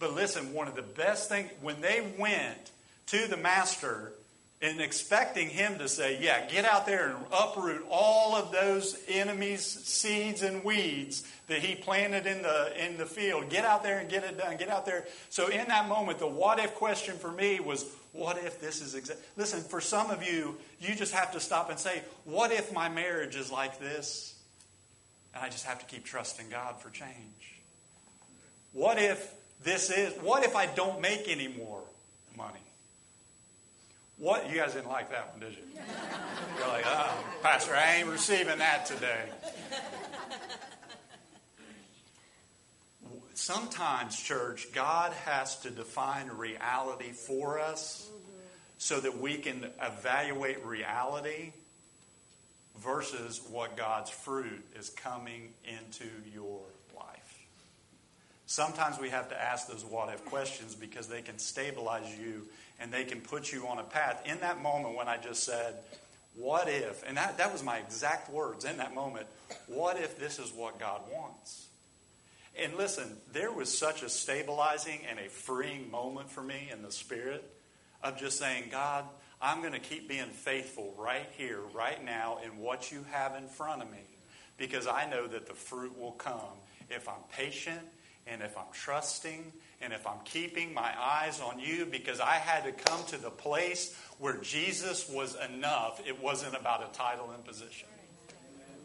But 0.00 0.16
listen, 0.16 0.52
one 0.52 0.66
of 0.66 0.74
the 0.74 0.82
best 0.82 1.28
things 1.28 1.48
when 1.60 1.80
they 1.80 2.12
went 2.18 2.72
to 3.06 3.28
the 3.28 3.36
master 3.36 4.14
and 4.62 4.80
expecting 4.80 5.48
him 5.48 5.78
to 5.78 5.88
say, 5.88 6.22
Yeah, 6.22 6.46
get 6.46 6.64
out 6.64 6.86
there 6.86 7.08
and 7.08 7.18
uproot 7.32 7.84
all 7.90 8.36
of 8.36 8.52
those 8.52 8.96
enemies' 9.08 9.64
seeds 9.64 10.42
and 10.42 10.64
weeds 10.64 11.24
that 11.48 11.58
he 11.58 11.74
planted 11.74 12.26
in 12.26 12.42
the, 12.42 12.72
in 12.86 12.96
the 12.96 13.04
field. 13.04 13.50
Get 13.50 13.64
out 13.64 13.82
there 13.82 13.98
and 13.98 14.08
get 14.08 14.22
it 14.22 14.38
done. 14.38 14.56
Get 14.56 14.68
out 14.68 14.86
there. 14.86 15.06
So, 15.28 15.48
in 15.48 15.66
that 15.68 15.88
moment, 15.88 16.20
the 16.20 16.28
what 16.28 16.60
if 16.60 16.74
question 16.76 17.16
for 17.16 17.32
me 17.32 17.58
was, 17.58 17.84
What 18.12 18.38
if 18.38 18.60
this 18.60 18.80
is 18.80 18.94
exact? 18.94 19.20
Listen, 19.36 19.60
for 19.60 19.80
some 19.80 20.10
of 20.10 20.22
you, 20.22 20.56
you 20.80 20.94
just 20.94 21.12
have 21.12 21.32
to 21.32 21.40
stop 21.40 21.68
and 21.68 21.78
say, 21.78 22.02
What 22.24 22.52
if 22.52 22.72
my 22.72 22.88
marriage 22.88 23.34
is 23.34 23.50
like 23.50 23.80
this? 23.80 24.38
And 25.34 25.42
I 25.44 25.48
just 25.48 25.66
have 25.66 25.80
to 25.80 25.86
keep 25.86 26.04
trusting 26.04 26.50
God 26.50 26.80
for 26.80 26.90
change. 26.90 27.60
What 28.72 28.98
if 28.98 29.34
this 29.64 29.90
is, 29.90 30.12
what 30.22 30.44
if 30.44 30.54
I 30.54 30.66
don't 30.66 31.00
make 31.00 31.28
any 31.28 31.48
more 31.48 31.82
money? 32.36 32.60
What? 34.22 34.48
You 34.48 34.56
guys 34.56 34.74
didn't 34.74 34.88
like 34.88 35.10
that 35.10 35.32
one, 35.32 35.40
did 35.40 35.58
you? 35.58 35.64
You're 36.56 36.68
like, 36.68 36.84
oh, 36.86 37.12
Pastor, 37.42 37.74
I 37.74 37.96
ain't 37.96 38.08
receiving 38.08 38.58
that 38.58 38.86
today. 38.86 39.24
Sometimes, 43.34 44.16
church, 44.16 44.68
God 44.72 45.12
has 45.24 45.58
to 45.62 45.70
define 45.70 46.28
reality 46.28 47.10
for 47.10 47.58
us 47.58 48.08
so 48.78 49.00
that 49.00 49.18
we 49.18 49.38
can 49.38 49.66
evaluate 49.82 50.64
reality 50.64 51.50
versus 52.78 53.40
what 53.50 53.76
God's 53.76 54.10
fruit 54.10 54.64
is 54.78 54.88
coming 54.90 55.48
into 55.66 56.08
your 56.32 56.60
life. 56.94 57.40
Sometimes 58.46 59.00
we 59.00 59.08
have 59.08 59.30
to 59.30 59.42
ask 59.42 59.66
those 59.66 59.84
what 59.84 60.14
if 60.14 60.24
questions 60.26 60.76
because 60.76 61.08
they 61.08 61.22
can 61.22 61.40
stabilize 61.40 62.16
you 62.16 62.46
and 62.80 62.92
they 62.92 63.04
can 63.04 63.20
put 63.20 63.52
you 63.52 63.66
on 63.66 63.78
a 63.78 63.84
path. 63.84 64.22
In 64.26 64.40
that 64.40 64.62
moment 64.62 64.96
when 64.96 65.08
I 65.08 65.16
just 65.16 65.44
said, 65.44 65.76
What 66.34 66.68
if? 66.68 67.06
And 67.06 67.16
that, 67.16 67.38
that 67.38 67.52
was 67.52 67.62
my 67.62 67.78
exact 67.78 68.30
words 68.30 68.64
in 68.64 68.78
that 68.78 68.94
moment. 68.94 69.26
What 69.66 69.98
if 69.98 70.18
this 70.18 70.38
is 70.38 70.52
what 70.52 70.78
God 70.78 71.02
wants? 71.12 71.66
And 72.58 72.76
listen, 72.76 73.16
there 73.32 73.50
was 73.50 73.76
such 73.76 74.02
a 74.02 74.08
stabilizing 74.08 75.00
and 75.08 75.18
a 75.18 75.28
freeing 75.28 75.90
moment 75.90 76.30
for 76.30 76.42
me 76.42 76.68
in 76.70 76.82
the 76.82 76.92
spirit 76.92 77.50
of 78.02 78.18
just 78.18 78.38
saying, 78.38 78.64
God, 78.70 79.04
I'm 79.40 79.60
going 79.60 79.72
to 79.72 79.78
keep 79.78 80.08
being 80.08 80.26
faithful 80.26 80.94
right 80.98 81.28
here, 81.36 81.60
right 81.74 82.02
now, 82.04 82.38
in 82.44 82.58
what 82.58 82.92
you 82.92 83.04
have 83.10 83.34
in 83.36 83.48
front 83.48 83.82
of 83.82 83.90
me. 83.90 84.04
Because 84.58 84.86
I 84.86 85.08
know 85.08 85.26
that 85.26 85.46
the 85.46 85.54
fruit 85.54 85.98
will 85.98 86.12
come 86.12 86.58
if 86.90 87.08
I'm 87.08 87.22
patient 87.32 87.80
and 88.26 88.42
if 88.42 88.56
I'm 88.56 88.72
trusting 88.72 89.52
and 89.80 89.92
if 89.92 90.06
I'm 90.06 90.20
keeping 90.24 90.72
my 90.72 90.92
eyes 90.98 91.40
on 91.40 91.58
you, 91.58 91.86
because 91.86 92.20
I 92.20 92.34
had 92.34 92.64
to 92.64 92.72
come 92.72 93.04
to 93.06 93.18
the 93.18 93.30
place 93.30 93.96
where 94.18 94.36
Jesus 94.36 95.08
was 95.08 95.36
enough. 95.52 96.00
It 96.06 96.22
wasn't 96.22 96.54
about 96.54 96.88
a 96.88 96.96
title 96.96 97.30
and 97.34 97.44
position. 97.44 97.88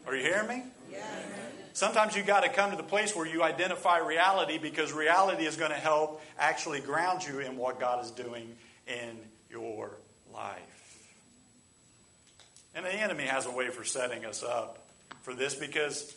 Are 0.06 0.16
you 0.16 0.22
hearing 0.22 0.48
me? 0.48 0.62
Sometimes 1.72 2.16
you 2.16 2.22
got 2.22 2.42
to 2.42 2.48
come 2.48 2.70
to 2.70 2.76
the 2.76 2.82
place 2.82 3.14
where 3.14 3.26
you 3.26 3.42
identify 3.42 3.98
reality 3.98 4.58
because 4.58 4.92
reality 4.92 5.44
is 5.44 5.56
going 5.56 5.70
to 5.70 5.76
help 5.76 6.20
actually 6.38 6.80
ground 6.80 7.24
you 7.24 7.38
in 7.38 7.56
what 7.56 7.78
God 7.78 8.04
is 8.04 8.10
doing 8.10 8.56
in 8.88 9.16
your 9.50 9.92
life. 10.34 10.58
And 12.74 12.84
the 12.84 12.92
enemy 12.92 13.24
has 13.24 13.46
a 13.46 13.50
way 13.50 13.68
for 13.68 13.84
setting 13.84 14.24
us 14.24 14.42
up 14.42 14.88
for 15.22 15.34
this 15.34 15.54
because 15.54 16.16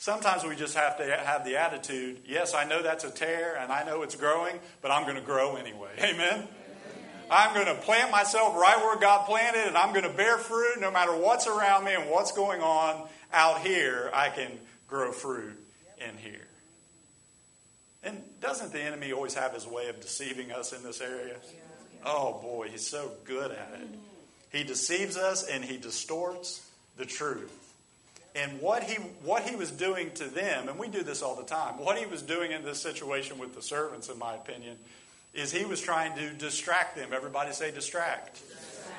Sometimes 0.00 0.44
we 0.44 0.56
just 0.56 0.78
have 0.78 0.96
to 0.96 1.04
have 1.04 1.44
the 1.44 1.58
attitude, 1.58 2.20
yes, 2.26 2.54
I 2.54 2.64
know 2.64 2.82
that's 2.82 3.04
a 3.04 3.10
tare 3.10 3.58
and 3.60 3.70
I 3.70 3.84
know 3.84 4.00
it's 4.00 4.16
growing, 4.16 4.58
but 4.80 4.90
I'm 4.90 5.02
going 5.02 5.16
to 5.16 5.20
grow 5.20 5.56
anyway. 5.56 5.90
Amen? 6.02 6.48
I'm 7.30 7.52
going 7.52 7.66
to 7.66 7.74
plant 7.82 8.10
myself 8.10 8.56
right 8.56 8.78
where 8.78 8.98
God 8.98 9.26
planted 9.26 9.66
and 9.66 9.76
I'm 9.76 9.92
going 9.92 10.10
to 10.10 10.16
bear 10.16 10.38
fruit 10.38 10.80
no 10.80 10.90
matter 10.90 11.14
what's 11.14 11.46
around 11.46 11.84
me 11.84 11.92
and 11.92 12.08
what's 12.08 12.32
going 12.32 12.62
on 12.62 13.06
out 13.30 13.60
here. 13.60 14.10
I 14.14 14.30
can 14.30 14.50
grow 14.88 15.12
fruit 15.12 15.52
in 15.98 16.16
here. 16.16 16.48
And 18.02 18.22
doesn't 18.40 18.72
the 18.72 18.80
enemy 18.80 19.12
always 19.12 19.34
have 19.34 19.52
his 19.52 19.66
way 19.66 19.90
of 19.90 20.00
deceiving 20.00 20.50
us 20.50 20.72
in 20.72 20.82
this 20.82 21.02
area? 21.02 21.36
Oh 22.06 22.40
boy, 22.40 22.70
he's 22.70 22.86
so 22.86 23.10
good 23.24 23.50
at 23.50 23.78
it. 23.82 23.88
He 24.50 24.64
deceives 24.64 25.18
us 25.18 25.46
and 25.46 25.62
he 25.62 25.76
distorts 25.76 26.66
the 26.96 27.04
truth. 27.04 27.69
And 28.34 28.60
what 28.60 28.84
he, 28.84 28.94
what 29.24 29.42
he 29.42 29.56
was 29.56 29.70
doing 29.70 30.12
to 30.12 30.24
them, 30.24 30.68
and 30.68 30.78
we 30.78 30.88
do 30.88 31.02
this 31.02 31.22
all 31.22 31.34
the 31.34 31.44
time, 31.44 31.78
what 31.78 31.98
he 31.98 32.06
was 32.06 32.22
doing 32.22 32.52
in 32.52 32.64
this 32.64 32.80
situation 32.80 33.38
with 33.38 33.54
the 33.54 33.62
servants, 33.62 34.08
in 34.08 34.18
my 34.18 34.34
opinion, 34.34 34.76
is 35.34 35.52
he 35.52 35.64
was 35.64 35.80
trying 35.80 36.16
to 36.16 36.30
distract 36.34 36.96
them. 36.96 37.10
Everybody 37.12 37.52
say 37.52 37.70
distract. 37.70 38.34
distract. 38.34 38.94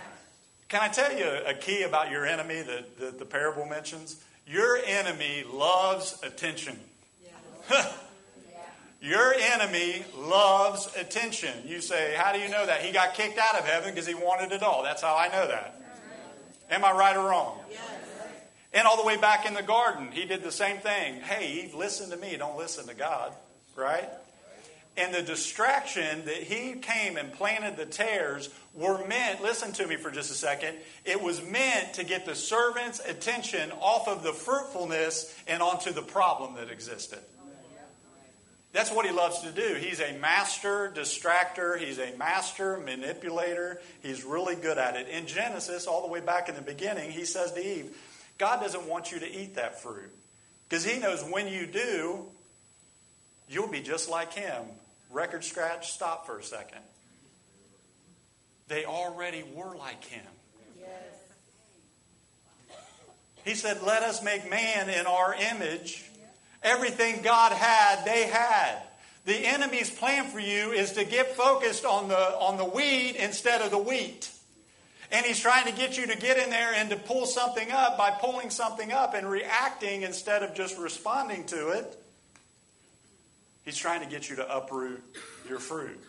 Can 0.68 0.82
I 0.82 0.90
tell 0.90 1.18
you 1.18 1.26
a 1.46 1.54
key 1.54 1.84
about 1.84 2.12
your 2.12 2.26
enemy 2.26 2.62
that, 2.62 3.00
that 3.00 3.20
the 3.20 3.26
parable 3.26 3.66
mentions? 3.66 4.22
Your 4.48 4.78
enemy 4.86 5.44
loves 5.52 6.20
attention. 6.24 6.78
Your 9.02 9.34
enemy 9.34 10.04
loves 10.16 10.96
attention. 10.96 11.52
You 11.66 11.82
say, 11.82 12.14
How 12.16 12.34
do 12.34 12.40
you 12.40 12.50
know 12.50 12.66
that? 12.66 12.82
He 12.82 12.92
got 12.92 13.16
kicked 13.16 13.40
out 13.40 13.56
of 13.56 13.66
heaven 13.66 13.90
because 13.90 14.06
he 14.06 14.14
wanted 14.14 14.52
it 14.52 14.62
all. 14.62 14.84
That's 14.84 15.02
how 15.02 15.16
I 15.16 15.28
know 15.28 15.48
that. 15.48 15.82
Am 16.70 16.86
I 16.86 16.92
right 16.92 17.18
or 17.18 17.28
wrong? 17.28 17.58
And 18.74 18.88
all 18.88 18.98
the 18.98 19.06
way 19.06 19.18
back 19.18 19.46
in 19.46 19.54
the 19.54 19.64
garden, 19.64 20.12
he 20.12 20.26
did 20.26 20.44
the 20.44 20.52
same 20.52 20.78
thing. 20.78 21.16
Hey, 21.16 21.64
Eve, 21.64 21.76
listen 21.76 22.10
to 22.12 22.18
me. 22.18 22.38
Don't 22.38 22.58
listen 22.58 22.88
to 22.88 22.94
God. 22.94 23.34
Right? 23.76 24.10
And 24.98 25.14
the 25.14 25.22
distraction 25.22 26.26
that 26.26 26.44
he 26.44 26.74
came 26.74 27.16
and 27.16 27.32
planted 27.32 27.78
the 27.78 27.86
tares 27.86 28.50
were 28.74 29.06
meant, 29.08 29.42
listen 29.42 29.72
to 29.74 29.88
me 29.88 29.96
for 29.96 30.12
just 30.12 30.32
a 30.32 30.36
second, 30.36 30.76
it 31.06 31.22
was 31.22 31.42
meant 31.44 31.94
to 31.94 32.04
get 32.04 32.26
the 32.26 32.36
servant's 32.36 33.00
attention 33.00 33.72
off 33.80 34.10
of 34.10 34.22
the 34.22 34.34
fruitfulness 34.34 35.34
and 35.48 35.62
onto 35.62 35.94
the 35.94 36.02
problem 36.02 36.56
that 36.56 36.70
existed. 36.70 37.20
That's 38.74 38.92
what 38.92 39.06
he 39.06 39.12
loves 39.12 39.42
to 39.42 39.52
do. 39.52 39.76
He's 39.76 40.00
a 40.00 40.18
master 40.20 40.92
distractor, 40.96 41.78
he's 41.78 42.00
a 42.00 42.16
master 42.18 42.78
manipulator. 42.78 43.82
He's 44.02 44.24
really 44.24 44.56
good 44.56 44.78
at 44.78 44.96
it. 44.96 45.10
In 45.10 45.28
Genesis, 45.28 45.88
all 45.88 46.02
the 46.02 46.08
way 46.08 46.22
back 46.22 46.48
in 46.48 46.56
the 46.56 46.62
beginning, 46.62 47.12
he 47.12 47.26
says 47.26 47.52
to 47.54 47.60
Eve, 47.66 47.96
God 48.42 48.60
doesn't 48.60 48.88
want 48.88 49.12
you 49.12 49.20
to 49.20 49.32
eat 49.32 49.56
that 49.56 49.82
fruit 49.82 50.12
because 50.68 50.84
he 50.84 51.00
knows 51.00 51.24
when 51.24 51.48
you 51.48 51.66
do, 51.66 52.26
you'll 53.48 53.68
be 53.68 53.82
just 53.82 54.10
like 54.10 54.34
him. 54.34 54.64
Record 55.12 55.44
scratch, 55.44 55.92
stop 55.92 56.26
for 56.26 56.40
a 56.40 56.44
second. 56.44 56.82
They 58.68 58.86
already 58.86 59.44
were 59.54 59.76
like 59.76 60.04
him. 60.06 60.26
Yes. 60.80 60.90
He 63.46 63.54
said, 63.54 63.84
Let 63.84 64.04
us 64.04 64.24
make 64.24 64.50
man 64.50 64.90
in 64.90 65.06
our 65.06 65.36
image 65.54 66.12
Everything 66.64 67.22
God 67.24 67.52
had, 67.52 68.06
they 68.06 68.28
had. 68.28 68.84
The 69.26 69.36
enemy's 69.36 69.90
plan 69.90 70.26
for 70.28 70.40
you 70.40 70.72
is 70.72 70.94
to 70.94 71.04
get 71.04 71.36
focused 71.36 71.86
on 71.86 72.08
the, 72.08 72.16
on 72.16 72.58
the 72.58 72.66
weed 72.66 73.16
instead 73.18 73.62
of 73.62 73.72
the 73.72 73.78
wheat. 73.78 74.30
And 75.12 75.26
he's 75.26 75.40
trying 75.40 75.66
to 75.66 75.74
get 75.74 75.98
you 75.98 76.08
to 76.08 76.18
get 76.18 76.38
in 76.38 76.50
there 76.50 76.74
and 76.74 76.90
to 76.90 76.96
pull 76.96 77.26
something 77.26 77.70
up 77.72 77.98
by 77.98 78.12
pulling 78.12 78.50
something 78.50 78.92
up 78.92 79.14
and 79.14 79.30
reacting 79.30 80.04
instead 80.04 80.42
of 80.42 80.56
just 80.56 80.78
responding 80.78 81.46
to 81.48 81.70
it. 81.70 81.98
He's 83.66 83.78
trying 83.78 84.02
to 84.02 84.08
get 84.08 84.30
you 84.30 84.38
to 84.38 84.58
uproot 84.58 85.04
your 85.48 85.60
fruit. 85.60 86.00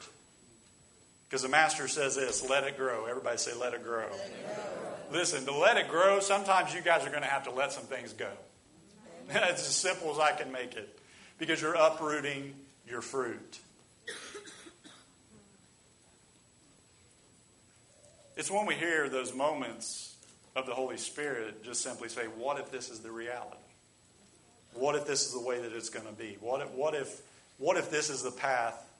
Because 1.28 1.42
the 1.42 1.48
master 1.48 1.88
says 1.88 2.14
this 2.14 2.48
let 2.48 2.64
it 2.64 2.76
grow. 2.76 3.06
Everybody 3.06 3.38
say, 3.38 3.52
let 3.58 3.74
it 3.74 3.82
grow. 3.82 4.06
Let 4.10 4.26
it 4.26 4.44
grow. 4.44 5.18
Listen, 5.18 5.44
to 5.46 5.52
let 5.54 5.76
it 5.76 5.88
grow, 5.88 6.20
sometimes 6.20 6.72
you 6.72 6.80
guys 6.80 7.04
are 7.04 7.10
going 7.10 7.22
to 7.22 7.28
have 7.28 7.44
to 7.44 7.50
let 7.50 7.72
some 7.72 7.84
things 7.84 8.12
go. 8.12 8.30
it's 9.30 9.66
as 9.66 9.74
simple 9.74 10.10
as 10.10 10.18
I 10.18 10.32
can 10.32 10.52
make 10.52 10.74
it 10.74 10.98
because 11.38 11.60
you're 11.60 11.74
uprooting 11.74 12.54
your 12.88 13.02
fruit. 13.02 13.58
It's 18.36 18.50
when 18.50 18.66
we 18.66 18.74
hear 18.74 19.08
those 19.08 19.34
moments 19.34 20.14
of 20.56 20.66
the 20.66 20.74
Holy 20.74 20.96
Spirit 20.96 21.64
just 21.64 21.82
simply 21.82 22.08
say, 22.08 22.24
What 22.24 22.58
if 22.58 22.70
this 22.70 22.90
is 22.90 23.00
the 23.00 23.10
reality? 23.10 23.56
What 24.74 24.94
if 24.94 25.06
this 25.06 25.26
is 25.26 25.32
the 25.32 25.40
way 25.40 25.60
that 25.60 25.72
it's 25.72 25.90
going 25.90 26.06
to 26.06 26.12
be? 26.12 26.38
What 26.40 26.62
if, 26.62 26.70
what 26.70 26.94
if, 26.94 27.20
what 27.58 27.76
if 27.76 27.90
this 27.90 28.08
is 28.08 28.22
the 28.22 28.30
path 28.30 28.90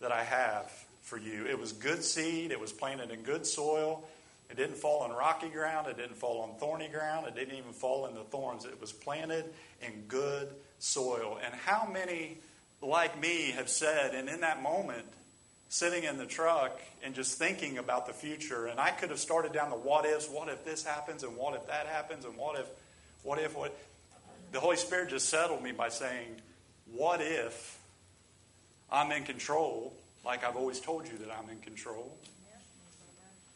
that 0.00 0.12
I 0.12 0.24
have 0.24 0.72
for 1.02 1.18
you? 1.18 1.46
It 1.46 1.58
was 1.58 1.72
good 1.72 2.02
seed, 2.02 2.52
it 2.52 2.60
was 2.60 2.72
planted 2.72 3.10
in 3.10 3.22
good 3.22 3.46
soil, 3.46 4.04
it 4.50 4.56
didn't 4.56 4.76
fall 4.76 5.00
on 5.00 5.10
rocky 5.10 5.48
ground. 5.48 5.88
It 5.88 5.96
didn't 5.96 6.16
fall 6.16 6.40
on 6.42 6.58
thorny 6.58 6.88
ground. 6.88 7.26
It 7.26 7.34
didn't 7.34 7.56
even 7.56 7.72
fall 7.72 8.06
in 8.06 8.14
the 8.14 8.24
thorns. 8.24 8.64
It 8.64 8.80
was 8.80 8.92
planted 8.92 9.46
in 9.82 10.04
good 10.06 10.48
soil. 10.78 11.38
And 11.44 11.54
how 11.54 11.88
many, 11.90 12.38
like 12.80 13.18
me, 13.18 13.52
have 13.52 13.68
said, 13.68 14.14
and 14.14 14.28
in 14.28 14.40
that 14.42 14.62
moment, 14.62 15.06
sitting 15.74 16.04
in 16.04 16.18
the 16.18 16.24
truck 16.24 16.80
and 17.02 17.16
just 17.16 17.36
thinking 17.36 17.78
about 17.78 18.06
the 18.06 18.12
future, 18.12 18.66
and 18.66 18.78
I 18.78 18.90
could 18.90 19.10
have 19.10 19.18
started 19.18 19.52
down 19.52 19.70
the 19.70 19.76
what 19.76 20.06
ifs 20.06 20.28
what 20.28 20.48
if 20.48 20.64
this 20.64 20.84
happens, 20.84 21.24
and 21.24 21.36
what 21.36 21.56
if 21.56 21.66
that 21.66 21.88
happens, 21.88 22.24
and 22.24 22.36
what 22.36 22.56
if, 22.60 22.66
what 23.24 23.40
if, 23.40 23.56
what. 23.56 23.76
The 24.52 24.60
Holy 24.60 24.76
Spirit 24.76 25.10
just 25.10 25.28
settled 25.28 25.64
me 25.64 25.72
by 25.72 25.88
saying, 25.88 26.28
what 26.92 27.20
if 27.20 27.76
I'm 28.88 29.10
in 29.10 29.24
control, 29.24 29.92
like 30.24 30.44
I've 30.44 30.54
always 30.54 30.78
told 30.78 31.08
you 31.08 31.18
that 31.18 31.36
I'm 31.36 31.50
in 31.50 31.58
control? 31.58 32.16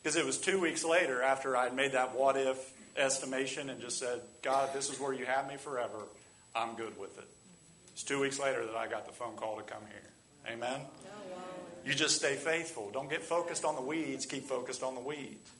Because 0.03 0.17
it 0.17 0.27
was 0.27 0.39
two 0.39 0.61
weeks 0.61 0.85
later 0.85 1.23
after 1.23 1.57
I'd 1.57 1.77
made 1.77 1.93
that 1.93 2.17
what 2.17 2.37
if 2.37 2.73
estimation 2.97 3.71
and 3.71 3.81
just 3.81 3.97
said, 3.97 4.23
God, 4.43 4.71
this 4.75 4.91
is 4.91 4.99
where 4.99 5.13
you 5.13 5.25
have 5.25 5.47
me 5.47 5.57
forever. 5.57 6.09
I'm 6.53 6.75
good 6.75 6.99
with 6.99 7.17
it. 7.17 7.29
It's 7.93 8.03
two 8.03 8.21
weeks 8.21 8.41
later 8.41 8.67
that 8.67 8.75
I 8.75 8.89
got 8.89 9.07
the 9.07 9.13
phone 9.13 9.37
call 9.37 9.57
to 9.59 9.63
come 9.63 9.83
here. 9.89 10.53
Amen? 10.53 10.81
You 11.89 11.95
just 11.95 12.17
stay 12.17 12.35
faithful. 12.35 12.91
Don't 12.93 13.09
get 13.09 13.23
focused 13.23 13.65
on 13.65 13.75
the 13.75 13.81
weeds, 13.81 14.27
keep 14.27 14.45
focused 14.45 14.83
on 14.83 14.95
the 14.95 15.01
weeds. 15.01 15.51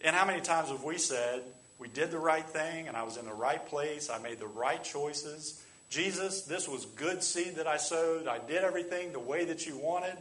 And 0.00 0.16
how 0.16 0.24
many 0.24 0.40
times 0.40 0.70
have 0.70 0.82
we 0.82 0.96
said, 0.96 1.42
we 1.78 1.88
did 1.88 2.10
the 2.10 2.18
right 2.18 2.46
thing 2.46 2.88
and 2.88 2.96
I 2.96 3.02
was 3.02 3.18
in 3.18 3.26
the 3.26 3.34
right 3.34 3.64
place, 3.66 4.08
I 4.08 4.18
made 4.18 4.38
the 4.38 4.46
right 4.46 4.82
choices. 4.82 5.62
Jesus, 5.90 6.42
this 6.42 6.66
was 6.66 6.86
good 6.86 7.22
seed 7.22 7.56
that 7.56 7.66
I 7.66 7.76
sowed. 7.76 8.26
I 8.26 8.38
did 8.38 8.64
everything 8.64 9.12
the 9.12 9.18
way 9.18 9.44
that 9.44 9.66
you 9.66 9.76
wanted 9.76 10.16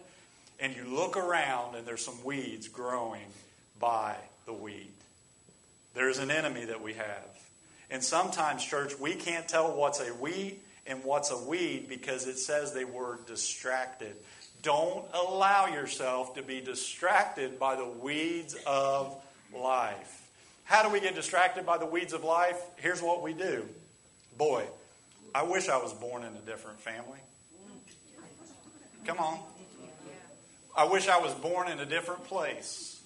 and 0.59 0.75
you 0.75 0.83
look 0.83 1.15
around 1.15 1.75
and 1.75 1.87
there's 1.87 2.03
some 2.03 2.21
weeds 2.25 2.67
growing 2.67 3.27
by 3.79 4.15
the 4.45 4.53
weed. 4.53 4.91
There's 5.93 6.17
an 6.17 6.29
enemy 6.29 6.65
that 6.65 6.81
we 6.81 6.93
have. 6.95 7.39
And 7.89 8.03
sometimes, 8.03 8.65
church, 8.65 8.99
we 8.99 9.15
can't 9.15 9.47
tell 9.47 9.73
what's 9.73 10.01
a 10.01 10.13
weed 10.13 10.59
and 10.85 11.05
what's 11.05 11.31
a 11.31 11.37
weed 11.37 11.87
because 11.87 12.27
it 12.27 12.37
says 12.37 12.73
they 12.73 12.85
were 12.85 13.19
distracted. 13.27 14.15
Don't 14.61 15.05
allow 15.13 15.67
yourself 15.67 16.35
to 16.35 16.41
be 16.41 16.61
distracted 16.61 17.59
by 17.59 17.75
the 17.75 17.87
weeds 17.87 18.55
of 18.65 19.15
life. 19.55 20.29
How 20.63 20.83
do 20.83 20.89
we 20.89 20.99
get 20.99 21.15
distracted 21.15 21.65
by 21.65 21.77
the 21.77 21.85
weeds 21.85 22.13
of 22.13 22.23
life? 22.23 22.59
Here's 22.75 23.01
what 23.01 23.21
we 23.21 23.33
do. 23.33 23.65
Boy, 24.37 24.65
I 25.33 25.43
wish 25.43 25.69
I 25.69 25.77
was 25.77 25.93
born 25.93 26.23
in 26.23 26.33
a 26.35 26.41
different 26.41 26.79
family. 26.79 27.19
Come 29.05 29.19
on. 29.19 29.39
I 30.75 30.83
wish 30.85 31.07
I 31.07 31.19
was 31.19 31.33
born 31.33 31.69
in 31.69 31.79
a 31.79 31.85
different 31.85 32.25
place. 32.25 32.96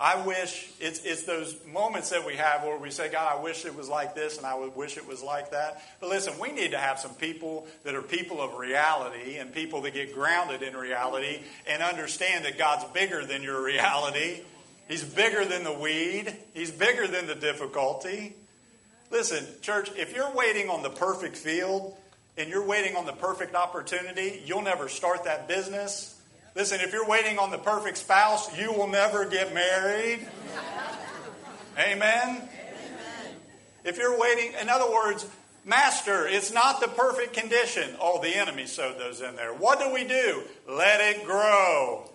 I 0.00 0.24
wish 0.24 0.70
it's, 0.78 1.00
it's 1.04 1.24
those 1.24 1.56
moments 1.66 2.10
that 2.10 2.24
we 2.24 2.36
have 2.36 2.62
where 2.62 2.78
we 2.78 2.90
say, 2.90 3.10
God, 3.10 3.36
I 3.36 3.42
wish 3.42 3.64
it 3.64 3.74
was 3.74 3.88
like 3.88 4.14
this 4.14 4.36
and 4.36 4.46
I 4.46 4.54
would 4.54 4.76
wish 4.76 4.96
it 4.96 5.08
was 5.08 5.22
like 5.24 5.50
that. 5.50 5.82
But 6.00 6.08
listen, 6.08 6.34
we 6.40 6.52
need 6.52 6.70
to 6.70 6.78
have 6.78 7.00
some 7.00 7.14
people 7.14 7.66
that 7.82 7.96
are 7.96 8.02
people 8.02 8.40
of 8.40 8.54
reality 8.58 9.38
and 9.38 9.52
people 9.52 9.80
that 9.82 9.94
get 9.94 10.14
grounded 10.14 10.62
in 10.62 10.76
reality 10.76 11.40
and 11.66 11.82
understand 11.82 12.44
that 12.44 12.56
God's 12.56 12.84
bigger 12.92 13.24
than 13.24 13.42
your 13.42 13.60
reality. 13.64 14.42
He's 14.86 15.02
bigger 15.02 15.44
than 15.44 15.64
the 15.64 15.72
weed, 15.72 16.32
He's 16.54 16.70
bigger 16.70 17.08
than 17.08 17.26
the 17.26 17.34
difficulty. 17.34 18.34
Listen, 19.10 19.44
church, 19.62 19.90
if 19.96 20.14
you're 20.14 20.32
waiting 20.32 20.70
on 20.70 20.82
the 20.82 20.90
perfect 20.90 21.36
field 21.36 21.96
and 22.36 22.48
you're 22.48 22.64
waiting 22.64 22.94
on 22.94 23.04
the 23.04 23.12
perfect 23.12 23.56
opportunity, 23.56 24.42
you'll 24.44 24.62
never 24.62 24.88
start 24.88 25.24
that 25.24 25.48
business 25.48 26.17
Listen, 26.58 26.80
if 26.80 26.92
you're 26.92 27.06
waiting 27.06 27.38
on 27.38 27.52
the 27.52 27.58
perfect 27.58 27.98
spouse, 27.98 28.58
you 28.58 28.72
will 28.72 28.88
never 28.88 29.24
get 29.24 29.54
married. 29.54 30.26
Amen? 31.78 31.98
Amen? 32.02 32.48
If 33.84 33.96
you're 33.96 34.18
waiting, 34.18 34.54
in 34.60 34.68
other 34.68 34.90
words, 34.90 35.24
Master, 35.64 36.26
it's 36.26 36.52
not 36.52 36.80
the 36.80 36.88
perfect 36.88 37.32
condition. 37.32 37.94
Oh, 38.00 38.20
the 38.20 38.34
enemy 38.34 38.66
sowed 38.66 38.98
those 38.98 39.20
in 39.20 39.36
there. 39.36 39.54
What 39.54 39.78
do 39.78 39.94
we 39.94 40.02
do? 40.02 40.42
Let 40.68 41.00
it 41.00 41.24
grow. 41.24 42.10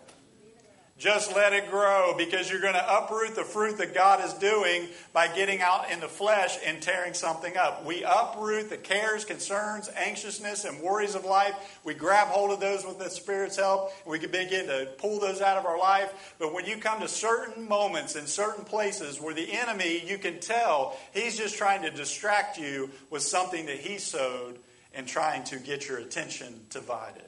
Just 1.04 1.36
let 1.36 1.52
it 1.52 1.70
grow 1.70 2.16
because 2.18 2.50
you're 2.50 2.62
going 2.62 2.76
to 2.76 2.98
uproot 2.98 3.36
the 3.36 3.44
fruit 3.44 3.78
that 3.80 3.94
God 3.94 4.24
is 4.24 4.34
doing 4.36 4.88
by 5.12 5.28
getting 5.28 5.60
out 5.60 5.92
in 5.92 6.00
the 6.00 6.08
flesh 6.08 6.58
and 6.66 6.82
tearing 6.82 7.14
something 7.14 7.58
up. 7.58 7.84
We 7.84 8.06
uproot 8.06 8.70
the 8.70 8.78
cares, 8.78 9.26
concerns, 9.26 9.90
anxiousness, 9.98 10.64
and 10.64 10.80
worries 10.80 11.14
of 11.14 11.26
life. 11.26 11.82
We 11.84 11.94
grab 11.94 12.30
hold 12.30 12.52
of 12.52 12.62
those 12.62 12.86
with 12.86 13.00
the 13.00 13.10
Spirit's 13.10 13.58
help. 13.58 13.92
We 14.08 14.18
can 14.18 14.32
begin 14.32 14.68
to 14.68 14.94
pull 14.98 15.20
those 15.20 15.42
out 15.42 15.58
of 15.58 15.66
our 15.66 15.78
life. 15.78 16.36
But 16.40 16.54
when 16.54 16.64
you 16.64 16.78
come 16.78 17.02
to 17.02 17.10
certain 17.10 17.68
moments 17.68 18.16
in 18.16 18.26
certain 18.26 18.64
places 18.64 19.20
where 19.20 19.36
the 19.36 19.52
enemy, 19.52 20.02
you 20.08 20.18
can 20.18 20.40
tell, 20.40 20.98
he's 21.14 21.38
just 21.38 21.58
trying 21.58 21.82
to 21.82 21.92
distract 21.92 22.58
you 22.58 22.90
with 23.10 23.24
something 23.24 23.66
that 23.66 23.80
he 23.80 23.98
sowed 23.98 24.58
and 24.94 25.06
trying 25.06 25.44
to 25.44 25.60
get 25.60 25.86
your 25.86 25.98
attention 25.98 26.62
divided. 26.70 27.28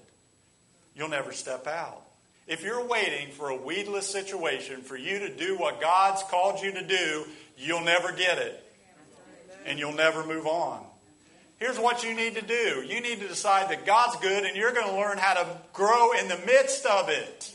You'll 0.96 1.10
never 1.10 1.34
step 1.34 1.68
out. 1.68 2.05
If 2.48 2.64
you're 2.64 2.86
waiting 2.86 3.32
for 3.32 3.50
a 3.50 3.56
weedless 3.56 4.08
situation 4.08 4.82
for 4.82 4.96
you 4.96 5.20
to 5.20 5.36
do 5.36 5.58
what 5.58 5.82
God's 5.82 6.22
called 6.24 6.62
you 6.62 6.72
to 6.74 6.86
do, 6.86 7.26
you'll 7.58 7.82
never 7.82 8.12
get 8.12 8.38
it. 8.38 8.62
And 9.66 9.80
you'll 9.80 9.94
never 9.94 10.24
move 10.24 10.46
on. 10.46 10.86
Here's 11.58 11.80
what 11.80 12.04
you 12.04 12.14
need 12.14 12.36
to 12.36 12.44
do 12.44 12.84
you 12.86 13.02
need 13.02 13.22
to 13.22 13.28
decide 13.28 13.70
that 13.70 13.86
God's 13.86 14.18
good 14.18 14.44
and 14.44 14.56
you're 14.56 14.74
going 14.74 14.88
to 14.88 14.96
learn 14.96 15.18
how 15.18 15.34
to 15.34 15.62
grow 15.74 16.12
in 16.12 16.28
the 16.28 16.38
midst 16.46 16.86
of 16.86 17.10
it. 17.10 17.52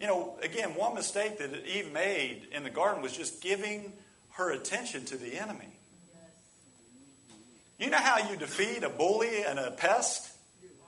You 0.00 0.08
know, 0.08 0.36
again, 0.42 0.70
one 0.74 0.96
mistake 0.96 1.38
that 1.38 1.64
Eve 1.64 1.92
made 1.92 2.48
in 2.50 2.64
the 2.64 2.70
garden 2.70 3.02
was 3.02 3.16
just 3.16 3.40
giving 3.40 3.92
her 4.30 4.50
attention 4.50 5.04
to 5.04 5.16
the 5.16 5.38
enemy. 5.38 5.68
You 7.78 7.90
know 7.90 7.98
how 7.98 8.28
you 8.28 8.36
defeat 8.36 8.82
a 8.82 8.88
bully 8.88 9.44
and 9.44 9.60
a 9.60 9.70
pest? 9.70 10.28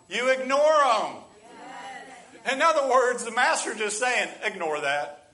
You 0.08 0.32
ignore 0.32 0.58
them. 0.58 1.16
In 2.50 2.60
other 2.60 2.88
words, 2.90 3.24
the 3.24 3.30
master 3.30 3.74
just 3.74 3.98
saying, 3.98 4.28
ignore 4.44 4.80
that. 4.80 5.32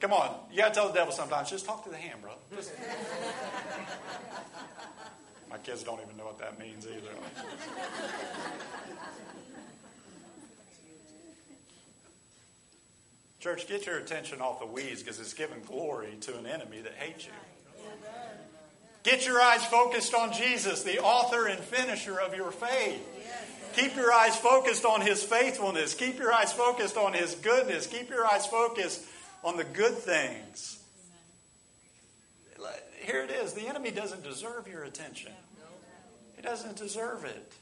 Come 0.00 0.12
on, 0.14 0.34
you 0.50 0.56
got 0.56 0.68
to 0.68 0.74
tell 0.74 0.88
the 0.88 0.94
devil 0.94 1.12
sometimes, 1.12 1.50
just 1.50 1.66
talk 1.66 1.84
to 1.84 1.90
the 1.90 1.96
hand, 1.96 2.22
brother. 2.22 2.40
Just... 2.54 2.72
My 5.50 5.58
kids 5.58 5.82
don't 5.82 6.00
even 6.00 6.16
know 6.16 6.24
what 6.24 6.38
that 6.38 6.58
means 6.58 6.86
either. 6.86 7.10
Church, 13.40 13.66
get 13.66 13.86
your 13.86 13.98
attention 13.98 14.40
off 14.40 14.60
the 14.60 14.66
weeds 14.66 15.02
because 15.02 15.18
it's 15.18 15.34
giving 15.34 15.62
glory 15.62 16.16
to 16.20 16.38
an 16.38 16.46
enemy 16.46 16.80
that 16.82 16.92
hates 16.94 17.26
you. 17.26 17.32
Get 19.02 19.26
your 19.26 19.40
eyes 19.40 19.64
focused 19.64 20.14
on 20.14 20.32
Jesus, 20.32 20.82
the 20.82 21.00
author 21.00 21.46
and 21.46 21.58
finisher 21.58 22.20
of 22.20 22.34
your 22.34 22.52
faith. 22.52 23.02
Keep 23.74 23.96
your 23.96 24.12
eyes 24.12 24.36
focused 24.36 24.84
on 24.84 25.00
his 25.00 25.22
faithfulness. 25.22 25.94
Keep 25.94 26.18
your 26.18 26.32
eyes 26.32 26.52
focused 26.52 26.96
on 26.96 27.12
his 27.12 27.34
goodness. 27.36 27.86
Keep 27.86 28.10
your 28.10 28.26
eyes 28.26 28.46
focused 28.46 29.02
on 29.44 29.56
the 29.56 29.64
good 29.64 29.94
things. 29.94 30.78
Here 33.00 33.22
it 33.22 33.30
is. 33.30 33.54
The 33.54 33.66
enemy 33.66 33.90
doesn't 33.90 34.22
deserve 34.22 34.68
your 34.68 34.84
attention, 34.84 35.32
he 36.36 36.42
doesn't 36.42 36.76
deserve 36.76 37.24
it. 37.24 37.52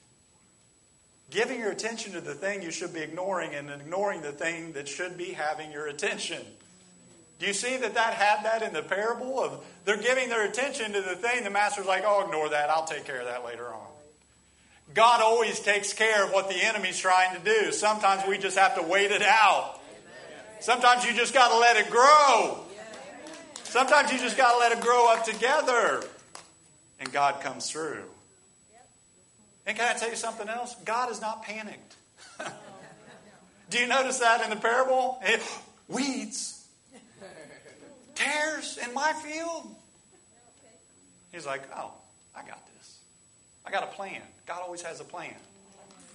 Giving 1.30 1.60
your 1.60 1.70
attention 1.70 2.12
to 2.12 2.22
the 2.22 2.34
thing 2.34 2.62
you 2.62 2.70
should 2.70 2.94
be 2.94 3.00
ignoring 3.00 3.54
and 3.54 3.70
ignoring 3.70 4.22
the 4.22 4.32
thing 4.32 4.72
that 4.72 4.88
should 4.88 5.18
be 5.18 5.32
having 5.32 5.70
your 5.70 5.86
attention. 5.86 6.42
Do 7.38 7.46
you 7.46 7.52
see 7.52 7.76
that 7.76 7.94
that 7.94 8.14
had 8.14 8.44
that 8.44 8.62
in 8.62 8.72
the 8.72 8.82
parable 8.82 9.38
of 9.38 9.64
they're 9.84 9.98
giving 9.98 10.30
their 10.30 10.46
attention 10.46 10.92
to 10.92 11.02
the 11.02 11.16
thing 11.16 11.44
the 11.44 11.50
master's 11.50 11.86
like, 11.86 12.02
"Oh, 12.04 12.24
ignore 12.24 12.48
that. 12.48 12.70
I'll 12.70 12.86
take 12.86 13.04
care 13.04 13.20
of 13.20 13.26
that 13.26 13.44
later 13.44 13.68
on." 13.68 13.86
God 14.94 15.20
always 15.20 15.60
takes 15.60 15.92
care 15.92 16.24
of 16.24 16.32
what 16.32 16.48
the 16.48 16.56
enemy's 16.56 16.98
trying 16.98 17.36
to 17.36 17.44
do. 17.44 17.72
Sometimes 17.72 18.26
we 18.26 18.38
just 18.38 18.58
have 18.58 18.74
to 18.76 18.82
wait 18.82 19.10
it 19.10 19.22
out. 19.22 19.80
Sometimes 20.60 21.04
you 21.04 21.14
just 21.14 21.34
got 21.34 21.50
to 21.50 21.58
let 21.58 21.76
it 21.76 21.90
grow. 21.90 22.58
Sometimes 23.64 24.12
you 24.12 24.18
just 24.18 24.36
got 24.36 24.52
to 24.52 24.58
let 24.58 24.72
it 24.72 24.80
grow 24.80 25.12
up 25.12 25.24
together. 25.24 26.02
And 27.00 27.12
God 27.12 27.40
comes 27.40 27.70
through. 27.70 28.04
And 29.66 29.76
can 29.76 29.94
I 29.94 29.98
tell 29.98 30.08
you 30.08 30.16
something 30.16 30.48
else? 30.48 30.74
God 30.84 31.10
is 31.10 31.20
not 31.20 31.42
panicked. 31.42 31.96
Do 33.70 33.78
you 33.78 33.86
notice 33.86 34.18
that 34.20 34.42
in 34.42 34.50
the 34.50 34.56
parable? 34.56 35.20
weeds, 35.88 36.66
tares 38.14 38.78
in 38.84 38.94
my 38.94 39.12
field. 39.24 39.74
He's 41.32 41.46
like, 41.46 41.62
oh, 41.76 41.92
I 42.34 42.40
got 42.40 42.60
this. 42.74 42.98
I 43.66 43.70
got 43.70 43.84
a 43.84 43.88
plan. 43.88 44.22
God 44.48 44.62
always 44.64 44.80
has 44.80 44.98
a 44.98 45.04
plan. 45.04 45.34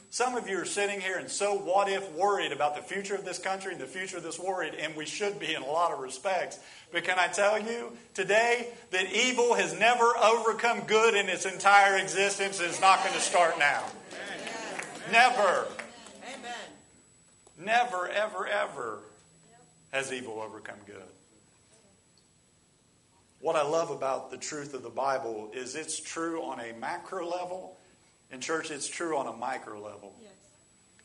Some 0.09 0.35
of 0.35 0.49
you 0.49 0.59
are 0.59 0.65
sitting 0.65 0.99
here 0.99 1.17
and 1.17 1.29
so 1.29 1.53
what 1.53 1.87
if 1.87 2.11
worried 2.13 2.51
about 2.51 2.75
the 2.75 2.81
future 2.81 3.13
of 3.13 3.25
this 3.25 3.37
country 3.37 3.73
and 3.73 3.79
the 3.79 3.85
future 3.85 4.17
of 4.17 4.23
this 4.23 4.39
world, 4.39 4.73
and 4.79 4.95
we 4.95 5.05
should 5.05 5.39
be 5.39 5.53
in 5.53 5.61
a 5.61 5.67
lot 5.67 5.91
of 5.91 5.99
respects. 5.99 6.59
But 6.91 7.03
can 7.03 7.19
I 7.19 7.27
tell 7.27 7.61
you 7.61 7.95
today 8.15 8.69
that 8.89 9.13
evil 9.13 9.53
has 9.53 9.77
never 9.77 10.17
overcome 10.17 10.81
good 10.87 11.13
in 11.13 11.29
its 11.29 11.45
entire 11.45 11.97
existence 11.97 12.59
and 12.59 12.69
it's 12.69 12.81
not 12.81 13.03
going 13.03 13.13
to 13.13 13.21
start 13.21 13.59
now. 13.59 13.83
Never. 15.11 15.67
amen. 16.23 16.69
Never, 17.59 18.07
ever, 18.07 18.47
ever 18.47 18.99
has 19.91 20.11
evil 20.11 20.41
overcome 20.41 20.79
good. 20.87 20.95
What 23.41 23.55
I 23.55 23.61
love 23.61 23.91
about 23.91 24.31
the 24.31 24.37
truth 24.37 24.73
of 24.73 24.81
the 24.81 24.89
Bible 24.89 25.51
is 25.53 25.75
it's 25.75 25.99
true 25.99 26.41
on 26.41 26.59
a 26.59 26.73
macro 26.79 27.29
level 27.29 27.77
in 28.33 28.41
church, 28.41 28.71
it's 28.71 28.87
true 28.87 29.17
on 29.17 29.27
a 29.27 29.33
micro 29.33 29.81
level. 29.81 30.13
Yes. 30.21 30.31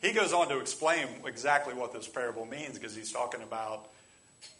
He 0.01 0.11
goes 0.11 0.33
on 0.33 0.49
to 0.49 0.59
explain 0.59 1.07
exactly 1.25 1.73
what 1.73 1.93
this 1.93 2.07
parable 2.07 2.45
means 2.45 2.77
because 2.77 2.95
he's 2.95 3.11
talking 3.11 3.41
about 3.41 3.89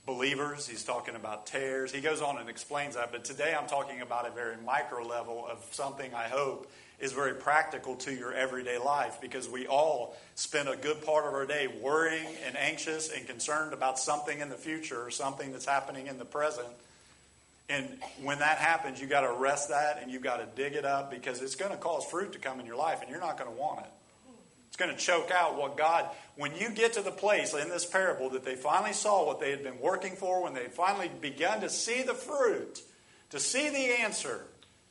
believers, 0.06 0.68
he's 0.68 0.84
talking 0.84 1.16
about 1.16 1.46
tares. 1.46 1.92
He 1.92 2.02
goes 2.02 2.22
on 2.22 2.38
and 2.38 2.50
explains 2.50 2.96
that. 2.96 3.12
But 3.12 3.24
today 3.24 3.56
I'm 3.60 3.68
talking 3.68 4.02
about 4.02 4.28
a 4.28 4.32
very 4.32 4.56
micro 4.66 5.06
level 5.06 5.48
of 5.50 5.66
something 5.72 6.14
I 6.14 6.28
hope 6.28 6.70
is 7.00 7.14
very 7.14 7.34
practical 7.34 7.96
to 7.96 8.14
your 8.14 8.34
everyday 8.34 8.78
life 8.78 9.20
because 9.22 9.48
we 9.48 9.68
all 9.68 10.18
spend 10.36 10.68
a 10.68 10.76
good 10.76 11.02
part 11.06 11.26
of 11.26 11.34
our 11.34 11.46
day 11.46 11.68
worrying 11.82 12.28
and 12.46 12.58
anxious 12.58 13.10
and 13.10 13.26
concerned 13.26 13.72
about 13.72 13.98
something 13.98 14.40
in 14.40 14.50
the 14.50 14.56
future 14.56 15.02
or 15.02 15.10
something 15.10 15.54
that's 15.54 15.66
happening 15.66 16.08
in 16.08 16.18
the 16.18 16.26
present. 16.26 16.68
And 17.70 17.88
when 18.24 18.40
that 18.40 18.58
happens, 18.58 19.00
you've 19.00 19.12
got 19.12 19.22
to 19.22 19.30
arrest 19.30 19.70
that 19.70 20.00
and 20.02 20.12
you've 20.12 20.24
got 20.24 20.38
to 20.38 20.62
dig 20.62 20.74
it 20.74 20.86
up 20.86 21.12
because 21.12 21.42
it's 21.42 21.56
going 21.56 21.72
to 21.72 21.78
cause 21.78 22.04
fruit 22.04 22.34
to 22.34 22.40
come 22.40 22.60
in 22.60 22.66
your 22.66 22.76
life 22.76 23.02
and 23.02 23.10
you're 23.12 23.20
not 23.20 23.38
going 23.38 23.50
to 23.50 23.56
want 23.56 23.82
it. 23.82 23.92
It's 24.68 24.78
going 24.78 24.92
to 24.92 24.98
choke 24.98 25.30
out 25.32 25.56
what 25.56 25.78
God, 25.78 26.08
when 26.36 26.56
you 26.56 26.72
get 26.72 26.94
to 26.94 27.02
the 27.02 27.12
place 27.12 27.54
in 27.54 27.70
this 27.70 27.86
parable 27.86 28.32
that 28.32 28.44
they 28.44 28.56
finally 28.56 28.94
saw 28.94 29.26
what 29.26 29.40
they 29.40 29.52
had 29.52 29.64
been 29.64 29.80
working 29.80 30.16
for, 30.16 30.44
when 30.44 30.54
they 30.54 30.66
finally 30.66 31.12
begun 31.22 31.62
to 31.62 31.70
see 31.70 32.02
the 32.02 32.14
fruit, 32.14 32.82
to 33.30 33.40
see 33.40 33.70
the 33.70 34.02
answer, 34.02 34.46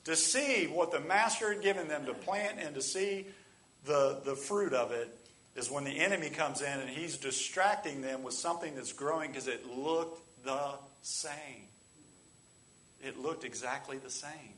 to 0.04 0.14
see 0.14 0.66
what 0.66 0.92
the 0.92 1.00
master 1.00 1.52
had 1.52 1.62
given 1.62 1.88
them 1.88 2.06
to 2.06 2.14
plant 2.14 2.58
and 2.60 2.74
to 2.74 2.82
see 2.82 3.26
the, 3.84 4.20
the 4.24 4.34
fruit 4.34 4.72
of 4.72 4.92
it, 4.92 5.16
is 5.56 5.70
when 5.70 5.84
the 5.84 5.98
enemy 5.98 6.30
comes 6.30 6.60
in 6.60 6.78
and 6.80 6.88
he's 6.88 7.16
distracting 7.16 8.02
them 8.02 8.22
with 8.22 8.34
something 8.34 8.74
that's 8.76 8.92
growing 8.92 9.30
because 9.30 9.48
it 9.48 9.66
looked 9.76 10.20
the 10.44 10.72
same 11.02 11.67
it 13.02 13.18
looked 13.18 13.44
exactly 13.44 13.98
the 13.98 14.10
same. 14.10 14.54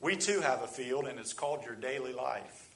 We 0.00 0.16
too 0.16 0.40
have 0.40 0.62
a 0.62 0.66
field, 0.66 1.06
and 1.06 1.18
it's 1.18 1.32
called 1.32 1.64
your 1.64 1.76
daily 1.76 2.12
life. 2.12 2.68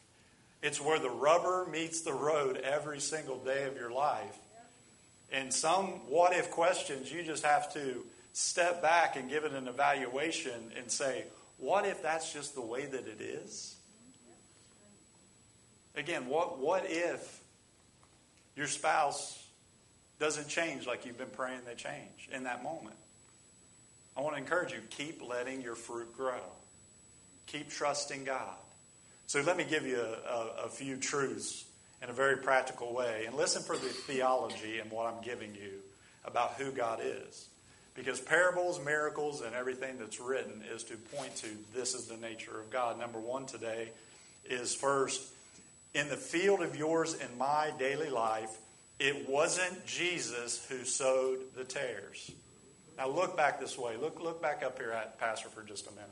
It's 0.63 0.81
where 0.81 0.99
the 0.99 1.11
rubber 1.11 1.67
meets 1.71 2.03
the 2.03 2.13
road 2.13 2.57
every 2.57 3.01
single 3.01 3.39
day 3.39 3.65
of 3.65 3.77
your 3.77 3.91
life. 3.91 4.37
And 5.33 5.53
some 5.53 5.87
what 6.09 6.35
if 6.35 6.51
questions, 6.51 7.11
you 7.11 7.23
just 7.23 7.45
have 7.45 7.73
to 7.75 8.05
step 8.33 8.81
back 8.83 9.17
and 9.17 9.29
give 9.29 9.45
it 9.45 9.53
an 9.53 9.67
evaluation 9.67 10.73
and 10.79 10.91
say, 10.91 11.25
what 11.59 11.87
if 11.87 12.03
that's 12.03 12.33
just 12.33 12.55
the 12.55 12.61
way 12.61 12.87
that 12.87 13.07
it 13.07 13.21
is? 13.21 13.77
Again, 15.97 16.27
what, 16.27 16.59
what 16.59 16.85
if 16.87 17.41
your 18.55 18.67
spouse 18.67 19.43
doesn't 20.19 20.49
change 20.49 20.87
like 20.87 21.07
you've 21.07 21.19
been 21.19 21.29
praying 21.29 21.61
they 21.67 21.75
change 21.75 22.29
in 22.31 22.45
that 22.45 22.63
moment? 22.63 22.97
I 24.17 24.21
want 24.23 24.37
to 24.37 24.41
encourage 24.41 24.73
you 24.73 24.79
keep 24.91 25.27
letting 25.27 25.61
your 25.61 25.75
fruit 25.75 26.17
grow, 26.17 26.41
keep 27.47 27.71
trusting 27.71 28.25
God. 28.25 28.55
So 29.27 29.41
let 29.43 29.57
me 29.57 29.65
give 29.69 29.87
you 29.87 30.01
a, 30.01 30.31
a, 30.31 30.67
a 30.67 30.69
few 30.69 30.97
truths 30.97 31.65
in 32.03 32.11
a 32.11 32.13
very 32.13 32.37
practical 32.37 32.95
way. 32.95 33.25
And 33.27 33.35
listen 33.37 33.63
for 33.63 33.77
the 33.77 33.89
theology 33.89 34.79
and 34.79 34.91
what 34.91 35.07
I'm 35.07 35.23
giving 35.23 35.55
you 35.55 35.73
about 36.25 36.55
who 36.55 36.71
God 36.71 37.01
is. 37.03 37.49
Because 37.95 38.21
parables, 38.21 38.79
miracles, 38.85 39.41
and 39.41 39.55
everything 39.55 39.99
that's 39.99 40.21
written 40.21 40.63
is 40.73 40.85
to 40.85 40.97
point 40.97 41.35
to 41.37 41.49
this 41.75 41.95
is 41.95 42.07
the 42.07 42.17
nature 42.19 42.61
of 42.61 42.71
God. 42.71 42.99
Number 42.99 43.19
one 43.19 43.47
today 43.47 43.89
is 44.45 44.75
first, 44.75 45.23
in 45.95 46.09
the 46.09 46.17
field 46.17 46.61
of 46.61 46.77
yours 46.77 47.15
and 47.15 47.39
my 47.39 47.73
daily 47.79 48.11
life, 48.11 48.55
it 48.99 49.29
wasn't 49.29 49.87
Jesus 49.87 50.65
who 50.69 50.85
sowed 50.85 51.41
the 51.57 51.65
tares. 51.65 52.31
Now 52.97 53.09
look 53.09 53.37
back 53.37 53.61
this 53.61 53.77
way. 53.77 53.97
Look, 53.97 54.23
look 54.23 54.41
back 54.41 54.63
up 54.63 54.79
here 54.79 54.91
at 54.91 55.19
Pastor 55.19 55.49
for 55.49 55.63
just 55.63 55.87
a 55.87 55.91
minute. 55.91 56.11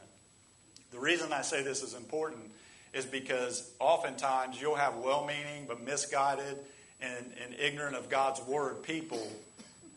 The 0.93 0.99
reason 0.99 1.33
I 1.33 1.43
say 1.43 1.63
this 1.63 1.83
is 1.83 1.95
important 1.95 2.51
is 2.93 3.05
because 3.05 3.71
oftentimes 3.81 4.61
you'll 4.61 4.77
have 4.77 4.97
well 4.97 5.25
meaning 5.25 5.65
but 5.67 5.83
misguided 5.83 6.59
and, 7.01 7.33
and 7.43 7.55
ignorant 7.59 7.97
of 7.97 8.09
God's 8.09 8.41
word 8.43 8.83
people 8.83 9.27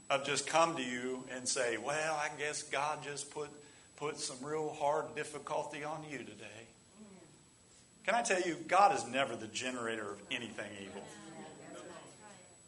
have 0.09 0.25
just 0.25 0.47
come 0.47 0.75
to 0.75 0.83
you 0.83 1.23
and 1.35 1.47
say, 1.47 1.77
Well, 1.77 2.15
I 2.15 2.29
guess 2.38 2.63
God 2.63 3.03
just 3.03 3.31
put, 3.31 3.49
put 3.97 4.17
some 4.17 4.38
real 4.41 4.69
hard 4.79 5.15
difficulty 5.15 5.83
on 5.83 6.03
you 6.09 6.19
today. 6.19 6.45
Can 8.05 8.15
I 8.15 8.21
tell 8.21 8.41
you, 8.41 8.55
God 8.67 8.95
is 8.95 9.05
never 9.05 9.35
the 9.35 9.47
generator 9.47 10.11
of 10.11 10.21
anything 10.31 10.71
evil. 10.81 11.03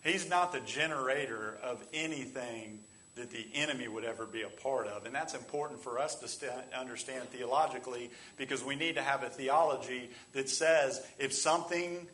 He's 0.04 0.30
not 0.30 0.52
the 0.52 0.60
generator 0.62 1.58
of 1.64 1.82
anything 1.94 2.80
that 3.20 3.30
the 3.32 3.46
enemy 3.54 3.88
would 3.88 4.04
ever 4.04 4.26
be 4.26 4.42
a 4.42 4.50
part 4.50 4.88
of. 4.88 5.06
And 5.06 5.14
that's 5.14 5.34
important 5.34 5.82
for 5.82 6.00
us 6.00 6.16
to 6.16 6.28
st- 6.28 6.52
understand 6.78 7.30
theologically 7.30 8.10
because 8.38 8.64
we 8.64 8.76
need 8.76 8.96
to 8.96 9.02
have 9.02 9.24
a 9.24 9.30
theology 9.30 10.10
that 10.34 10.50
says 10.50 11.06
if 11.20 11.34
something 11.34 12.08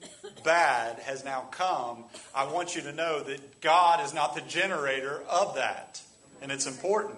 bad 0.43 0.99
has 0.99 1.24
now 1.24 1.47
come, 1.51 2.06
I 2.34 2.51
want 2.51 2.76
you 2.76 2.82
to 2.84 2.91
know 2.91 3.22
that 3.24 3.62
God 3.62 4.03
is 4.03 4.14
not 4.14 4.36
the 4.36 4.41
generator 4.41 5.22
of 5.30 5.56
that. 5.56 6.01
And 6.41 6.51
it's 6.51 6.68
important. 6.68 7.18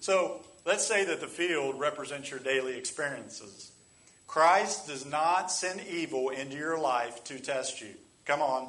So 0.00 0.40
let's 0.64 0.86
say 0.86 1.04
that 1.06 1.20
the 1.20 1.26
field 1.26 1.80
represents 1.80 2.30
your 2.30 2.40
daily 2.40 2.76
experiences. 2.76 3.72
Christ 4.26 4.86
does 4.86 5.06
not 5.06 5.50
send 5.50 5.80
evil 5.90 6.28
into 6.28 6.56
your 6.56 6.78
life 6.78 7.24
to 7.24 7.38
test 7.40 7.80
you. 7.80 7.94
Come 8.26 8.42
on. 8.42 8.68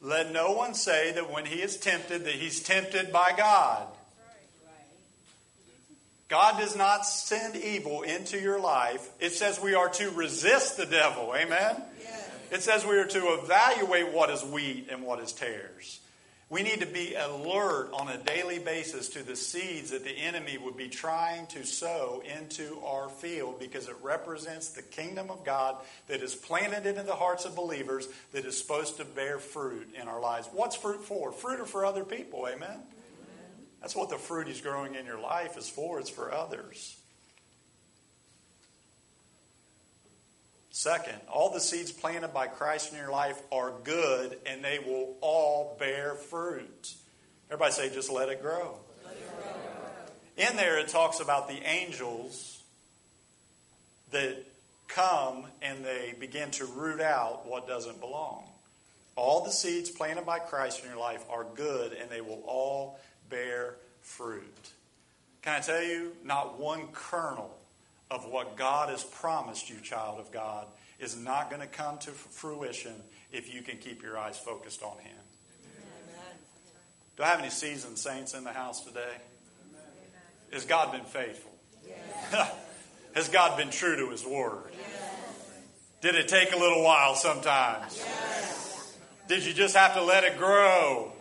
Let 0.00 0.32
no 0.32 0.52
one 0.52 0.74
say 0.74 1.12
that 1.12 1.32
when 1.32 1.44
he 1.44 1.60
is 1.60 1.76
tempted 1.76 2.24
that 2.24 2.34
he's 2.34 2.60
tempted 2.60 3.12
by 3.12 3.32
God. 3.36 3.86
God 6.28 6.58
does 6.58 6.76
not 6.76 7.06
send 7.06 7.56
evil 7.56 8.02
into 8.02 8.38
your 8.38 8.60
life. 8.60 9.08
It 9.18 9.30
says 9.30 9.60
we 9.60 9.74
are 9.74 9.88
to 9.88 10.10
resist 10.10 10.76
the 10.76 10.84
devil. 10.84 11.32
Amen. 11.34 11.82
Yes. 12.02 12.30
It 12.50 12.62
says 12.62 12.84
we 12.84 12.98
are 12.98 13.06
to 13.06 13.38
evaluate 13.42 14.12
what 14.12 14.28
is 14.28 14.44
wheat 14.44 14.88
and 14.90 15.02
what 15.02 15.20
is 15.20 15.32
tares. 15.32 16.00
We 16.50 16.62
need 16.62 16.80
to 16.80 16.86
be 16.86 17.14
alert 17.14 17.90
on 17.92 18.08
a 18.08 18.16
daily 18.16 18.58
basis 18.58 19.10
to 19.10 19.22
the 19.22 19.36
seeds 19.36 19.90
that 19.90 20.02
the 20.02 20.16
enemy 20.16 20.56
would 20.56 20.78
be 20.78 20.88
trying 20.88 21.46
to 21.48 21.64
sow 21.64 22.22
into 22.38 22.80
our 22.86 23.10
field 23.10 23.60
because 23.60 23.86
it 23.86 23.96
represents 24.02 24.70
the 24.70 24.80
kingdom 24.80 25.30
of 25.30 25.44
God 25.44 25.76
that 26.06 26.22
is 26.22 26.34
planted 26.34 26.86
into 26.86 27.02
the 27.02 27.14
hearts 27.14 27.44
of 27.44 27.54
believers 27.54 28.08
that 28.32 28.46
is 28.46 28.58
supposed 28.58 28.96
to 28.96 29.04
bear 29.04 29.38
fruit 29.38 29.94
in 30.00 30.08
our 30.08 30.22
lives. 30.22 30.48
What's 30.50 30.74
fruit 30.74 31.04
for? 31.04 31.32
Fruit 31.32 31.60
are 31.60 31.66
for 31.66 31.84
other 31.84 32.04
people, 32.04 32.48
amen? 32.48 32.80
That's 33.82 33.94
what 33.94 34.08
the 34.08 34.16
fruit 34.16 34.46
He's 34.46 34.62
growing 34.62 34.94
in 34.94 35.04
your 35.04 35.20
life 35.20 35.58
is 35.58 35.68
for, 35.68 36.00
it's 36.00 36.10
for 36.10 36.32
others. 36.32 36.96
Second, 40.78 41.18
all 41.28 41.50
the 41.50 41.58
seeds 41.58 41.90
planted 41.90 42.32
by 42.32 42.46
Christ 42.46 42.92
in 42.92 42.98
your 43.00 43.10
life 43.10 43.42
are 43.50 43.72
good 43.82 44.38
and 44.46 44.62
they 44.62 44.78
will 44.78 45.16
all 45.20 45.76
bear 45.76 46.14
fruit. 46.14 46.94
Everybody 47.50 47.72
say, 47.72 47.90
just 47.92 48.12
let 48.12 48.28
it 48.28 48.40
grow. 48.40 48.76
In 50.36 50.54
there, 50.54 50.78
it 50.78 50.86
talks 50.86 51.18
about 51.18 51.48
the 51.48 51.60
angels 51.68 52.62
that 54.12 54.36
come 54.86 55.46
and 55.62 55.84
they 55.84 56.14
begin 56.20 56.52
to 56.52 56.66
root 56.66 57.00
out 57.00 57.44
what 57.44 57.66
doesn't 57.66 57.98
belong. 57.98 58.44
All 59.16 59.44
the 59.44 59.50
seeds 59.50 59.90
planted 59.90 60.26
by 60.26 60.38
Christ 60.38 60.84
in 60.84 60.88
your 60.88 61.00
life 61.00 61.24
are 61.28 61.44
good 61.56 61.92
and 61.92 62.08
they 62.08 62.20
will 62.20 62.44
all 62.46 63.00
bear 63.28 63.74
fruit. 64.00 64.70
Can 65.42 65.56
I 65.56 65.58
tell 65.58 65.82
you, 65.82 66.12
not 66.22 66.60
one 66.60 66.86
kernel 66.92 67.52
of 68.10 68.24
what 68.24 68.56
God 68.56 68.88
has 68.88 69.04
promised 69.04 69.68
you, 69.68 69.76
child 69.80 70.18
of 70.18 70.32
God, 70.32 70.66
is 70.98 71.16
not 71.16 71.50
going 71.50 71.62
to 71.62 71.68
come 71.68 71.98
to 71.98 72.10
fruition 72.10 72.94
if 73.32 73.52
you 73.52 73.62
can 73.62 73.78
keep 73.78 74.02
your 74.02 74.18
eyes 74.18 74.38
focused 74.38 74.82
on 74.82 74.96
Him. 74.98 75.16
Amen. 75.64 76.38
Do 77.16 77.22
I 77.22 77.26
have 77.26 77.40
any 77.40 77.50
seasoned 77.50 77.98
saints 77.98 78.34
in 78.34 78.44
the 78.44 78.52
house 78.52 78.84
today? 78.84 79.16
Has 80.52 80.64
God 80.64 80.92
been 80.92 81.04
faithful? 81.04 81.52
Yes. 81.86 82.52
Has 83.14 83.28
God 83.28 83.56
been 83.56 83.70
true 83.70 83.96
to 83.96 84.10
His 84.10 84.24
word? 84.24 84.70
Yes. 84.72 85.60
Did 86.00 86.14
it 86.14 86.28
take 86.28 86.52
a 86.52 86.58
little 86.58 86.82
while 86.82 87.14
sometimes? 87.14 87.98
Yes. 87.98 88.96
Did 89.28 89.44
you 89.44 89.52
just 89.52 89.76
have 89.76 89.94
to 89.94 90.02
let 90.02 90.24
it 90.24 90.38
grow? 90.38 91.12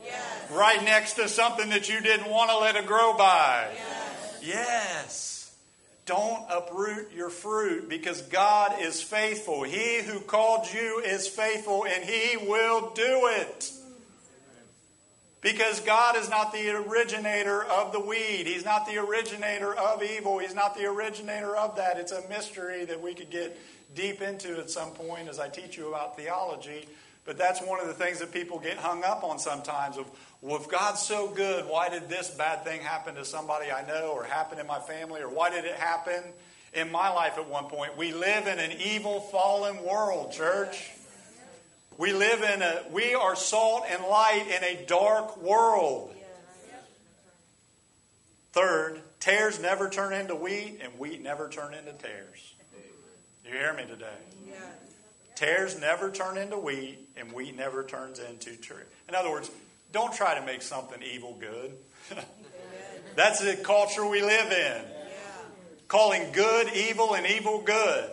Right 0.52 0.82
next 0.84 1.14
to 1.14 1.28
something 1.28 1.70
that 1.72 1.90
you 1.90 2.00
didn't 2.00 2.30
want 2.30 2.50
to 2.52 2.58
let 2.58 2.78
it 2.78 2.86
grow 2.86 3.18
by? 3.18 3.68
yes. 4.42 5.37
Don't 6.08 6.46
uproot 6.50 7.12
your 7.14 7.30
fruit 7.30 7.90
because 7.90 8.22
God 8.24 8.82
is 8.82 9.02
faithful. 9.02 9.64
He 9.64 10.02
who 10.02 10.22
called 10.22 10.66
you 10.74 11.02
is 11.06 11.28
faithful 11.28 11.86
and 11.86 12.04
he 12.04 12.38
will 12.38 12.92
do 12.96 13.28
it. 13.28 13.72
Because 15.42 15.82
God 15.82 16.16
is 16.16 16.30
not 16.30 16.52
the 16.52 16.70
originator 16.70 17.64
of 17.64 17.92
the 17.92 18.00
weed. 18.00 18.48
He's 18.48 18.66
not 18.66 18.88
the 18.88 18.98
originator 18.98 19.76
of 19.76 20.02
evil. 20.02 20.40
He's 20.40 20.56
not 20.56 20.76
the 20.76 20.86
originator 20.86 21.56
of 21.56 21.76
that. 21.76 22.00
It's 22.00 22.14
a 22.14 22.28
mystery 22.28 22.86
that 22.86 23.02
we 23.02 23.14
could 23.14 23.30
get 23.30 23.60
deep 23.94 24.22
into 24.22 24.58
at 24.60 24.70
some 24.70 24.92
point 24.92 25.28
as 25.28 25.40
I 25.40 25.50
teach 25.50 25.78
you 25.78 25.90
about 25.90 26.18
theology. 26.18 26.88
But 27.26 27.38
that's 27.38 27.62
one 27.62 27.82
of 27.82 27.88
the 27.88 27.94
things 27.94 28.20
that 28.20 28.32
people 28.32 28.58
get 28.58 28.78
hung 28.78 29.04
up 29.04 29.24
on 29.24 29.38
sometimes 29.38 29.98
of, 29.98 30.06
well, 30.42 30.58
if 30.58 30.70
God's 30.70 31.02
so 31.02 31.30
good, 31.30 31.66
why 31.66 31.90
did 31.90 32.10
this 32.10 32.30
bad 32.30 32.64
thing 32.64 32.82
happen 32.82 33.16
to 33.16 33.26
somebody 33.26 33.72
I 33.72 33.86
know 33.88 34.12
or 34.14 34.24
happen 34.24 34.60
in 34.60 34.68
my 34.68 34.80
family 34.80 35.22
or 35.22 35.30
why 35.30 35.50
did 35.50 35.66
it 35.66 35.76
happen 35.76 36.22
in 36.74 36.92
my 36.92 37.10
life 37.10 37.38
at 37.38 37.50
one 37.50 37.66
point? 37.66 37.98
We 37.98 38.14
live 38.14 38.48
in 38.48 38.60
an 38.60 38.72
evil, 38.80 39.20
fallen 39.20 39.84
world, 39.84 40.32
church. 40.32 40.92
We 41.98 42.14
live 42.14 42.44
in 42.44 42.62
a, 42.62 42.84
we 42.92 43.16
are 43.16 43.36
salt 43.36 43.86
and 43.90 44.04
light 44.04 44.46
in 44.48 44.64
a 44.64 44.86
dark 44.86 45.38
world. 45.42 46.14
Third, 48.52 49.02
tares 49.20 49.60
never 49.60 49.90
turn 49.90 50.14
into 50.14 50.36
wheat 50.36 50.80
and 50.84 50.98
wheat 51.00 51.22
never 51.22 51.50
turn 51.50 51.74
into 51.74 51.94
tares. 51.94 52.54
You 53.46 53.54
hear 53.54 53.74
me 53.74 53.86
today? 53.86 54.06
Tares 55.38 55.80
never 55.80 56.10
turn 56.10 56.36
into 56.38 56.58
wheat, 56.58 56.98
and 57.16 57.32
wheat 57.32 57.56
never 57.56 57.84
turns 57.84 58.18
into 58.18 58.56
tree. 58.58 58.82
In 59.08 59.14
other 59.14 59.30
words, 59.30 59.52
don't 59.92 60.14
try 60.14 60.40
to 60.40 60.46
make 60.46 60.62
something 60.62 61.02
evil 61.02 61.38
good. 61.40 61.74
That's 63.16 63.40
the 63.40 63.56
culture 63.56 64.06
we 64.06 64.22
live 64.22 64.52
in. 64.52 64.82
Calling 65.88 66.32
good 66.32 66.74
evil 66.74 67.16
and 67.16 67.26
evil 67.26 67.62
good. 67.62 68.12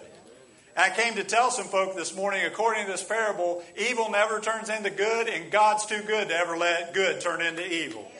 I 0.76 0.90
came 0.90 1.14
to 1.14 1.24
tell 1.24 1.50
some 1.50 1.66
folk 1.66 1.94
this 1.94 2.16
morning, 2.16 2.44
according 2.44 2.86
to 2.86 2.92
this 2.92 3.04
parable, 3.04 3.62
evil 3.76 4.10
never 4.10 4.40
turns 4.40 4.68
into 4.68 4.90
good, 4.90 5.28
and 5.28 5.50
God's 5.50 5.86
too 5.86 6.02
good 6.02 6.28
to 6.28 6.34
ever 6.34 6.56
let 6.56 6.94
good 6.94 7.20
turn 7.20 7.42
into 7.42 7.64
evil. 7.72 8.10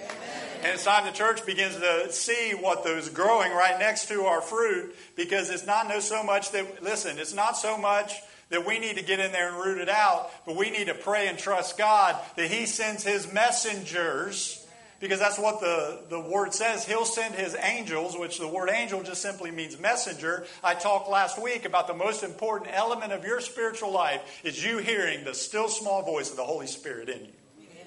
And 0.59 0.73
it's 0.73 0.85
time 0.85 1.05
the 1.05 1.13
church 1.13 1.45
begins 1.45 1.77
to 1.77 2.13
see 2.13 2.53
what 2.53 2.85
those 2.85 3.09
growing 3.09 3.53
right 3.53 3.79
next 3.79 4.07
to 4.09 4.25
our 4.25 4.41
fruit, 4.41 4.95
because 5.17 5.51
it's 5.51 5.67
not 5.67 5.89
no 5.89 5.99
so 5.99 6.23
much 6.23 6.53
that, 6.53 6.83
listen, 6.83 7.19
it's 7.19 7.35
not 7.35 7.57
so 7.57 7.77
much 7.77 8.15
that 8.51 8.67
we 8.67 8.79
need 8.79 8.97
to 8.97 9.05
get 9.05 9.21
in 9.21 9.33
there 9.33 9.49
and 9.49 9.65
root 9.65 9.79
it 9.79 9.89
out, 9.89 10.31
but 10.47 10.57
we 10.57 10.71
need 10.71 10.87
to 10.87 10.95
pray 10.95 11.29
and 11.29 11.39
trust 11.39 11.79
God 11.79 12.17
that 12.37 12.51
He 12.51 12.67
sends 12.67 13.03
His 13.03 13.33
messengers, 13.33 14.61
because 15.01 15.19
that's 15.19 15.39
what 15.39 15.61
the, 15.61 16.01
the 16.09 16.21
word 16.21 16.55
says. 16.55 16.87
He'll 16.87 17.05
send 17.05 17.35
His 17.35 17.57
angels, 17.61 18.17
which 18.17 18.39
the 18.39 18.49
word 18.49 18.71
angel 18.71 19.03
just 19.03 19.21
simply 19.21 19.51
means 19.51 19.79
messenger. 19.79 20.47
I 20.63 20.75
talked 20.75 21.11
last 21.11 21.43
week 21.43 21.65
about 21.65 21.89
the 21.89 21.95
most 21.95 22.23
important 22.23 22.71
element 22.73 23.13
of 23.13 23.25
your 23.25 23.41
spiritual 23.41 23.93
life 23.93 24.41
is 24.45 24.65
you 24.65 24.79
hearing 24.79 25.25
the 25.25 25.35
still 25.35 25.69
small 25.69 26.03
voice 26.03 26.31
of 26.31 26.37
the 26.37 26.45
Holy 26.45 26.67
Spirit 26.67 27.09
in 27.09 27.21
you. 27.21 27.33
Amen. 27.59 27.87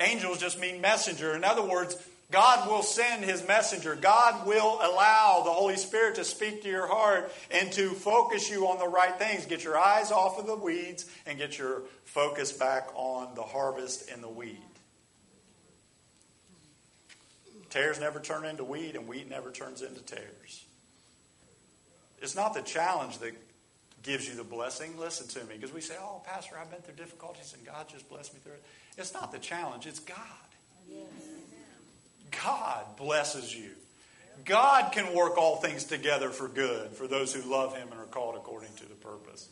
Angels 0.00 0.38
just 0.38 0.58
mean 0.58 0.80
messenger. 0.80 1.34
In 1.36 1.44
other 1.44 1.62
words, 1.62 1.96
God 2.30 2.68
will 2.68 2.82
send 2.82 3.24
his 3.24 3.46
messenger. 3.46 3.96
God 3.96 4.46
will 4.46 4.78
allow 4.80 5.42
the 5.44 5.50
Holy 5.50 5.76
Spirit 5.76 6.14
to 6.14 6.24
speak 6.24 6.62
to 6.62 6.68
your 6.68 6.86
heart 6.86 7.32
and 7.50 7.72
to 7.72 7.90
focus 7.90 8.48
you 8.48 8.68
on 8.68 8.78
the 8.78 8.86
right 8.86 9.16
things. 9.18 9.46
Get 9.46 9.64
your 9.64 9.76
eyes 9.76 10.12
off 10.12 10.38
of 10.38 10.46
the 10.46 10.56
weeds 10.56 11.10
and 11.26 11.38
get 11.38 11.58
your 11.58 11.82
focus 12.04 12.52
back 12.52 12.88
on 12.94 13.34
the 13.34 13.42
harvest 13.42 14.10
and 14.10 14.22
the 14.22 14.28
weed. 14.28 14.62
Tares 17.68 18.00
never 18.00 18.18
turn 18.18 18.44
into 18.44 18.64
wheat, 18.64 18.96
and 18.96 19.06
wheat 19.06 19.30
never 19.30 19.52
turns 19.52 19.80
into 19.80 20.00
tares. 20.00 20.64
It's 22.20 22.34
not 22.34 22.52
the 22.52 22.62
challenge 22.62 23.18
that 23.18 23.32
gives 24.02 24.28
you 24.28 24.34
the 24.34 24.44
blessing. 24.44 24.98
Listen 24.98 25.28
to 25.28 25.46
me, 25.48 25.54
because 25.54 25.72
we 25.72 25.80
say, 25.80 25.94
Oh, 26.00 26.20
Pastor, 26.26 26.56
I've 26.60 26.70
been 26.70 26.80
through 26.80 26.94
difficulties 26.94 27.54
and 27.56 27.64
God 27.64 27.88
just 27.88 28.08
blessed 28.08 28.34
me 28.34 28.40
through 28.42 28.54
it. 28.54 28.64
It's 28.98 29.14
not 29.14 29.32
the 29.32 29.38
challenge, 29.38 29.86
it's 29.86 30.00
God. 30.00 30.16
Yes. 30.88 31.29
God 32.30 32.84
blesses 32.96 33.54
you. 33.54 33.70
God 34.44 34.92
can 34.92 35.14
work 35.14 35.36
all 35.36 35.56
things 35.56 35.84
together 35.84 36.30
for 36.30 36.48
good 36.48 36.92
for 36.92 37.06
those 37.06 37.32
who 37.32 37.48
love 37.50 37.76
Him 37.76 37.88
and 37.90 38.00
are 38.00 38.06
called 38.06 38.36
according 38.36 38.72
to 38.76 38.88
the 38.88 38.94
purpose. 38.94 39.48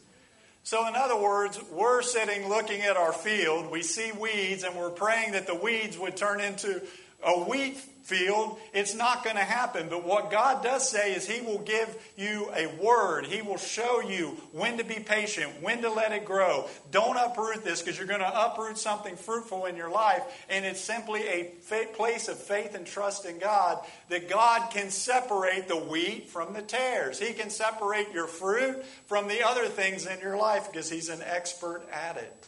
So, 0.62 0.86
in 0.86 0.96
other 0.96 1.16
words, 1.16 1.58
we're 1.72 2.02
sitting 2.02 2.48
looking 2.48 2.82
at 2.82 2.96
our 2.96 3.12
field, 3.12 3.70
we 3.70 3.82
see 3.82 4.12
weeds, 4.12 4.64
and 4.64 4.76
we're 4.76 4.90
praying 4.90 5.32
that 5.32 5.46
the 5.46 5.54
weeds 5.54 5.96
would 5.98 6.16
turn 6.16 6.40
into 6.40 6.82
a 7.24 7.32
wheat 7.32 7.76
field, 8.08 8.58
it's 8.72 8.94
not 8.94 9.22
going 9.22 9.36
to 9.36 9.44
happen. 9.44 9.88
But 9.90 10.04
what 10.04 10.30
God 10.30 10.62
does 10.62 10.88
say 10.88 11.14
is 11.14 11.28
He 11.28 11.42
will 11.42 11.58
give 11.58 11.94
you 12.16 12.50
a 12.54 12.66
word. 12.82 13.26
He 13.26 13.42
will 13.42 13.58
show 13.58 14.00
you 14.00 14.28
when 14.52 14.78
to 14.78 14.84
be 14.84 14.94
patient, 14.94 15.60
when 15.60 15.82
to 15.82 15.90
let 15.90 16.12
it 16.12 16.24
grow. 16.24 16.66
Don't 16.90 17.18
uproot 17.18 17.64
this 17.64 17.82
because 17.82 17.98
you're 17.98 18.06
going 18.06 18.20
to 18.20 18.46
uproot 18.46 18.78
something 18.78 19.16
fruitful 19.16 19.66
in 19.66 19.76
your 19.76 19.90
life. 19.90 20.22
And 20.48 20.64
it's 20.64 20.80
simply 20.80 21.22
a 21.28 21.52
place 21.94 22.28
of 22.28 22.38
faith 22.38 22.74
and 22.74 22.86
trust 22.86 23.26
in 23.26 23.38
God 23.38 23.84
that 24.08 24.30
God 24.30 24.70
can 24.70 24.90
separate 24.90 25.68
the 25.68 25.76
wheat 25.76 26.30
from 26.30 26.54
the 26.54 26.62
tares. 26.62 27.18
He 27.18 27.34
can 27.34 27.50
separate 27.50 28.12
your 28.12 28.26
fruit 28.26 28.84
from 29.06 29.28
the 29.28 29.46
other 29.46 29.66
things 29.66 30.06
in 30.06 30.18
your 30.20 30.38
life 30.38 30.72
because 30.72 30.88
He's 30.88 31.10
an 31.10 31.20
expert 31.22 31.82
at 31.92 32.16
it. 32.16 32.47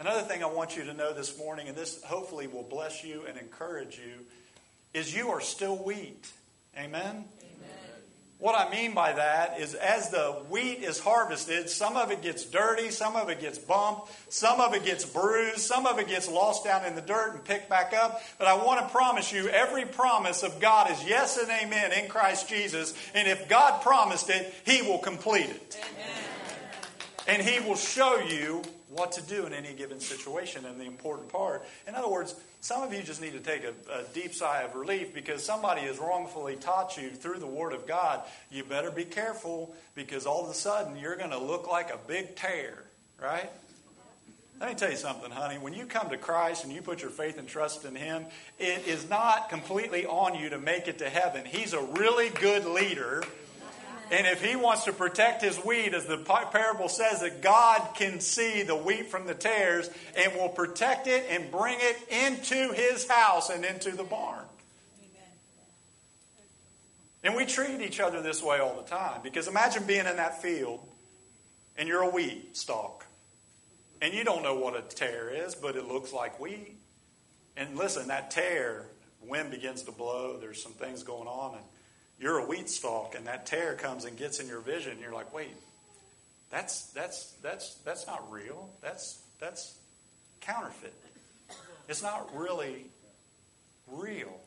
Another 0.00 0.22
thing 0.22 0.44
I 0.44 0.46
want 0.46 0.76
you 0.76 0.84
to 0.84 0.94
know 0.94 1.12
this 1.12 1.36
morning, 1.38 1.66
and 1.66 1.76
this 1.76 2.00
hopefully 2.04 2.46
will 2.46 2.62
bless 2.62 3.02
you 3.02 3.24
and 3.28 3.36
encourage 3.36 3.98
you, 3.98 4.24
is 4.94 5.12
you 5.12 5.30
are 5.30 5.40
still 5.40 5.76
wheat. 5.76 6.30
Amen? 6.76 7.02
Amen? 7.02 7.24
What 8.38 8.54
I 8.54 8.70
mean 8.70 8.94
by 8.94 9.14
that 9.14 9.58
is 9.58 9.74
as 9.74 10.10
the 10.10 10.36
wheat 10.50 10.84
is 10.84 11.00
harvested, 11.00 11.68
some 11.68 11.96
of 11.96 12.12
it 12.12 12.22
gets 12.22 12.44
dirty, 12.44 12.90
some 12.90 13.16
of 13.16 13.28
it 13.28 13.40
gets 13.40 13.58
bumped, 13.58 14.12
some 14.32 14.60
of 14.60 14.72
it 14.72 14.84
gets 14.84 15.04
bruised, 15.04 15.58
some 15.58 15.84
of 15.84 15.98
it 15.98 16.06
gets 16.06 16.28
lost 16.30 16.62
down 16.62 16.84
in 16.84 16.94
the 16.94 17.02
dirt 17.02 17.34
and 17.34 17.44
picked 17.44 17.68
back 17.68 17.92
up. 17.92 18.22
But 18.38 18.46
I 18.46 18.54
want 18.54 18.80
to 18.80 18.88
promise 18.94 19.32
you, 19.32 19.48
every 19.48 19.84
promise 19.84 20.44
of 20.44 20.60
God 20.60 20.92
is 20.92 21.04
yes 21.04 21.38
and 21.38 21.50
amen 21.50 21.90
in 21.90 22.08
Christ 22.08 22.48
Jesus. 22.48 22.94
And 23.14 23.26
if 23.26 23.48
God 23.48 23.82
promised 23.82 24.30
it, 24.30 24.54
He 24.64 24.80
will 24.82 24.98
complete 24.98 25.50
it. 25.50 25.76
Amen. 25.80 26.14
And 27.26 27.42
He 27.42 27.58
will 27.68 27.74
show 27.74 28.20
you 28.20 28.62
what 28.90 29.12
to 29.12 29.22
do 29.22 29.46
in 29.46 29.52
any 29.52 29.74
given 29.74 30.00
situation 30.00 30.64
and 30.64 30.80
the 30.80 30.84
important 30.84 31.28
part. 31.28 31.64
In 31.86 31.94
other 31.94 32.08
words, 32.08 32.34
some 32.60 32.82
of 32.82 32.92
you 32.92 33.02
just 33.02 33.20
need 33.20 33.32
to 33.32 33.40
take 33.40 33.62
a, 33.64 33.74
a, 33.92 34.02
deep 34.14 34.34
sigh 34.34 34.62
of 34.62 34.74
relief 34.74 35.14
because 35.14 35.44
somebody 35.44 35.82
has 35.82 35.98
wrongfully 35.98 36.56
taught 36.56 36.96
you 36.96 37.10
through 37.10 37.38
the 37.38 37.46
Word 37.46 37.72
of 37.72 37.86
God. 37.86 38.22
You 38.50 38.64
better 38.64 38.90
be 38.90 39.04
careful 39.04 39.74
because 39.94 40.26
all 40.26 40.44
of 40.44 40.50
a 40.50 40.54
sudden 40.54 40.96
you're 40.96 41.16
going 41.16 41.30
to 41.30 41.38
look 41.38 41.68
like 41.68 41.90
a 41.90 41.98
big 42.06 42.34
tare, 42.34 42.82
right? 43.22 43.50
Let 44.60 44.70
me 44.70 44.74
tell 44.74 44.90
you 44.90 44.96
something, 44.96 45.30
honey. 45.30 45.56
When 45.56 45.72
you 45.72 45.86
come 45.86 46.10
to 46.10 46.16
Christ 46.16 46.64
and 46.64 46.72
you 46.72 46.82
put 46.82 47.00
your 47.00 47.12
faith 47.12 47.38
and 47.38 47.46
trust 47.46 47.84
in 47.84 47.94
Him, 47.94 48.26
it 48.58 48.88
is 48.88 49.08
not 49.08 49.50
completely 49.50 50.04
on 50.04 50.34
you 50.34 50.48
to 50.48 50.58
make 50.58 50.88
it 50.88 50.98
to 50.98 51.08
heaven. 51.08 51.44
He's 51.44 51.74
a 51.74 51.80
really 51.80 52.30
good 52.30 52.64
leader. 52.64 53.22
And 54.10 54.26
if 54.26 54.42
he 54.42 54.56
wants 54.56 54.84
to 54.84 54.92
protect 54.92 55.42
his 55.42 55.56
wheat, 55.58 55.92
as 55.92 56.06
the 56.06 56.16
parable 56.16 56.88
says, 56.88 57.20
that 57.20 57.42
God 57.42 57.94
can 57.94 58.20
see 58.20 58.62
the 58.62 58.76
wheat 58.76 59.10
from 59.10 59.26
the 59.26 59.34
tares 59.34 59.90
and 60.16 60.34
will 60.34 60.48
protect 60.48 61.06
it 61.06 61.26
and 61.30 61.50
bring 61.50 61.76
it 61.78 61.96
into 62.10 62.72
his 62.72 63.06
house 63.06 63.50
and 63.50 63.64
into 63.64 63.90
the 63.90 64.04
barn. 64.04 64.44
And 67.22 67.34
we 67.34 67.44
treat 67.44 67.80
each 67.80 68.00
other 68.00 68.22
this 68.22 68.42
way 68.42 68.58
all 68.60 68.76
the 68.76 68.88
time 68.88 69.20
because 69.22 69.48
imagine 69.48 69.84
being 69.84 70.06
in 70.06 70.16
that 70.16 70.40
field 70.40 70.80
and 71.76 71.88
you're 71.88 72.02
a 72.02 72.08
wheat 72.08 72.56
stalk 72.56 73.04
and 74.00 74.14
you 74.14 74.24
don't 74.24 74.42
know 74.42 74.54
what 74.54 74.76
a 74.76 74.82
tare 74.82 75.28
is, 75.28 75.54
but 75.54 75.76
it 75.76 75.86
looks 75.88 76.12
like 76.12 76.38
wheat. 76.40 76.76
And 77.56 77.76
listen, 77.76 78.08
that 78.08 78.30
tare, 78.30 78.86
wind 79.22 79.50
begins 79.50 79.82
to 79.84 79.92
blow, 79.92 80.38
there's 80.38 80.62
some 80.62 80.72
things 80.72 81.02
going 81.02 81.26
on, 81.26 81.56
and 81.56 81.64
you're 82.20 82.38
a 82.38 82.46
wheat 82.46 82.68
stalk, 82.68 83.14
and 83.14 83.26
that 83.26 83.46
tare 83.46 83.74
comes 83.74 84.04
and 84.04 84.16
gets 84.16 84.40
in 84.40 84.48
your 84.48 84.60
vision, 84.60 84.98
you're 85.00 85.12
like, 85.12 85.32
wait, 85.32 85.54
that's 86.50 86.84
that's 86.86 87.32
that's 87.42 87.74
that's 87.84 88.06
not 88.06 88.30
real. 88.30 88.70
That's 88.80 89.20
that's 89.40 89.76
counterfeit. 90.40 90.94
It's 91.88 92.02
not 92.02 92.36
really 92.36 92.86
real 93.86 94.38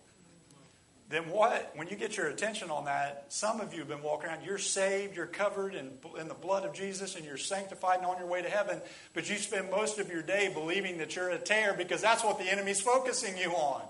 then 1.11 1.30
what, 1.30 1.74
when 1.76 1.89
you 1.89 1.97
get 1.97 2.15
your 2.15 2.28
attention 2.28 2.72
on 2.72 2.86
that, 2.86 3.26
some 3.28 3.59
of 3.59 3.74
you 3.74 3.80
have 3.80 3.89
been 3.89 4.01
walking 4.01 4.30
around, 4.30 4.45
you're 4.45 4.57
saved, 4.57 5.15
you're 5.15 5.26
covered 5.26 5.76
in, 5.76 5.91
in 6.17 6.30
the 6.30 6.34
blood 6.34 6.63
of 6.63 6.74
Jesus, 6.74 7.17
and 7.17 7.26
you're 7.26 7.36
sanctified 7.36 7.97
and 7.97 8.05
on 8.05 8.17
your 8.17 8.28
way 8.28 8.41
to 8.41 8.49
heaven, 8.49 8.82
but 9.13 9.30
you 9.30 9.36
spend 9.36 9.69
most 9.69 9.99
of 9.99 10.09
your 10.09 10.22
day 10.22 10.49
believing 10.53 10.99
that 10.99 11.13
you're 11.15 11.30
a 11.30 11.38
tare 11.38 11.74
because 11.74 12.01
that's 12.01 12.24
what 12.24 12.39
the 12.39 12.45
enemy's 12.45 12.80
focusing 12.80 13.38
you 13.38 13.51
on. 13.51 13.82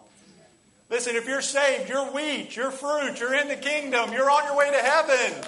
Listen, 0.91 1.15
if 1.15 1.25
you're 1.25 1.41
saved, 1.41 1.87
you're 1.87 2.11
wheat, 2.11 2.53
you're 2.57 2.69
fruit, 2.69 3.17
you're 3.17 3.33
in 3.33 3.47
the 3.47 3.55
kingdom, 3.55 4.11
you're 4.11 4.29
on 4.29 4.43
your 4.43 4.57
way 4.57 4.69
to 4.69 4.77
heaven. 4.77 5.41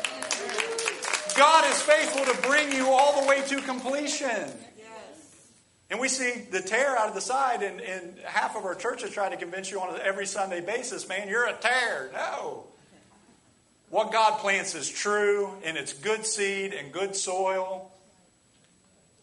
God 1.37 1.69
is 1.69 1.81
faithful 1.81 2.23
to 2.33 2.41
bring 2.47 2.71
you 2.71 2.87
all 2.87 3.21
the 3.21 3.27
way 3.27 3.41
to 3.41 3.61
completion. 3.61 4.49
And 5.89 5.99
we 5.99 6.07
see 6.07 6.45
the 6.49 6.61
tare 6.61 6.97
out 6.97 7.09
of 7.09 7.13
the 7.13 7.21
side, 7.21 7.61
and, 7.61 7.81
and 7.81 8.17
half 8.23 8.55
of 8.55 8.63
our 8.63 8.73
churches 8.73 9.11
try 9.11 9.29
to 9.29 9.35
convince 9.35 9.69
you 9.69 9.81
on 9.81 9.99
every 9.99 10.25
Sunday 10.25 10.61
basis, 10.61 11.09
man, 11.09 11.27
you're 11.27 11.45
a 11.45 11.53
tare. 11.53 12.09
No. 12.13 12.63
What 13.89 14.13
God 14.13 14.39
plants 14.39 14.73
is 14.75 14.89
true, 14.89 15.51
and 15.65 15.75
it's 15.77 15.91
good 15.91 16.25
seed 16.25 16.73
and 16.73 16.93
good 16.93 17.17
soil, 17.17 17.91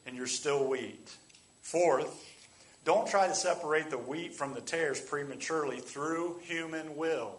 and 0.06 0.14
you're 0.14 0.26
still 0.26 0.68
wheat. 0.68 1.16
Fourth, 1.62 2.29
don't 2.84 3.08
try 3.08 3.26
to 3.26 3.34
separate 3.34 3.90
the 3.90 3.98
wheat 3.98 4.34
from 4.34 4.54
the 4.54 4.60
tares 4.60 5.00
prematurely 5.00 5.80
through 5.80 6.40
human 6.42 6.96
will. 6.96 7.36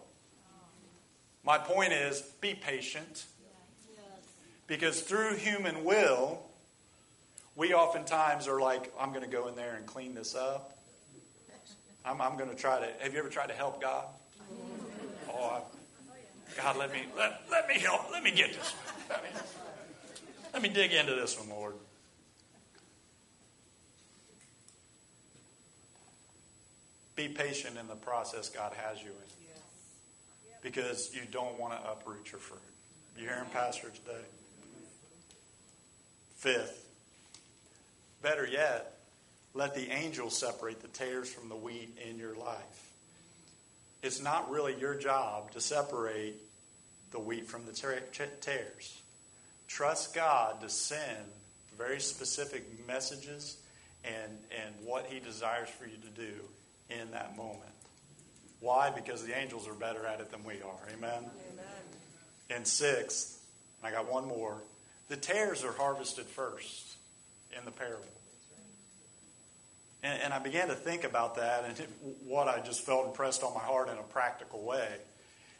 My 1.43 1.57
point 1.57 1.93
is 1.93 2.21
be 2.41 2.53
patient. 2.53 3.25
Because 4.67 5.01
through 5.01 5.35
human 5.35 5.83
will, 5.83 6.39
we 7.55 7.73
oftentimes 7.73 8.47
are 8.47 8.61
like, 8.61 8.93
I'm 8.97 9.09
going 9.09 9.23
to 9.23 9.29
go 9.29 9.47
in 9.47 9.55
there 9.55 9.75
and 9.75 9.85
clean 9.85 10.15
this 10.15 10.35
up. 10.35 10.77
I'm, 12.05 12.21
I'm 12.21 12.37
going 12.37 12.49
to 12.49 12.55
try 12.55 12.79
to. 12.79 12.87
Have 13.03 13.13
you 13.13 13.19
ever 13.19 13.29
tried 13.29 13.47
to 13.47 13.53
help 13.53 13.81
God? 13.81 14.05
Oh, 15.29 15.43
I, 15.45 16.61
God, 16.61 16.77
let 16.77 16.91
me 16.91 17.01
let, 17.17 17.41
let 17.51 17.67
me 17.67 17.79
help. 17.79 18.11
Let 18.11 18.23
me 18.23 18.31
get 18.31 18.53
this. 18.53 18.73
Let 19.09 19.23
me, 19.23 19.29
let 20.53 20.61
me 20.61 20.69
dig 20.69 20.93
into 20.93 21.15
this 21.15 21.37
one, 21.37 21.49
Lord. 21.49 21.75
Be 27.22 27.28
patient 27.28 27.78
in 27.78 27.88
the 27.88 27.93
process 27.93 28.49
God 28.49 28.74
has 28.74 28.99
you 28.99 29.09
in, 29.09 29.51
because 30.63 31.13
you 31.13 31.22
don't 31.30 31.59
want 31.59 31.74
to 31.74 31.91
uproot 31.91 32.32
your 32.32 32.41
fruit. 32.41 32.59
You 33.15 33.28
hearing 33.28 33.45
Pastor 33.53 33.89
today? 33.89 34.26
Fifth, 36.38 36.84
Better 38.24 38.47
yet, 38.47 38.97
let 39.53 39.76
the 39.76 39.91
angels 39.91 40.36
separate 40.36 40.82
the 40.82 40.88
tares 40.88 41.32
from 41.32 41.47
the 41.47 41.55
wheat 41.55 41.95
in 42.09 42.17
your 42.17 42.36
life. 42.36 42.91
It's 44.01 44.19
not 44.19 44.49
really 44.49 44.76
your 44.80 44.95
job 44.95 45.51
to 45.51 45.61
separate 45.61 46.38
the 47.11 47.19
wheat 47.19 47.47
from 47.47 47.67
the 47.67 47.72
tares. 47.72 48.99
Trust 49.67 50.15
God 50.15 50.59
to 50.61 50.69
send 50.69 51.24
very 51.78 51.99
specific 51.99 52.88
messages 52.88 53.57
and, 54.03 54.39
and 54.65 54.74
what 54.84 55.05
He 55.05 55.19
desires 55.19 55.69
for 55.69 55.86
you 55.86 55.97
to 55.97 56.09
do 56.19 56.41
in 56.99 57.11
that 57.11 57.37
moment. 57.37 57.61
Why? 58.59 58.91
Because 58.91 59.25
the 59.25 59.37
angels 59.37 59.67
are 59.67 59.73
better 59.73 60.05
at 60.05 60.19
it 60.19 60.31
than 60.31 60.43
we 60.43 60.55
are. 60.61 60.93
Amen? 60.95 61.25
Amen. 61.53 61.63
And 62.49 62.67
sixth, 62.67 63.41
I 63.83 63.91
got 63.91 64.11
one 64.11 64.27
more. 64.27 64.57
The 65.09 65.17
tares 65.17 65.63
are 65.63 65.71
harvested 65.71 66.25
first 66.25 66.95
in 67.57 67.65
the 67.65 67.71
parable. 67.71 68.05
And, 70.03 70.21
and 70.21 70.33
I 70.33 70.39
began 70.39 70.67
to 70.69 70.75
think 70.75 71.03
about 71.03 71.35
that 71.35 71.65
and 71.65 71.77
what 72.25 72.47
I 72.47 72.59
just 72.59 72.81
felt 72.81 73.07
impressed 73.07 73.43
on 73.43 73.53
my 73.53 73.59
heart 73.59 73.89
in 73.89 73.97
a 73.97 74.03
practical 74.03 74.63
way. 74.63 74.87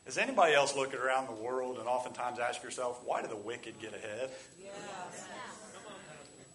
Does 0.06 0.18
anybody 0.18 0.56
else 0.56 0.76
look 0.76 0.96
around 0.96 1.28
the 1.28 1.44
world 1.44 1.78
and 1.78 1.88
oftentimes 1.88 2.40
ask 2.40 2.64
yourself, 2.64 3.02
why 3.06 3.22
do 3.22 3.28
the 3.28 3.36
wicked 3.36 3.80
get 3.80 3.94
ahead? 3.94 4.32
Yes. 4.62 4.74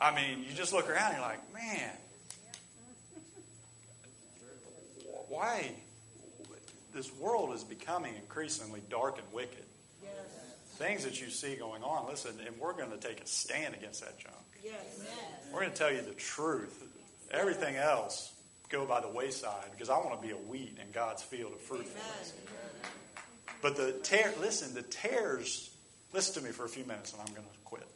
I 0.00 0.14
mean, 0.14 0.44
you 0.46 0.54
just 0.54 0.72
look 0.72 0.90
around 0.90 1.12
and 1.12 1.18
you're 1.18 1.26
like, 1.26 1.54
man, 1.54 1.92
why? 5.36 5.70
This 6.94 7.14
world 7.16 7.54
is 7.54 7.62
becoming 7.62 8.14
increasingly 8.16 8.80
dark 8.88 9.18
and 9.18 9.32
wicked. 9.32 9.64
Yes. 10.02 10.12
Things 10.76 11.04
that 11.04 11.20
you 11.20 11.28
see 11.28 11.56
going 11.56 11.82
on, 11.82 12.08
listen, 12.08 12.32
and 12.46 12.58
we're 12.58 12.72
going 12.72 12.90
to 12.90 12.96
take 12.96 13.20
a 13.20 13.26
stand 13.26 13.74
against 13.74 14.00
that 14.00 14.18
junk. 14.18 14.36
We're 15.52 15.60
going 15.60 15.72
to 15.72 15.76
tell 15.76 15.92
you 15.92 16.00
the 16.00 16.14
truth. 16.14 16.82
Everything 17.30 17.76
else 17.76 18.32
go 18.70 18.86
by 18.86 19.00
the 19.00 19.08
wayside 19.08 19.66
because 19.72 19.90
I 19.90 19.98
want 19.98 20.20
to 20.20 20.26
be 20.26 20.32
a 20.32 20.36
wheat 20.36 20.78
in 20.80 20.90
God's 20.92 21.22
field 21.22 21.52
of 21.52 21.60
fruitfulness. 21.60 22.32
But 23.60 23.76
the 23.76 23.92
tare, 23.92 24.32
listen, 24.40 24.74
the 24.74 24.82
tares, 24.82 25.70
listen 26.12 26.42
to 26.42 26.48
me 26.48 26.52
for 26.52 26.64
a 26.64 26.68
few 26.68 26.84
minutes 26.84 27.12
and 27.12 27.20
I'm 27.20 27.34
going 27.34 27.46
to 27.46 27.58
quit. 27.64 27.86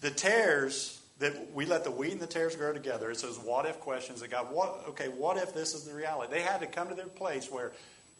The 0.00 0.10
tares 0.10 1.01
that 1.22 1.54
we 1.54 1.66
let 1.66 1.84
the 1.84 1.90
wheat 1.90 2.12
and 2.12 2.20
the 2.20 2.26
tares 2.26 2.56
grow 2.56 2.72
together. 2.72 3.10
It's 3.10 3.22
those 3.22 3.38
what 3.38 3.64
if 3.64 3.80
questions 3.80 4.20
that 4.20 4.30
God, 4.30 4.52
what, 4.52 4.84
okay, 4.88 5.08
what 5.08 5.36
if 5.36 5.54
this 5.54 5.72
is 5.72 5.84
the 5.84 5.94
reality? 5.94 6.32
They 6.32 6.42
had 6.42 6.60
to 6.60 6.66
come 6.66 6.88
to 6.88 6.94
their 6.94 7.06
place 7.06 7.50
where 7.50 7.72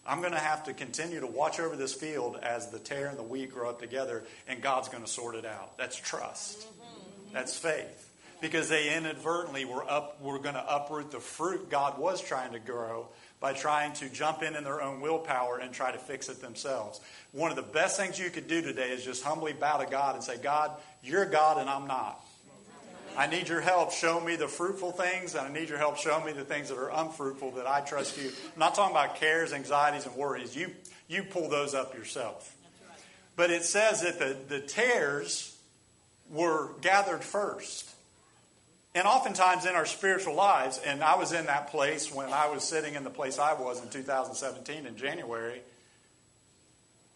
I'm 0.06 0.20
going 0.20 0.32
to 0.32 0.38
have 0.38 0.64
to 0.64 0.72
continue 0.72 1.20
to 1.20 1.26
watch 1.26 1.60
over 1.60 1.76
this 1.76 1.92
field 1.92 2.38
as 2.42 2.70
the 2.70 2.78
tare 2.78 3.08
and 3.08 3.18
the 3.18 3.24
wheat 3.24 3.52
grow 3.52 3.70
up 3.70 3.80
together, 3.80 4.22
and 4.48 4.62
God's 4.62 4.88
going 4.88 5.02
to 5.02 5.10
sort 5.10 5.34
it 5.34 5.44
out. 5.44 5.76
That's 5.78 5.96
trust. 5.96 6.60
Mm-hmm. 6.60 7.34
That's 7.34 7.56
faith. 7.56 8.08
Because 8.40 8.68
they 8.68 8.96
inadvertently 8.96 9.64
were 9.64 9.88
up 9.88 10.20
were 10.20 10.38
going 10.38 10.56
to 10.56 10.76
uproot 10.76 11.12
the 11.12 11.20
fruit 11.20 11.70
God 11.70 11.98
was 11.98 12.20
trying 12.20 12.52
to 12.52 12.58
grow 12.58 13.08
by 13.38 13.52
trying 13.52 13.92
to 13.94 14.08
jump 14.08 14.42
in 14.42 14.56
in 14.56 14.64
their 14.64 14.82
own 14.82 15.00
willpower 15.00 15.58
and 15.58 15.72
try 15.72 15.92
to 15.92 15.98
fix 15.98 16.28
it 16.28 16.40
themselves. 16.40 17.00
One 17.30 17.50
of 17.50 17.56
the 17.56 17.62
best 17.62 17.96
things 17.96 18.18
you 18.18 18.30
could 18.30 18.48
do 18.48 18.60
today 18.60 18.90
is 18.90 19.04
just 19.04 19.22
humbly 19.22 19.52
bow 19.52 19.78
to 19.78 19.86
God 19.86 20.16
and 20.16 20.24
say, 20.24 20.38
God, 20.38 20.72
you're 21.02 21.26
God 21.26 21.58
and 21.58 21.70
I'm 21.70 21.86
not. 21.86 22.24
I 23.16 23.26
need 23.26 23.48
your 23.48 23.60
help. 23.60 23.92
Show 23.92 24.20
me 24.20 24.36
the 24.36 24.48
fruitful 24.48 24.92
things, 24.92 25.34
and 25.34 25.46
I 25.46 25.52
need 25.52 25.68
your 25.68 25.78
help. 25.78 25.98
Show 25.98 26.22
me 26.24 26.32
the 26.32 26.44
things 26.44 26.68
that 26.68 26.78
are 26.78 26.90
unfruitful 26.90 27.52
that 27.52 27.66
I 27.66 27.80
trust 27.80 28.18
you. 28.20 28.28
I'm 28.28 28.58
not 28.58 28.74
talking 28.74 28.94
about 28.94 29.16
cares, 29.16 29.52
anxieties, 29.52 30.06
and 30.06 30.14
worries. 30.16 30.56
You, 30.56 30.70
you 31.08 31.22
pull 31.22 31.48
those 31.48 31.74
up 31.74 31.94
yourself. 31.94 32.56
But 33.36 33.50
it 33.50 33.64
says 33.64 34.02
that 34.02 34.18
the, 34.18 34.36
the 34.48 34.60
tares 34.60 35.56
were 36.30 36.70
gathered 36.80 37.22
first. 37.22 37.88
And 38.94 39.06
oftentimes 39.06 39.64
in 39.64 39.74
our 39.74 39.86
spiritual 39.86 40.34
lives, 40.34 40.78
and 40.84 41.02
I 41.02 41.16
was 41.16 41.32
in 41.32 41.46
that 41.46 41.70
place 41.70 42.12
when 42.12 42.30
I 42.32 42.48
was 42.48 42.62
sitting 42.62 42.94
in 42.94 43.04
the 43.04 43.10
place 43.10 43.38
I 43.38 43.54
was 43.54 43.82
in 43.82 43.88
2017 43.88 44.86
in 44.86 44.96
January, 44.96 45.60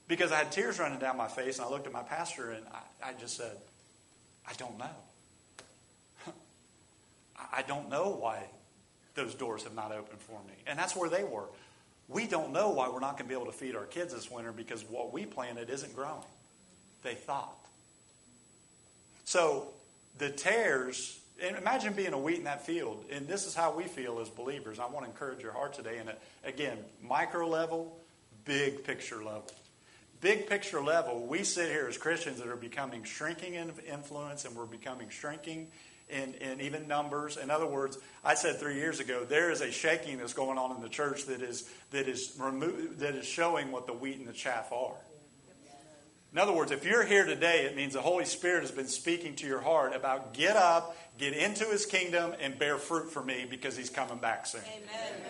because 0.09 0.33
I 0.33 0.37
had 0.37 0.53
tears 0.53 0.79
running 0.79 0.99
down 0.99 1.17
my 1.17 1.29
face, 1.29 1.59
and 1.59 1.67
I 1.67 1.71
looked 1.71 1.87
at 1.87 1.93
my 1.93 2.03
pastor 2.03 2.51
and 2.51 2.65
I, 2.73 3.11
I 3.11 3.13
just 3.21 3.37
said, 3.37 3.57
I 4.49 4.53
don't 4.55 4.79
know. 4.79 4.89
I 7.53 7.63
don't 7.63 7.89
know 7.89 8.11
why 8.11 8.45
those 9.15 9.35
doors 9.35 9.65
have 9.65 9.75
not 9.75 9.93
opened 9.93 10.21
for 10.21 10.39
me. 10.47 10.55
And 10.67 10.79
that's 10.79 10.95
where 10.95 11.09
they 11.09 11.25
were. 11.25 11.49
We 12.09 12.27
don't 12.27 12.53
know 12.53 12.71
why 12.71 12.89
we're 12.89 13.01
not 13.01 13.19
going 13.19 13.29
to 13.29 13.29
be 13.29 13.35
able 13.35 13.51
to 13.51 13.57
feed 13.57 13.75
our 13.75 13.85
kids 13.85 14.15
this 14.15 14.31
winter 14.31 14.53
because 14.53 14.83
what 14.85 15.13
we 15.13 15.27
planted 15.27 15.71
isn't 15.71 15.95
growing. 15.95 16.23
They 17.03 17.15
thought. 17.15 17.59
So 19.25 19.69
the 20.19 20.31
tares 20.31 21.19
And 21.43 21.57
imagine 21.57 21.93
being 21.93 22.15
a 22.15 22.19
wheat 22.19 22.39
in 22.39 22.45
that 22.45 22.65
field. 22.65 23.05
And 23.11 23.29
this 23.29 23.47
is 23.47 23.55
how 23.55 23.73
we 23.75 23.85
feel 23.85 24.21
as 24.21 24.29
believers. 24.31 24.79
I 24.79 24.87
want 24.87 25.05
to 25.05 25.11
encourage 25.11 25.43
your 25.43 25.53
heart 25.53 25.75
today. 25.75 25.99
And 25.99 26.11
again, 26.45 26.79
micro 27.03 27.47
level, 27.47 27.99
big 28.45 28.85
picture 28.85 29.19
level. 29.19 29.51
Big 30.23 30.49
picture 30.49 30.81
level, 30.83 31.27
we 31.27 31.45
sit 31.45 31.69
here 31.71 31.87
as 31.89 31.99
Christians 31.99 32.39
that 32.39 32.49
are 32.49 32.57
becoming 32.57 33.05
shrinking 33.05 33.55
in 33.55 33.71
influence 33.87 34.47
and 34.47 34.57
we're 34.57 34.65
becoming 34.65 35.11
shrinking 35.11 35.69
in, 36.09 36.35
in 36.35 36.61
even 36.61 36.87
numbers. 36.87 37.37
In 37.37 37.51
other 37.51 37.67
words, 37.67 37.99
I 38.25 38.35
said 38.35 38.59
three 38.59 38.77
years 38.77 39.01
ago, 39.01 39.25
there 39.25 39.51
is 39.51 39.61
a 39.61 39.71
shaking 39.71 40.19
that's 40.19 40.33
going 40.33 40.59
on 40.59 40.75
in 40.75 40.83
the 40.83 40.89
church 40.89 41.27
that 41.27 41.43
is, 41.43 41.69
that 41.91 42.09
is, 42.09 42.37
remo- 42.39 42.71
that 42.99 43.15
is 43.15 43.27
showing 43.27 43.73
what 43.73 43.87
the 43.87 43.93
wheat 43.93 44.19
and 44.19 44.29
the 44.29 44.33
chaff 44.33 44.73
are. 44.73 44.97
In 46.33 46.39
other 46.39 46.53
words, 46.53 46.71
if 46.71 46.85
you're 46.85 47.05
here 47.05 47.25
today, 47.25 47.65
it 47.65 47.77
means 47.77 47.95
the 47.95 48.03
Holy 48.03 48.27
Spirit 48.27 48.61
has 48.61 48.71
been 48.71 48.89
speaking 48.89 49.37
to 49.37 49.47
your 49.47 49.61
heart 49.61 49.95
about 49.95 50.35
get 50.35 50.57
up, 50.57 50.97
get 51.17 51.33
into 51.33 51.65
his 51.65 51.87
kingdom, 51.87 52.35
and 52.41 52.59
bear 52.59 52.77
fruit 52.77 53.11
for 53.11 53.23
me 53.23 53.47
because 53.49 53.77
he's 53.77 53.89
coming 53.89 54.19
back 54.19 54.45
soon. 54.47 54.61
Amen. 54.61 55.23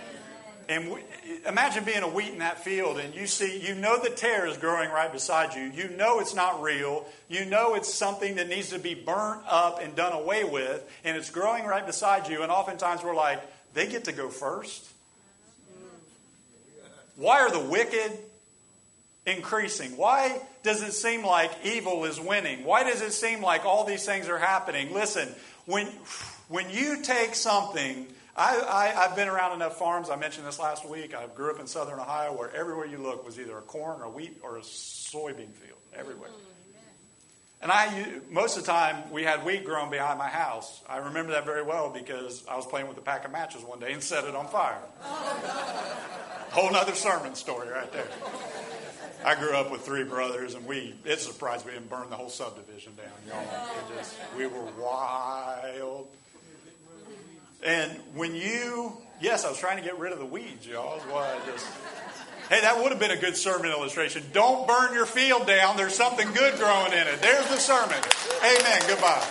And 0.69 0.91
we, 0.91 1.01
imagine 1.47 1.85
being 1.85 2.03
a 2.03 2.09
wheat 2.09 2.33
in 2.33 2.41
that 2.41 2.65
field 2.65 2.99
and 2.99 3.15
you 3.15 3.27
see, 3.27 3.61
you 3.61 3.75
know 3.75 4.03
the 4.03 4.11
tare 4.11 4.47
is 4.47 4.57
growing 4.57 4.91
right 4.91 5.13
beside 5.13 5.55
you. 5.55 5.63
You 5.63 5.97
know 5.97 6.19
it's 6.19 6.35
not 6.35 6.61
real. 6.61 7.07
You 7.29 7.45
know 7.45 7.75
it's 7.75 7.93
something 7.93 8.37
that 8.37 8.49
needs 8.49 8.71
to 8.71 8.79
be 8.79 8.95
burnt 8.95 9.43
up 9.49 9.81
and 9.81 9.95
done 9.95 10.13
away 10.13 10.43
with. 10.43 10.85
And 11.05 11.17
it's 11.17 11.31
growing 11.31 11.65
right 11.65 11.87
beside 11.87 12.29
you. 12.29 12.43
And 12.43 12.51
oftentimes 12.51 13.05
we're 13.05 13.15
like, 13.15 13.41
they 13.75 13.87
get 13.87 14.05
to 14.05 14.13
go 14.13 14.29
first. 14.29 14.91
Why 17.15 17.41
are 17.41 17.51
the 17.51 17.61
wicked 17.61 18.13
increasing? 19.25 19.97
Why 19.97 20.41
does 20.63 20.83
it 20.83 20.93
seem 20.93 21.25
like 21.25 21.51
evil 21.65 22.05
is 22.05 22.21
winning? 22.21 22.65
Why 22.65 22.85
does 22.85 23.03
it 23.03 23.13
seem 23.13 23.41
like 23.41 23.65
all 23.65 23.85
these 23.85 24.05
things 24.05 24.29
are 24.29 24.39
happening? 24.39 24.93
Listen, 24.93 25.29
when, 25.65 25.87
when 26.49 26.71
you 26.71 27.03
take 27.03 27.35
something, 27.35 28.07
I, 28.37 28.93
I, 28.97 29.07
have 29.07 29.17
been 29.17 29.29
around 29.29 29.55
enough 29.55 29.79
farms, 29.79 30.11
I 30.11 30.17
mentioned 30.17 30.47
this 30.47 30.59
last 30.59 30.87
week. 30.87 31.15
I 31.15 31.27
grew 31.27 31.51
up 31.51 31.59
in 31.59 31.67
southern 31.67 31.99
Ohio 31.99 32.37
where 32.37 32.55
everywhere 32.55 32.85
you 32.85 32.99
look 32.99 33.25
was 33.25 33.41
either 33.41 33.57
a 33.57 33.63
corn 33.63 34.03
or 34.03 34.11
wheat 34.11 34.39
or 34.43 34.59
a 34.59 34.61
soybean 34.61 35.53
field, 35.55 35.79
everywhere. 35.95 36.29
Mm-hmm. 36.29 36.57
And 37.63 37.73
I, 37.73 38.21
most 38.31 38.59
of 38.59 38.67
the 38.67 38.71
time, 38.71 39.11
we 39.11 39.23
had 39.23 39.45
wheat 39.45 39.65
growing 39.65 39.91
behind 39.91 40.19
my 40.19 40.29
house. 40.29 40.83
I 40.89 40.99
remember 40.99 41.33
that 41.33 41.47
very 41.47 41.63
well 41.63 41.89
because 41.91 42.45
I 42.47 42.57
was 42.57 42.67
playing 42.67 42.89
with 42.89 42.99
a 42.99 43.01
pack 43.01 43.25
of 43.25 43.33
matches 43.33 43.63
one 43.63 43.81
day 43.81 43.93
and 43.93 44.03
set 44.03 44.25
it 44.25 44.35
on 44.35 44.47
fire. 44.49 44.79
Whole 46.51 46.75
other 46.77 46.95
sermon 46.95 47.35
story 47.35 47.69
right 47.69 47.91
there. 47.93 48.07
I 49.25 49.35
grew 49.35 49.57
up 49.57 49.73
with 49.73 49.81
three 49.81 50.05
brothers, 50.05 50.55
and 50.55 50.65
we, 50.67 50.95
it 51.05 51.19
surprised 51.21 51.67
me 51.67 51.75
and 51.75 51.89
burned 51.89 52.13
the 52.13 52.17
whole 52.17 52.29
subdivision 52.29 52.93
down, 52.95 53.07
y'all. 53.27 53.69
Just, 53.97 54.15
we 54.37 54.47
were 54.47 54.65
wild. 54.79 56.09
And 57.67 57.91
when 58.15 58.37
you, 58.37 58.97
yes, 59.21 59.45
I 59.45 59.49
was 59.49 59.59
trying 59.59 59.79
to 59.79 59.83
get 59.83 59.99
rid 59.99 60.13
of 60.13 60.21
the 60.21 60.25
weeds, 60.25 60.65
y'all. 60.65 61.01
Why 61.01 61.35
I 61.35 61.51
just, 61.51 61.67
hey, 62.49 62.61
that 62.61 62.81
would 62.81 62.93
have 62.93 63.01
been 63.01 63.11
a 63.11 63.17
good 63.17 63.37
sermon 63.37 63.73
illustration. 63.73 64.23
Don't 64.33 64.69
burn 64.69 64.95
your 64.95 65.05
field 65.05 65.49
down. 65.49 65.77
There's 65.77 65.97
something 65.97 66.33
good 66.33 66.55
growing 66.61 66.93
in 66.93 67.09
it. 67.09 67.21
There's 67.21 67.49
the 67.49 67.57
sermon. 67.57 67.99
Amen. 68.39 68.83
Goodbye. 68.87 69.27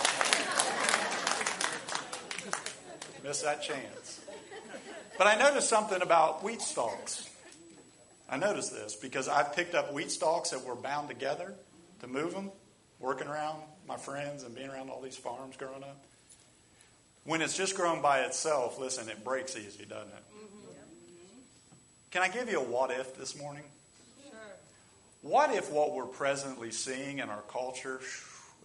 Miss 3.24 3.40
that 3.40 3.62
chance. 3.62 4.20
But 5.16 5.28
I 5.28 5.38
noticed 5.38 5.70
something 5.70 6.02
about 6.02 6.44
wheat 6.44 6.60
stalks. 6.60 7.30
I 8.28 8.36
noticed 8.36 8.70
this 8.70 8.94
because 8.94 9.28
I've 9.28 9.54
picked 9.56 9.74
up 9.74 9.94
wheat 9.94 10.10
stalks 10.10 10.50
that 10.50 10.62
were 10.62 10.76
bound 10.76 11.08
together 11.08 11.54
to 12.00 12.06
move 12.06 12.34
them, 12.34 12.50
working 13.00 13.28
around 13.28 13.62
my 13.88 13.96
friends 13.96 14.42
and 14.42 14.54
being 14.54 14.68
around 14.68 14.90
all 14.90 15.00
these 15.00 15.16
farms 15.16 15.56
growing 15.56 15.82
up. 15.82 16.04
When 17.26 17.42
it's 17.42 17.56
just 17.56 17.74
grown 17.74 18.00
by 18.00 18.20
itself, 18.20 18.78
listen, 18.78 19.08
it 19.08 19.24
breaks 19.24 19.56
easy, 19.56 19.84
doesn't 19.84 20.08
it? 20.08 20.24
Mm-hmm. 20.32 20.70
Can 22.12 22.22
I 22.22 22.28
give 22.28 22.48
you 22.48 22.60
a 22.60 22.62
what 22.62 22.92
if 22.92 23.16
this 23.16 23.36
morning? 23.36 23.64
Sure. 24.22 24.38
What 25.22 25.52
if 25.52 25.72
what 25.72 25.92
we're 25.92 26.06
presently 26.06 26.70
seeing 26.70 27.18
in 27.18 27.28
our 27.28 27.42
culture 27.50 28.00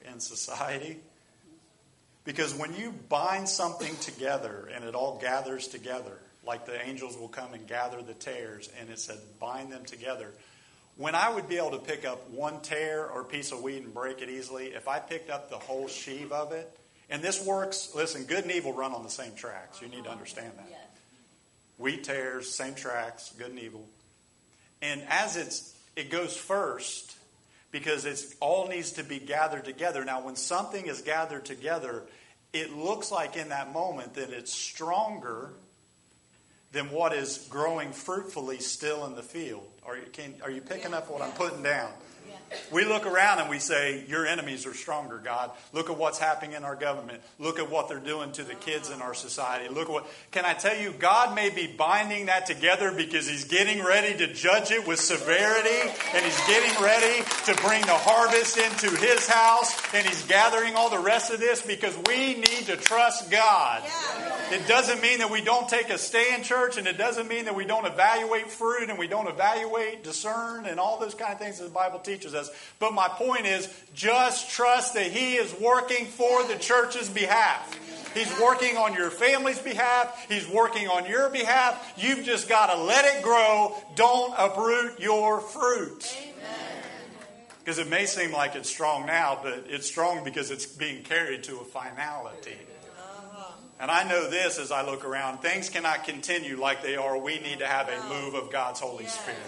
and 0.08 0.22
society? 0.22 1.00
Because 2.24 2.54
when 2.54 2.76
you 2.76 2.94
bind 3.10 3.50
something 3.50 3.96
together 3.98 4.70
and 4.74 4.86
it 4.86 4.94
all 4.94 5.18
gathers 5.20 5.68
together, 5.68 6.20
like 6.46 6.68
the 6.68 6.80
angels 6.88 7.18
will 7.18 7.30
come 7.30 7.56
and 7.56 7.68
gather 7.68 8.04
the 8.04 8.14
tares, 8.14 8.70
and 8.80 8.92
it 8.92 9.00
said, 9.00 9.18
bind 9.40 9.72
them 9.72 9.86
together. 9.86 10.32
When 10.98 11.16
I 11.16 11.34
would 11.34 11.50
be 11.50 11.58
able 11.58 11.72
to 11.72 11.80
pick 11.80 12.06
up 12.06 12.30
one 12.30 12.62
tare 12.62 13.10
or 13.10 13.24
piece 13.24 13.52
of 13.52 13.64
wheat 13.64 13.82
and 13.82 13.92
break 13.94 14.22
it 14.22 14.30
easily, 14.30 14.68
if 14.68 14.88
I 14.88 15.00
picked 15.00 15.32
up 15.32 15.50
the 15.50 15.58
whole 15.58 15.88
sheave 15.88 16.32
of 16.32 16.52
it, 16.52 16.78
and 17.12 17.22
this 17.22 17.46
works, 17.46 17.92
listen, 17.94 18.24
good 18.24 18.44
and 18.44 18.52
evil 18.52 18.74
run 18.74 18.94
on 18.94 19.04
the 19.04 19.10
same 19.10 19.36
tracks. 19.36 19.82
You 19.82 19.90
need 19.90 20.06
to 20.06 20.10
understand 20.10 20.54
that. 20.58 20.68
Wheat 21.78 22.06
tares, 22.06 22.50
same 22.50 22.74
tracks, 22.74 23.34
good 23.38 23.50
and 23.50 23.60
evil. 23.60 23.86
And 24.82 25.04
as 25.10 25.36
it's 25.36 25.76
it 25.96 26.10
goes 26.10 26.36
first, 26.38 27.18
because 27.72 28.06
it's 28.06 28.36
all 28.40 28.68
needs 28.68 28.94
to 28.94 29.04
be 29.04 29.20
gathered 29.20 29.66
together. 29.66 30.04
Now, 30.06 30.22
when 30.22 30.36
something 30.36 30.88
is 30.88 31.02
gathered 31.02 31.46
together, 31.46 32.04
it 32.54 32.76
looks 32.76 33.12
like 33.12 33.36
in 33.36 33.50
that 33.50 33.74
moment 33.74 34.16
that 34.16 34.30
it's 34.30 34.54
stronger 34.54 35.52
than 36.72 36.92
what 36.92 37.14
is 37.14 37.48
growing 37.50 37.92
fruitfully 37.92 38.60
still 38.60 39.06
in 39.06 39.16
the 39.16 39.24
field. 39.24 39.68
Are 39.86 39.98
you, 39.98 40.06
can, 40.14 40.36
are 40.44 40.52
you 40.52 40.62
picking 40.62 40.94
up 40.94 41.10
what 41.10 41.22
I'm 41.22 41.32
putting 41.32 41.64
down? 41.64 41.92
We 42.72 42.86
look 42.86 43.06
around 43.06 43.40
and 43.40 43.50
we 43.50 43.60
say, 43.60 44.04
Your 44.08 44.26
enemies 44.26 44.66
are 44.66 44.74
stronger, 44.74 45.20
God. 45.24 45.52
Look 45.74 45.90
at 45.90 45.98
what's 45.98 46.20
happening 46.20 46.56
in 46.56 46.64
our 46.64 46.76
government. 46.76 47.22
Look 47.40 47.60
at 47.60 47.70
what 47.70 47.90
they're 47.90 48.00
doing 48.00 48.32
to 48.34 48.44
the 48.44 48.56
kids 48.56 48.90
in 48.90 49.02
our 49.02 49.14
society. 49.14 49.74
Look 49.74 49.88
at 49.88 49.94
what. 49.94 50.08
Can 50.32 50.46
I 50.46 50.54
tell 50.54 50.76
you, 50.76 50.92
God 50.92 51.36
may 51.36 51.50
be 51.50 51.68
binding 51.68 52.28
that 52.28 52.46
together 52.46 52.92
because 52.92 53.28
He's 53.28 53.46
getting 53.46 53.84
ready 53.84 54.18
to 54.18 54.34
judge 54.34 54.72
it 54.72 54.88
with 54.88 55.00
severity 55.00 55.90
and 56.14 56.26
He's 56.26 56.48
getting 56.48 56.84
ready 56.84 57.24
to 57.46 57.56
bring 57.64 57.82
the 57.82 57.94
harvest 57.94 58.58
into 58.58 58.96
His 58.98 59.28
house 59.28 59.80
and 59.94 60.06
He's 60.06 60.24
gathering 60.24 60.76
all 60.76 60.90
the 60.90 61.00
rest 61.00 61.32
of 61.32 61.40
this 61.40 61.62
because 61.62 61.98
we 62.08 62.36
need 62.36 62.66
to 62.68 62.78
trust 62.78 63.30
God. 63.32 63.84
It 64.52 64.68
doesn't 64.68 65.02
mean 65.02 65.20
that 65.20 65.32
we 65.32 65.42
don't 65.42 65.70
take 65.70 65.90
a 65.90 65.98
stay 65.98 66.34
in 66.36 66.44
church 66.44 66.78
and 66.78 66.88
it 66.88 66.98
doesn't 66.98 67.28
mean 67.28 67.46
that 67.46 67.56
we 67.56 67.66
don't 67.66 67.86
evaluate 67.86 68.50
fruit 68.50 68.90
and 68.90 69.00
we 69.00 69.08
don't 69.08 69.28
evaluate, 69.28 70.04
discern, 70.04 70.66
and 70.66 70.80
all 70.80 71.00
those 71.00 71.14
kind 71.14 71.32
of 71.32 71.40
things 71.40 71.60
that 71.60 71.66
the 71.66 71.70
Bible 71.70 72.00
teaches 72.00 72.34
us. 72.34 72.41
But 72.80 72.94
my 72.94 73.08
point 73.10 73.46
is 73.46 73.68
just 73.94 74.50
trust 74.50 74.94
that 74.96 75.12
He 75.12 75.36
is 75.36 75.54
working 75.60 76.06
for 76.06 76.44
the 76.44 76.56
church's 76.56 77.10
behalf. 77.10 77.78
He's 78.14 78.40
working 78.40 78.78
on 78.78 78.94
your 78.94 79.10
family's 79.10 79.60
behalf. 79.60 80.26
He's 80.28 80.48
working 80.48 80.88
on 80.88 81.10
your 81.10 81.30
behalf. 81.30 81.94
You've 81.98 82.26
just 82.26 82.50
got 82.50 82.74
to 82.74 82.82
let 82.82 83.06
it 83.06 83.24
grow. 83.24 83.76
Don't 83.96 84.34
uproot 84.38 85.00
your 85.00 85.40
fruit. 85.40 86.18
Because 87.60 87.78
it 87.78 87.90
may 87.90 88.06
seem 88.08 88.32
like 88.32 88.56
it's 88.56 88.70
strong 88.70 89.06
now, 89.06 89.40
but 89.42 89.66
it's 89.68 89.88
strong 89.88 90.24
because 90.24 90.50
it's 90.50 90.66
being 90.66 91.04
carried 91.04 91.44
to 91.44 91.60
a 91.60 91.64
finality. 91.64 92.58
Uh-huh. 92.98 93.54
And 93.80 93.92
I 93.92 94.04
know 94.04 94.30
this 94.30 94.58
as 94.58 94.72
I 94.72 94.84
look 94.84 95.06
around 95.06 95.40
things 95.40 95.70
cannot 95.70 96.04
continue 96.04 96.60
like 96.60 96.82
they 96.82 96.96
are. 96.96 97.18
We 97.18 97.40
need 97.40 97.60
to 97.60 97.68
have 97.68 97.88
a 97.88 98.10
move 98.10 98.34
of 98.34 98.52
God's 98.52 98.80
Holy 98.80 99.06
Spirit. 99.06 99.40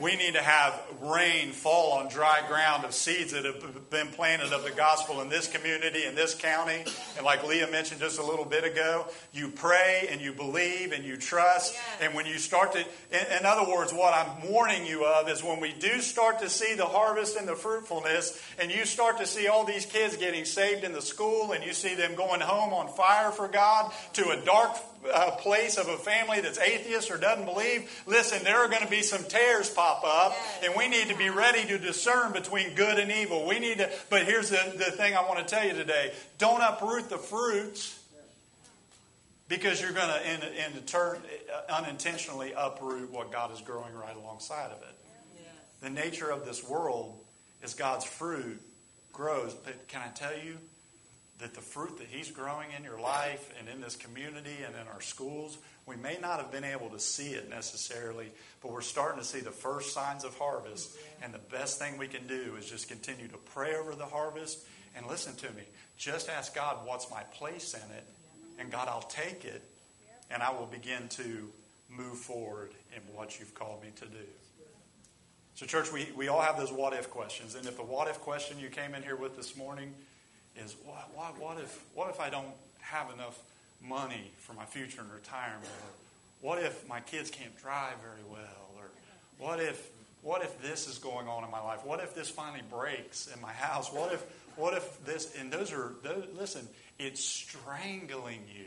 We 0.00 0.14
need 0.16 0.34
to 0.34 0.42
have 0.42 0.78
rain 1.00 1.52
fall 1.52 1.92
on 1.92 2.08
dry 2.08 2.42
ground 2.48 2.84
of 2.84 2.92
seeds 2.92 3.32
that 3.32 3.44
have 3.44 3.90
been 3.90 4.08
planted 4.08 4.52
of 4.52 4.62
the 4.62 4.70
gospel 4.70 5.22
in 5.22 5.28
this 5.28 5.48
community, 5.48 6.04
in 6.04 6.14
this 6.14 6.34
county. 6.34 6.84
And 7.16 7.24
like 7.24 7.46
Leah 7.46 7.70
mentioned 7.70 8.00
just 8.00 8.18
a 8.18 8.22
little 8.22 8.44
bit 8.44 8.64
ago, 8.64 9.06
you 9.32 9.48
pray 9.48 10.08
and 10.10 10.20
you 10.20 10.32
believe 10.32 10.92
and 10.92 11.04
you 11.04 11.16
trust. 11.16 11.74
And 12.02 12.14
when 12.14 12.26
you 12.26 12.38
start 12.38 12.72
to, 12.72 12.80
in, 12.80 13.38
in 13.38 13.46
other 13.46 13.70
words, 13.70 13.92
what 13.92 14.12
I'm 14.12 14.50
warning 14.50 14.84
you 14.84 15.06
of 15.06 15.30
is 15.30 15.42
when 15.42 15.60
we 15.60 15.72
do 15.72 16.00
start 16.00 16.40
to 16.40 16.50
see 16.50 16.74
the 16.74 16.84
harvest 16.84 17.36
and 17.36 17.48
the 17.48 17.56
fruitfulness, 17.56 18.40
and 18.58 18.70
you 18.70 18.84
start 18.84 19.18
to 19.18 19.26
see 19.26 19.48
all 19.48 19.64
these 19.64 19.86
kids 19.86 20.16
getting 20.16 20.44
saved 20.44 20.84
in 20.84 20.92
the 20.92 21.02
school, 21.02 21.52
and 21.52 21.64
you 21.64 21.72
see 21.72 21.94
them 21.94 22.14
going 22.14 22.40
home 22.40 22.74
on 22.74 22.88
fire 22.88 23.30
for 23.30 23.48
God 23.48 23.92
to 24.14 24.28
a 24.30 24.44
dark 24.44 24.76
uh, 25.12 25.30
place 25.32 25.78
of 25.78 25.88
a 25.88 25.96
family 25.96 26.40
that's 26.40 26.58
atheist 26.58 27.10
or 27.10 27.18
doesn't 27.18 27.44
believe, 27.44 28.02
listen, 28.06 28.42
there 28.44 28.58
are 28.58 28.68
going 28.68 28.82
to 28.82 28.90
be 28.90 29.02
some 29.02 29.24
tares 29.24 29.70
pop 29.70 30.02
up, 30.04 30.36
and 30.62 30.74
we 30.76 30.88
need 30.88 31.08
to 31.08 31.16
be 31.16 31.30
ready 31.30 31.64
to 31.66 31.78
discern 31.78 32.32
between 32.32 32.74
good 32.74 32.98
and 32.98 33.10
evil. 33.10 33.46
We 33.46 33.58
need 33.58 33.78
to, 33.78 33.90
but 34.10 34.24
here's 34.24 34.50
the, 34.50 34.74
the 34.76 34.90
thing 34.90 35.14
I 35.14 35.22
want 35.22 35.38
to 35.38 35.44
tell 35.44 35.66
you 35.66 35.72
today 35.72 36.12
don't 36.38 36.60
uproot 36.60 37.08
the 37.08 37.18
fruits 37.18 38.02
because 39.48 39.80
you're 39.80 39.92
going 39.92 40.08
to, 40.08 40.34
in, 40.34 40.74
in 40.74 40.82
turn, 40.82 41.18
uh, 41.52 41.72
unintentionally 41.72 42.52
uproot 42.56 43.10
what 43.12 43.30
God 43.30 43.52
is 43.52 43.60
growing 43.60 43.94
right 43.94 44.16
alongside 44.16 44.70
of 44.72 44.82
it. 44.82 44.94
The 45.80 45.90
nature 45.90 46.30
of 46.30 46.44
this 46.44 46.66
world 46.66 47.16
is 47.62 47.74
God's 47.74 48.04
fruit 48.04 48.60
grows. 49.12 49.54
But 49.54 49.88
can 49.88 50.02
I 50.02 50.08
tell 50.08 50.36
you, 50.36 50.58
that 51.38 51.54
the 51.54 51.60
fruit 51.60 51.98
that 51.98 52.06
He's 52.08 52.30
growing 52.30 52.68
in 52.76 52.84
your 52.84 52.98
life 53.00 53.52
and 53.58 53.68
in 53.68 53.80
this 53.80 53.96
community 53.96 54.56
and 54.64 54.74
in 54.74 54.88
our 54.88 55.00
schools, 55.00 55.58
we 55.84 55.96
may 55.96 56.18
not 56.20 56.40
have 56.40 56.50
been 56.50 56.64
able 56.64 56.88
to 56.90 56.98
see 56.98 57.30
it 57.30 57.50
necessarily, 57.50 58.32
but 58.62 58.72
we're 58.72 58.80
starting 58.80 59.20
to 59.20 59.26
see 59.26 59.40
the 59.40 59.50
first 59.50 59.92
signs 59.92 60.24
of 60.24 60.36
harvest. 60.38 60.96
And 61.22 61.32
the 61.32 61.38
best 61.38 61.78
thing 61.78 61.98
we 61.98 62.08
can 62.08 62.26
do 62.26 62.56
is 62.58 62.68
just 62.68 62.88
continue 62.88 63.28
to 63.28 63.36
pray 63.36 63.76
over 63.76 63.94
the 63.94 64.06
harvest 64.06 64.66
And 64.96 65.06
listen 65.06 65.34
to 65.36 65.50
me. 65.52 65.62
Just 65.98 66.30
ask 66.30 66.54
God, 66.54 66.86
what's 66.86 67.10
my 67.10 67.22
place 67.34 67.74
in 67.74 67.96
it? 67.96 68.04
And 68.58 68.72
God, 68.72 68.88
I'll 68.88 69.02
take 69.02 69.44
it 69.44 69.62
and 70.30 70.42
I 70.42 70.50
will 70.50 70.66
begin 70.66 71.08
to 71.10 71.50
move 71.90 72.18
forward 72.18 72.72
in 72.94 73.02
what 73.14 73.38
you've 73.38 73.54
called 73.54 73.82
me 73.82 73.90
to 73.96 74.06
do. 74.06 74.26
So, 75.54 75.66
church, 75.66 75.92
we, 75.92 76.08
we 76.16 76.28
all 76.28 76.40
have 76.40 76.58
those 76.58 76.72
what 76.72 76.92
if 76.92 77.10
questions. 77.10 77.54
And 77.54 77.66
if 77.66 77.76
the 77.76 77.82
what 77.82 78.08
if 78.08 78.20
question 78.20 78.58
you 78.58 78.68
came 78.68 78.94
in 78.94 79.02
here 79.02 79.16
with 79.16 79.36
this 79.36 79.56
morning 79.56 79.94
is, 80.64 80.76
what, 80.84 81.10
what, 81.14 81.40
what, 81.40 81.58
if, 81.58 81.84
what 81.94 82.10
if 82.10 82.20
I 82.20 82.30
don't 82.30 82.54
have 82.80 83.12
enough 83.12 83.38
money 83.82 84.30
for 84.38 84.52
my 84.52 84.64
future 84.64 85.02
in 85.02 85.10
retirement? 85.10 85.64
Or 85.64 86.48
what 86.48 86.62
if 86.62 86.88
my 86.88 87.00
kids 87.00 87.30
can't 87.30 87.56
drive 87.60 87.94
very 88.00 88.24
well? 88.30 88.70
Or 88.76 88.84
what 89.38 89.60
if, 89.60 89.90
what 90.22 90.42
if 90.42 90.60
this 90.62 90.88
is 90.88 90.98
going 90.98 91.28
on 91.28 91.44
in 91.44 91.50
my 91.50 91.60
life? 91.60 91.84
What 91.84 92.00
if 92.00 92.14
this 92.14 92.28
finally 92.28 92.62
breaks 92.70 93.28
in 93.34 93.40
my 93.40 93.52
house? 93.52 93.92
What 93.92 94.12
if, 94.12 94.24
what 94.56 94.74
if 94.74 95.04
this, 95.04 95.34
and 95.38 95.52
those 95.52 95.72
are, 95.72 95.92
those, 96.02 96.26
listen, 96.36 96.66
it's 96.98 97.22
strangling 97.22 98.40
you. 98.54 98.66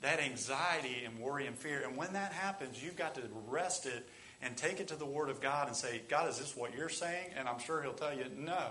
That 0.00 0.18
anxiety 0.18 1.04
and 1.04 1.20
worry 1.20 1.46
and 1.46 1.56
fear. 1.56 1.82
And 1.86 1.96
when 1.96 2.14
that 2.14 2.32
happens, 2.32 2.82
you've 2.82 2.96
got 2.96 3.14
to 3.14 3.22
rest 3.48 3.86
it 3.86 4.08
and 4.42 4.56
take 4.56 4.80
it 4.80 4.88
to 4.88 4.96
the 4.96 5.06
Word 5.06 5.28
of 5.28 5.40
God 5.40 5.68
and 5.68 5.76
say, 5.76 6.02
God, 6.08 6.28
is 6.28 6.38
this 6.38 6.56
what 6.56 6.74
you're 6.74 6.88
saying? 6.88 7.30
And 7.38 7.48
I'm 7.48 7.60
sure 7.60 7.80
He'll 7.82 7.92
tell 7.92 8.12
you, 8.12 8.24
no. 8.36 8.70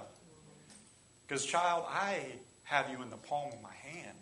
Because, 1.32 1.46
child, 1.46 1.86
I 1.88 2.26
have 2.64 2.90
you 2.90 3.02
in 3.02 3.10
the 3.10 3.16
palm 3.16 3.54
of 3.54 3.62
my 3.62 3.72
hand. 3.90 4.18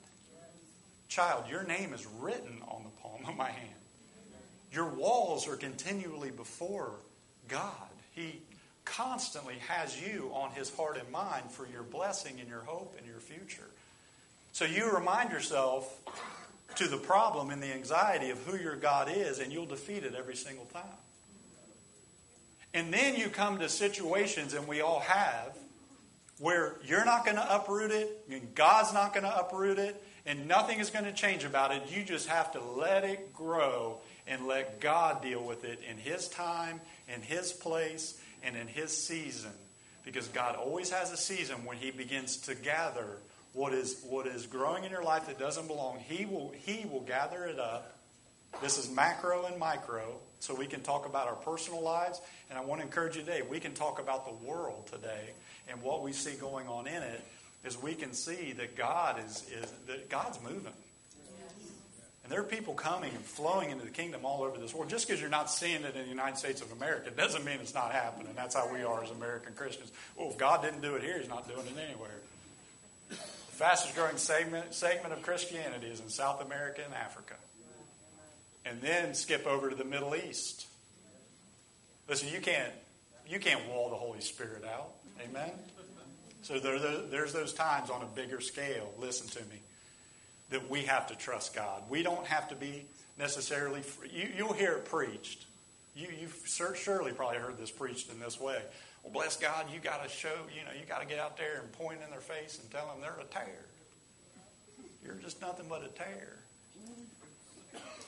Child, 1.08 1.46
your 1.50 1.64
name 1.64 1.92
is 1.92 2.06
written 2.06 2.62
on 2.68 2.84
the 2.84 3.02
palm 3.02 3.22
of 3.28 3.36
my 3.36 3.50
hand. 3.50 3.80
Your 4.72 4.90
walls 4.90 5.48
are 5.48 5.56
continually 5.56 6.30
before 6.30 6.92
God. 7.48 7.90
He 8.12 8.42
constantly 8.86 9.56
has 9.70 10.00
you 10.00 10.30
on 10.36 10.52
His 10.52 10.72
heart 10.76 11.00
and 11.00 11.12
mind 11.12 11.50
for 11.50 11.68
your 11.74 11.82
blessing 11.82 12.40
and 12.40 12.48
your 12.48 12.62
hope 12.62 12.94
and 13.00 13.08
your 13.08 13.18
future. 13.18 13.72
So 14.52 14.66
you 14.66 14.96
remind 14.96 15.32
yourself 15.32 15.92
to 16.76 16.88
the 16.88 16.98
problem 16.98 17.50
and 17.50 17.60
the 17.60 17.74
anxiety 17.74 18.30
of 18.30 18.38
who 18.44 18.56
your 18.56 18.76
God 18.76 19.10
is, 19.12 19.40
and 19.40 19.52
you'll 19.52 19.66
defeat 19.66 20.04
it 20.04 20.14
every 20.14 20.36
single 20.36 20.66
time. 20.66 20.84
And 22.72 22.94
then 22.94 23.16
you 23.16 23.30
come 23.30 23.58
to 23.58 23.68
situations, 23.68 24.54
and 24.54 24.68
we 24.68 24.82
all 24.82 25.00
have, 25.00 25.58
where 26.40 26.76
you're 26.86 27.06
not 27.06 27.26
going 27.26 27.38
to 27.38 27.56
uproot 27.56 27.92
it, 27.92 28.24
and 28.32 28.56
God's 28.56 28.94
not 28.94 29.14
going 29.14 29.26
to 29.26 29.40
uproot 29.40 29.78
it, 29.78 30.02
and 30.26 30.48
nothing 30.48 30.80
is 30.80 30.90
going 30.90 31.06
to 31.06 31.12
change 31.12 31.44
about 31.44 31.72
it. 31.72 31.84
You 31.92 32.04
just 32.04 32.28
have 32.28 32.54
to 32.54 32.62
let 32.62 33.04
it 33.04 33.34
grow 33.34 34.00
and 34.26 34.48
let 34.48 34.80
God 34.80 35.22
deal 35.22 35.44
with 35.44 35.66
it 35.66 35.80
in 35.90 35.98
His 35.98 36.28
time, 36.30 36.80
in 37.14 37.22
His 37.22 37.52
place, 37.52 38.20
and 38.42 38.56
in 38.56 38.68
His 38.68 38.96
season. 38.96 39.52
Because 40.06 40.28
God 40.30 40.56
always 40.56 40.90
has 40.92 41.12
a 41.12 41.18
season 41.18 41.66
when 41.66 41.78
He 41.78 41.92
begins 41.92 42.38
to 42.38 42.56
gather 42.56 43.18
what 43.54 43.74
is, 43.74 44.02
what 44.08 44.26
is 44.28 44.46
growing 44.46 44.86
in 44.86 44.92
your 44.92 45.04
life 45.04 45.28
that 45.28 45.40
doesn't 45.40 45.68
belong. 45.68 46.00
He 46.00 46.26
will, 46.26 46.54
he 46.66 46.86
will 46.90 47.02
gather 47.02 47.44
it 47.46 47.60
up. 47.60 47.98
This 48.62 48.78
is 48.78 48.90
macro 48.90 49.46
and 49.46 49.60
micro, 49.60 50.16
so 50.40 50.56
we 50.56 50.68
can 50.68 50.82
talk 50.82 51.06
about 51.06 51.28
our 51.28 51.36
personal 51.36 51.82
lives. 51.82 52.22
And 52.50 52.58
I 52.58 52.64
want 52.64 52.82
to 52.82 52.88
encourage 52.88 53.16
you 53.16 53.24
today, 53.24 53.42
we 53.42 53.60
can 53.60 53.74
talk 53.74 54.00
about 54.00 54.26
the 54.26 54.48
world 54.48 54.88
today 54.92 55.32
and 55.70 55.82
what 55.82 56.02
we 56.02 56.12
see 56.12 56.36
going 56.36 56.68
on 56.68 56.88
in 56.88 57.02
it 57.02 57.24
is 57.66 57.82
we 57.82 57.94
can 57.94 58.14
see 58.14 58.54
that 58.54 58.76
God 58.76 59.24
is, 59.26 59.46
is 59.52 59.72
that 59.88 60.10
God's 60.10 60.40
moving. 60.42 60.74
And 62.30 62.36
there 62.36 62.42
are 62.42 62.48
people 62.48 62.76
coming 62.76 63.10
and 63.10 63.26
flowing 63.26 63.72
into 63.72 63.84
the 63.84 63.92
kingdom 63.92 64.24
all 64.24 64.44
over 64.44 64.60
this 64.60 64.72
world. 64.72 64.88
Just 64.88 65.08
because 65.08 65.20
you're 65.20 65.32
not 65.32 65.50
seeing 65.50 65.84
it 65.84 65.96
in 65.96 66.04
the 66.04 66.10
United 66.10 66.38
States 66.38 66.62
of 66.62 66.72
America 66.72 67.10
doesn't 67.10 67.44
mean 67.44 67.58
it's 67.60 67.74
not 67.74 67.92
happening. 67.92 68.34
That's 68.36 68.54
how 68.54 68.72
we 68.72 68.84
are 68.84 69.04
as 69.04 69.10
American 69.10 69.54
Christians. 69.54 69.92
Well, 70.16 70.30
if 70.30 70.38
God 70.38 70.62
didn't 70.62 70.82
do 70.82 70.94
it 70.94 71.02
here, 71.02 71.18
He's 71.18 71.28
not 71.28 71.48
doing 71.48 71.66
it 71.66 71.74
anywhere. 71.90 72.12
The 73.10 73.16
fastest 73.16 73.96
growing 73.96 74.18
segment, 74.18 74.76
segment 74.76 75.12
of 75.12 75.24
Christianity 75.24 75.88
is 75.88 76.02
in 76.02 76.10
South 76.10 76.46
America 76.46 76.84
and 76.86 76.94
Africa. 76.94 77.34
And 78.64 78.80
then 78.80 79.16
skip 79.16 79.48
over 79.48 79.72
to 79.72 79.76
the 79.76 79.84
Middle 79.84 80.16
East. 80.16 80.68
Listen, 82.08 82.30
you 82.30 82.42
can't, 82.42 82.74
you 83.28 83.40
can't 83.40 83.68
wall 83.70 83.90
the 83.90 83.96
Holy 83.96 84.22
Spirit 84.22 84.64
out. 84.66 84.92
Amen? 85.22 85.52
So 86.42 86.60
there, 86.60 86.80
there's 86.80 87.34
those 87.34 87.54
times 87.54 87.90
on 87.90 88.02
a 88.02 88.06
bigger 88.06 88.42
scale, 88.42 88.92
listen 88.98 89.28
to 89.42 89.50
me, 89.50 89.58
that 90.50 90.70
we 90.70 90.84
have 90.84 91.08
to 91.08 91.16
trust 91.16 91.54
God. 91.54 91.84
We 91.90 92.02
don't 92.02 92.26
have 92.26 92.50
to 92.50 92.56
be 92.56 92.86
necessarily, 93.18 93.82
you, 94.12 94.30
you'll 94.38 94.54
hear 94.54 94.74
it 94.74 94.86
preached. 94.86 95.46
You, 95.96 96.08
you've 96.20 96.42
surely 96.76 97.12
probably 97.12 97.38
heard 97.38 97.58
this 97.58 97.72
preached 97.72 98.12
in 98.12 98.20
this 98.20 98.40
way. 98.40 98.62
Well, 99.04 99.14
bless 99.14 99.36
God, 99.38 99.66
you 99.74 99.80
got 99.80 100.04
to 100.04 100.10
show, 100.10 100.34
you 100.58 100.64
know, 100.66 100.72
you 100.80 100.86
got 100.88 101.02
to 101.02 101.08
get 101.08 101.20
out 101.20 101.38
there 101.38 101.60
and 101.62 101.72
point 101.74 102.00
in 102.04 102.10
their 102.10 102.22
face 102.22 102.60
and 102.60 102.72
tell 102.72 102.88
them 102.88 103.02
they're 103.02 103.20
a 103.20 103.26
tare. 103.26 103.66
You're 105.04 105.16
just 105.16 105.42
nothing 105.42 105.66
but 105.70 105.84
a 105.84 105.88
tare. 105.90 106.38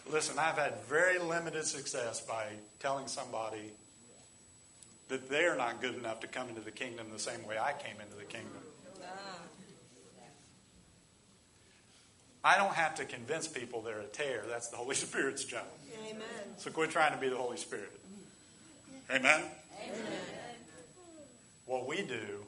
Listen, 0.09 0.39
I've 0.39 0.57
had 0.57 0.81
very 0.89 1.19
limited 1.19 1.65
success 1.65 2.21
by 2.21 2.47
telling 2.79 3.07
somebody 3.07 3.71
that 5.11 5.29
they're 5.29 5.57
not 5.57 5.81
good 5.81 5.95
enough 5.95 6.21
to 6.21 6.27
come 6.27 6.47
into 6.47 6.61
the 6.61 6.71
kingdom 6.71 7.07
the 7.11 7.19
same 7.19 7.45
way 7.45 7.57
I 7.59 7.73
came 7.73 7.99
into 8.01 8.15
the 8.15 8.23
kingdom. 8.23 8.61
I 12.43 12.57
don't 12.57 12.73
have 12.73 12.95
to 12.95 13.05
convince 13.05 13.45
people 13.45 13.81
they're 13.81 13.99
a 13.99 14.05
tare. 14.05 14.45
That's 14.49 14.69
the 14.69 14.77
Holy 14.77 14.95
Spirit's 15.07 15.43
job. 15.43 15.65
Amen. 16.07 16.23
So 16.55 16.71
quit 16.71 16.91
trying 16.91 17.13
to 17.13 17.19
be 17.19 17.27
the 17.27 17.35
Holy 17.35 17.57
Spirit. 17.57 17.91
Amen? 19.09 19.41
Amen. 19.83 20.01
What 21.65 21.85
we 21.87 22.01
do 22.03 22.45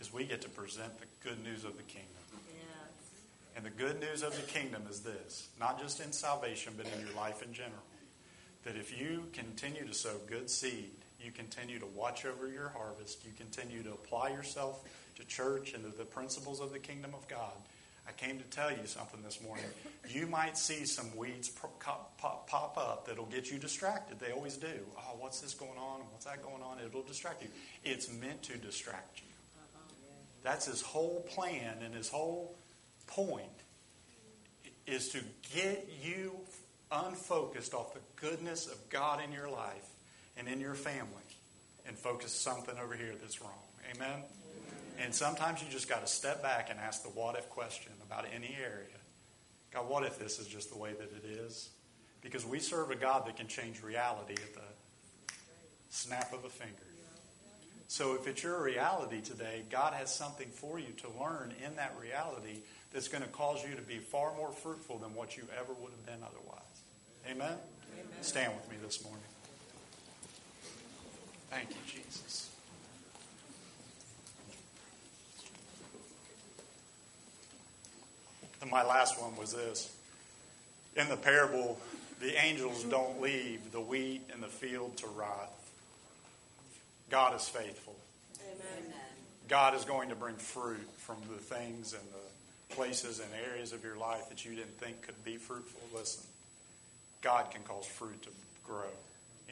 is 0.00 0.12
we 0.12 0.24
get 0.24 0.42
to 0.42 0.48
present 0.48 0.92
the 1.00 1.06
good 1.28 1.42
news 1.42 1.64
of 1.64 1.76
the 1.76 1.82
kingdom. 1.82 2.08
Yes. 2.30 3.56
And 3.56 3.66
the 3.66 3.70
good 3.70 4.00
news 4.00 4.22
of 4.22 4.34
the 4.36 4.42
kingdom 4.42 4.84
is 4.88 5.00
this 5.00 5.48
not 5.58 5.80
just 5.80 6.00
in 6.00 6.12
salvation, 6.12 6.74
but 6.76 6.86
in 6.86 7.04
your 7.04 7.14
life 7.16 7.42
in 7.42 7.52
general. 7.52 7.82
That 8.64 8.76
if 8.76 8.96
you 8.96 9.24
continue 9.32 9.84
to 9.84 9.92
sow 9.92 10.14
good 10.28 10.48
seed, 10.48 11.01
you 11.24 11.30
continue 11.30 11.78
to 11.78 11.86
watch 11.86 12.24
over 12.24 12.48
your 12.48 12.68
harvest, 12.70 13.24
you 13.24 13.32
continue 13.36 13.82
to 13.82 13.92
apply 13.92 14.30
yourself 14.30 14.84
to 15.16 15.24
church 15.24 15.74
and 15.74 15.84
to 15.84 15.96
the 15.96 16.04
principles 16.04 16.60
of 16.60 16.72
the 16.72 16.78
kingdom 16.78 17.14
of 17.14 17.26
God. 17.28 17.52
I 18.06 18.12
came 18.12 18.38
to 18.38 18.44
tell 18.44 18.70
you 18.70 18.86
something 18.86 19.22
this 19.22 19.40
morning. 19.40 19.64
You 20.08 20.26
might 20.26 20.58
see 20.58 20.84
some 20.86 21.16
weeds 21.16 21.48
pop, 21.48 22.74
up 22.76 23.06
that'll 23.06 23.26
get 23.26 23.50
you 23.50 23.58
distracted. 23.58 24.18
They 24.18 24.32
always 24.32 24.56
do. 24.56 24.80
Oh, 24.98 25.16
what's 25.18 25.40
this 25.40 25.54
going 25.54 25.78
on? 25.78 26.00
What's 26.10 26.24
that 26.24 26.42
going 26.42 26.62
on? 26.62 26.78
It'll 26.84 27.02
distract 27.02 27.42
you. 27.42 27.48
It's 27.84 28.12
meant 28.12 28.42
to 28.44 28.58
distract 28.58 29.20
you. 29.20 29.26
That's 30.42 30.66
his 30.66 30.82
whole 30.82 31.24
plan 31.30 31.76
and 31.84 31.94
his 31.94 32.08
whole 32.08 32.56
point 33.06 33.46
is 34.86 35.10
to 35.10 35.20
get 35.54 35.88
you 36.02 36.32
unfocused 36.90 37.72
off 37.72 37.94
the 37.94 38.00
goodness 38.16 38.66
of 38.66 38.76
God 38.90 39.22
in 39.24 39.30
your 39.30 39.48
life 39.48 39.91
and 40.36 40.48
in 40.48 40.60
your 40.60 40.74
family 40.74 41.08
and 41.86 41.98
focus 41.98 42.32
something 42.32 42.74
over 42.82 42.94
here 42.94 43.14
that's 43.20 43.40
wrong. 43.40 43.50
Amen? 43.94 44.08
Amen. 44.10 44.24
And 44.98 45.14
sometimes 45.14 45.62
you 45.62 45.68
just 45.70 45.88
got 45.88 46.04
to 46.04 46.10
step 46.10 46.42
back 46.42 46.68
and 46.70 46.78
ask 46.78 47.02
the 47.02 47.08
what 47.08 47.36
if 47.36 47.48
question 47.50 47.92
about 48.06 48.26
any 48.34 48.56
area. 48.60 48.86
God, 49.72 49.88
what 49.88 50.04
if 50.04 50.18
this 50.18 50.38
is 50.38 50.46
just 50.46 50.70
the 50.70 50.78
way 50.78 50.92
that 50.92 51.10
it 51.12 51.24
is? 51.24 51.70
Because 52.20 52.46
we 52.46 52.58
serve 52.58 52.90
a 52.90 52.96
God 52.96 53.26
that 53.26 53.36
can 53.36 53.48
change 53.48 53.82
reality 53.82 54.34
at 54.34 54.54
the 54.54 55.34
snap 55.90 56.32
of 56.32 56.44
a 56.44 56.48
finger. 56.48 56.74
So 57.88 58.14
if 58.14 58.26
it's 58.26 58.42
your 58.42 58.62
reality 58.62 59.20
today, 59.20 59.64
God 59.70 59.92
has 59.92 60.14
something 60.14 60.48
for 60.48 60.78
you 60.78 60.92
to 61.02 61.08
learn 61.20 61.52
in 61.62 61.76
that 61.76 61.94
reality 62.00 62.60
that's 62.90 63.08
going 63.08 63.22
to 63.22 63.28
cause 63.28 63.62
you 63.68 63.74
to 63.74 63.82
be 63.82 63.98
far 63.98 64.34
more 64.34 64.50
fruitful 64.50 64.98
than 64.98 65.14
what 65.14 65.36
you 65.36 65.42
ever 65.58 65.74
would 65.74 65.90
have 65.90 66.06
been 66.06 66.22
otherwise. 66.24 66.62
Amen? 67.26 67.58
Amen. 67.92 68.22
Stand 68.22 68.54
with 68.54 68.70
me 68.70 68.76
this 68.82 69.04
morning. 69.04 69.31
Thank 71.52 71.68
you, 71.68 71.76
Jesus. 71.86 72.50
And 78.62 78.70
my 78.70 78.82
last 78.82 79.20
one 79.20 79.36
was 79.36 79.52
this. 79.52 79.94
In 80.96 81.10
the 81.10 81.16
parable, 81.16 81.78
the 82.20 82.42
angels 82.42 82.84
don't 82.84 83.20
leave 83.20 83.70
the 83.70 83.82
wheat 83.82 84.22
in 84.32 84.40
the 84.40 84.46
field 84.46 84.96
to 84.98 85.06
rot. 85.08 85.52
God 87.10 87.36
is 87.36 87.46
faithful. 87.46 87.96
Amen. 88.40 88.94
God 89.46 89.74
is 89.74 89.84
going 89.84 90.08
to 90.08 90.14
bring 90.14 90.36
fruit 90.36 90.88
from 90.96 91.16
the 91.30 91.36
things 91.36 91.92
and 91.92 92.02
the 92.02 92.74
places 92.74 93.20
and 93.20 93.28
areas 93.46 93.74
of 93.74 93.84
your 93.84 93.98
life 93.98 94.26
that 94.30 94.42
you 94.46 94.54
didn't 94.54 94.78
think 94.78 95.02
could 95.02 95.22
be 95.22 95.36
fruitful. 95.36 95.80
Listen, 95.94 96.24
God 97.20 97.50
can 97.50 97.60
cause 97.62 97.84
fruit 97.84 98.22
to 98.22 98.30
grow 98.64 98.88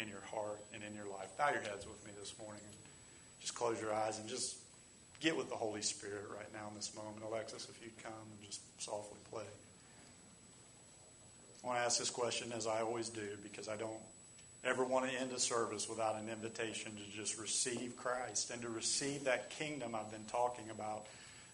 in 0.01 0.09
your 0.09 0.23
heart 0.33 0.61
and 0.75 0.83
in 0.83 0.95
your 0.95 1.07
life. 1.07 1.29
Bow 1.37 1.51
your 1.51 1.63
heads 1.63 1.87
with 1.87 2.05
me 2.07 2.13
this 2.19 2.35
morning 2.39 2.61
just 3.41 3.55
close 3.55 3.81
your 3.81 3.93
eyes 3.93 4.19
and 4.19 4.29
just 4.29 4.59
get 5.21 5.37
with 5.37 5.49
the 5.49 5.57
Holy 5.57 5.83
Spirit 5.83 6.27
right 6.37 6.53
now 6.53 6.69
in 6.69 6.75
this 6.77 6.95
moment. 6.95 7.17
Alexis, 7.27 7.67
if 7.69 7.83
you'd 7.83 7.97
come 8.03 8.13
and 8.13 8.47
just 8.47 8.61
softly 8.81 9.19
play. 9.31 9.45
I 11.63 11.67
want 11.67 11.79
to 11.79 11.85
ask 11.85 11.99
this 11.99 12.11
question 12.11 12.53
as 12.53 12.67
I 12.67 12.81
always 12.81 13.09
do 13.09 13.27
because 13.43 13.69
I 13.69 13.77
don't 13.77 14.01
ever 14.65 14.85
want 14.85 15.11
to 15.11 15.19
end 15.19 15.33
a 15.33 15.39
service 15.39 15.89
without 15.89 16.17
an 16.17 16.29
invitation 16.29 16.93
to 16.93 17.17
just 17.17 17.39
receive 17.39 17.97
Christ 17.97 18.51
and 18.51 18.63
to 18.63 18.69
receive 18.69 19.25
that 19.25 19.51
kingdom 19.51 19.95
I've 19.95 20.11
been 20.11 20.25
talking 20.25 20.71
about. 20.71 21.07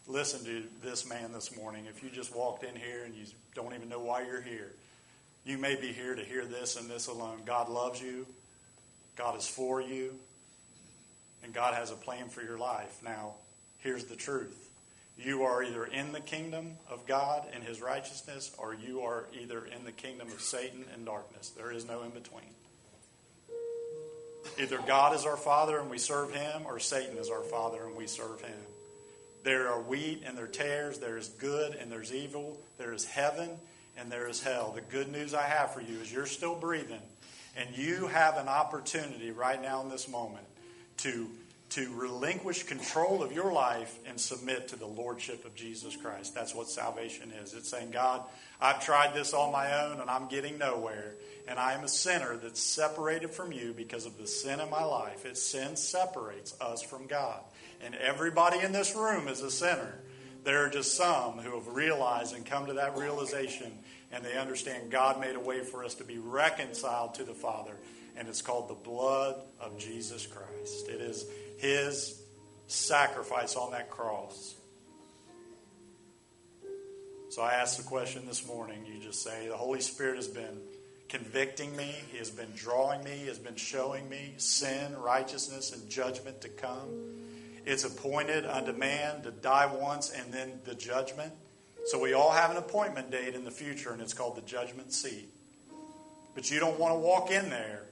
Listen 0.08 0.44
to 0.44 0.62
this 0.82 1.08
man 1.08 1.32
this 1.32 1.56
morning. 1.56 1.86
If 1.86 2.02
you 2.02 2.10
just 2.10 2.34
walked 2.34 2.62
in 2.62 2.74
here 2.76 3.04
and 3.04 3.14
you 3.14 3.24
don't 3.54 3.74
even 3.74 3.88
know 3.88 4.00
why 4.00 4.24
you're 4.24 4.40
here, 4.40 4.70
you 5.44 5.58
may 5.58 5.74
be 5.76 5.88
here 5.88 6.14
to 6.14 6.24
hear 6.24 6.44
this 6.44 6.76
and 6.76 6.88
this 6.88 7.08
alone. 7.08 7.40
God 7.44 7.68
loves 7.68 8.00
you, 8.00 8.26
God 9.16 9.36
is 9.38 9.46
for 9.46 9.80
you, 9.80 10.14
and 11.42 11.52
God 11.52 11.74
has 11.74 11.90
a 11.90 11.96
plan 11.96 12.28
for 12.28 12.42
your 12.42 12.58
life. 12.58 13.00
Now, 13.02 13.34
here's 13.78 14.04
the 14.04 14.16
truth 14.16 14.62
you 15.18 15.44
are 15.44 15.62
either 15.62 15.86
in 15.86 16.12
the 16.12 16.20
kingdom 16.20 16.72
of 16.90 17.06
God 17.06 17.46
and 17.54 17.64
his 17.64 17.80
righteousness, 17.80 18.54
or 18.58 18.74
you 18.74 19.00
are 19.00 19.24
either 19.40 19.64
in 19.64 19.84
the 19.84 19.92
kingdom 19.92 20.28
of 20.28 20.40
Satan 20.40 20.84
and 20.92 21.06
darkness. 21.06 21.48
There 21.50 21.72
is 21.72 21.86
no 21.86 22.02
in 22.02 22.10
between. 22.10 22.44
Either 24.58 24.78
God 24.86 25.14
is 25.14 25.24
our 25.24 25.36
Father 25.36 25.78
and 25.78 25.90
we 25.90 25.98
serve 25.98 26.34
Him, 26.34 26.62
or 26.66 26.78
Satan 26.78 27.16
is 27.18 27.30
our 27.30 27.42
Father 27.42 27.84
and 27.86 27.96
we 27.96 28.06
serve 28.06 28.40
Him. 28.40 28.58
There 29.42 29.68
are 29.68 29.80
wheat 29.80 30.22
and 30.24 30.36
there 30.36 30.44
are 30.44 30.48
tares. 30.48 30.98
There 30.98 31.16
is 31.16 31.28
good 31.28 31.74
and 31.74 31.90
there's 31.90 32.12
evil. 32.12 32.58
There 32.78 32.92
is 32.92 33.04
heaven 33.04 33.50
and 33.96 34.10
there 34.10 34.28
is 34.28 34.42
hell. 34.42 34.72
The 34.74 34.80
good 34.80 35.10
news 35.10 35.34
I 35.34 35.42
have 35.42 35.72
for 35.72 35.80
you 35.80 35.98
is 36.00 36.12
you're 36.12 36.26
still 36.26 36.54
breathing, 36.54 37.00
and 37.56 37.76
you 37.76 38.06
have 38.06 38.36
an 38.36 38.48
opportunity 38.48 39.30
right 39.30 39.60
now 39.60 39.82
in 39.82 39.88
this 39.88 40.08
moment 40.08 40.46
to, 40.98 41.26
to 41.70 41.92
relinquish 41.94 42.64
control 42.64 43.22
of 43.22 43.32
your 43.32 43.50
life 43.52 43.98
and 44.06 44.20
submit 44.20 44.68
to 44.68 44.76
the 44.76 44.86
Lordship 44.86 45.44
of 45.44 45.54
Jesus 45.54 45.96
Christ. 45.96 46.34
That's 46.34 46.54
what 46.54 46.68
salvation 46.68 47.32
is. 47.42 47.54
It's 47.54 47.70
saying, 47.70 47.90
God, 47.92 48.22
I've 48.60 48.84
tried 48.84 49.14
this 49.14 49.32
on 49.32 49.52
my 49.52 49.84
own 49.84 50.00
and 50.00 50.10
I'm 50.10 50.28
getting 50.28 50.58
nowhere 50.58 51.14
and 51.48 51.58
I 51.58 51.72
am 51.72 51.84
a 51.84 51.88
sinner 51.88 52.36
that's 52.36 52.60
separated 52.60 53.30
from 53.30 53.52
you 53.52 53.72
because 53.74 54.04
of 54.04 54.18
the 54.18 54.26
sin 54.26 54.60
in 54.60 54.68
my 54.68 54.84
life. 54.84 55.24
It 55.24 55.38
sin 55.38 55.76
separates 55.76 56.54
us 56.60 56.82
from 56.82 57.06
God. 57.06 57.40
And 57.82 57.94
everybody 57.94 58.58
in 58.60 58.72
this 58.72 58.94
room 58.94 59.28
is 59.28 59.40
a 59.40 59.50
sinner. 59.50 60.00
There 60.44 60.64
are 60.64 60.70
just 60.70 60.94
some 60.94 61.38
who 61.38 61.54
have 61.54 61.68
realized 61.68 62.34
and 62.34 62.46
come 62.46 62.66
to 62.66 62.74
that 62.74 62.96
realization 62.96 63.72
and 64.12 64.24
they 64.24 64.36
understand 64.36 64.90
God 64.90 65.20
made 65.20 65.36
a 65.36 65.40
way 65.40 65.60
for 65.60 65.84
us 65.84 65.94
to 65.96 66.04
be 66.04 66.18
reconciled 66.18 67.14
to 67.14 67.24
the 67.24 67.34
Father. 67.34 67.76
And 68.16 68.28
it's 68.28 68.42
called 68.42 68.68
the 68.68 68.74
blood 68.74 69.36
of 69.60 69.78
Jesus 69.78 70.26
Christ. 70.26 70.88
It 70.88 71.00
is 71.00 71.26
His 71.58 72.20
sacrifice 72.66 73.56
on 73.56 73.72
that 73.72 73.90
cross. 73.90 74.54
So 77.28 77.42
I 77.42 77.54
asked 77.54 77.76
the 77.76 77.84
question 77.84 78.24
this 78.26 78.46
morning. 78.46 78.86
You 78.86 78.98
just 79.00 79.22
say, 79.22 79.48
The 79.48 79.56
Holy 79.56 79.80
Spirit 79.80 80.16
has 80.16 80.28
been 80.28 80.60
convicting 81.08 81.76
me. 81.76 81.94
He 82.10 82.18
has 82.18 82.30
been 82.30 82.50
drawing 82.54 83.04
me. 83.04 83.10
He 83.10 83.26
has 83.26 83.38
been 83.38 83.56
showing 83.56 84.08
me 84.08 84.34
sin, 84.38 84.96
righteousness, 84.96 85.72
and 85.72 85.88
judgment 85.90 86.40
to 86.42 86.48
come. 86.48 86.88
It's 87.64 87.84
appointed 87.84 88.46
unto 88.46 88.72
man 88.72 89.22
to 89.22 89.32
die 89.32 89.66
once 89.66 90.10
and 90.10 90.32
then 90.32 90.60
the 90.64 90.74
judgment. 90.74 91.32
So 91.86 92.00
we 92.00 92.14
all 92.14 92.32
have 92.32 92.50
an 92.50 92.56
appointment 92.56 93.10
date 93.10 93.34
in 93.34 93.44
the 93.44 93.50
future, 93.50 93.92
and 93.92 94.02
it's 94.02 94.12
called 94.12 94.36
the 94.36 94.42
judgment 94.42 94.92
seat. 94.92 95.28
But 96.34 96.50
you 96.50 96.58
don't 96.58 96.78
want 96.78 96.94
to 96.94 96.98
walk 96.98 97.30
in 97.30 97.48
there 97.48 97.84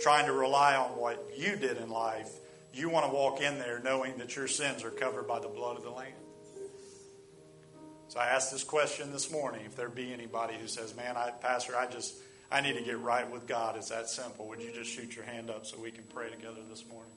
trying 0.00 0.26
to 0.26 0.32
rely 0.32 0.74
on 0.76 0.90
what 0.90 1.30
you 1.36 1.56
did 1.56 1.76
in 1.76 1.88
life. 1.88 2.30
You 2.74 2.88
want 2.88 3.06
to 3.06 3.12
walk 3.12 3.40
in 3.40 3.58
there 3.58 3.78
knowing 3.78 4.18
that 4.18 4.34
your 4.34 4.48
sins 4.48 4.82
are 4.82 4.90
covered 4.90 5.28
by 5.28 5.38
the 5.38 5.48
blood 5.48 5.76
of 5.76 5.84
the 5.84 5.90
Lamb. 5.90 6.12
So 8.08 8.18
I 8.20 8.26
asked 8.26 8.52
this 8.52 8.64
question 8.64 9.12
this 9.12 9.30
morning 9.30 9.62
if 9.64 9.76
there 9.76 9.88
be 9.88 10.12
anybody 10.12 10.54
who 10.60 10.66
says, 10.66 10.94
Man, 10.94 11.16
I, 11.16 11.30
Pastor, 11.30 11.76
I 11.76 11.86
just 11.86 12.14
I 12.50 12.60
need 12.60 12.74
to 12.74 12.82
get 12.82 12.98
right 12.98 13.30
with 13.30 13.46
God. 13.46 13.76
It's 13.76 13.88
that 13.88 14.08
simple. 14.08 14.48
Would 14.48 14.60
you 14.60 14.72
just 14.72 14.90
shoot 14.90 15.16
your 15.16 15.24
hand 15.24 15.48
up 15.48 15.64
so 15.64 15.78
we 15.78 15.90
can 15.90 16.04
pray 16.12 16.28
together 16.28 16.60
this 16.68 16.84
morning? 16.86 17.12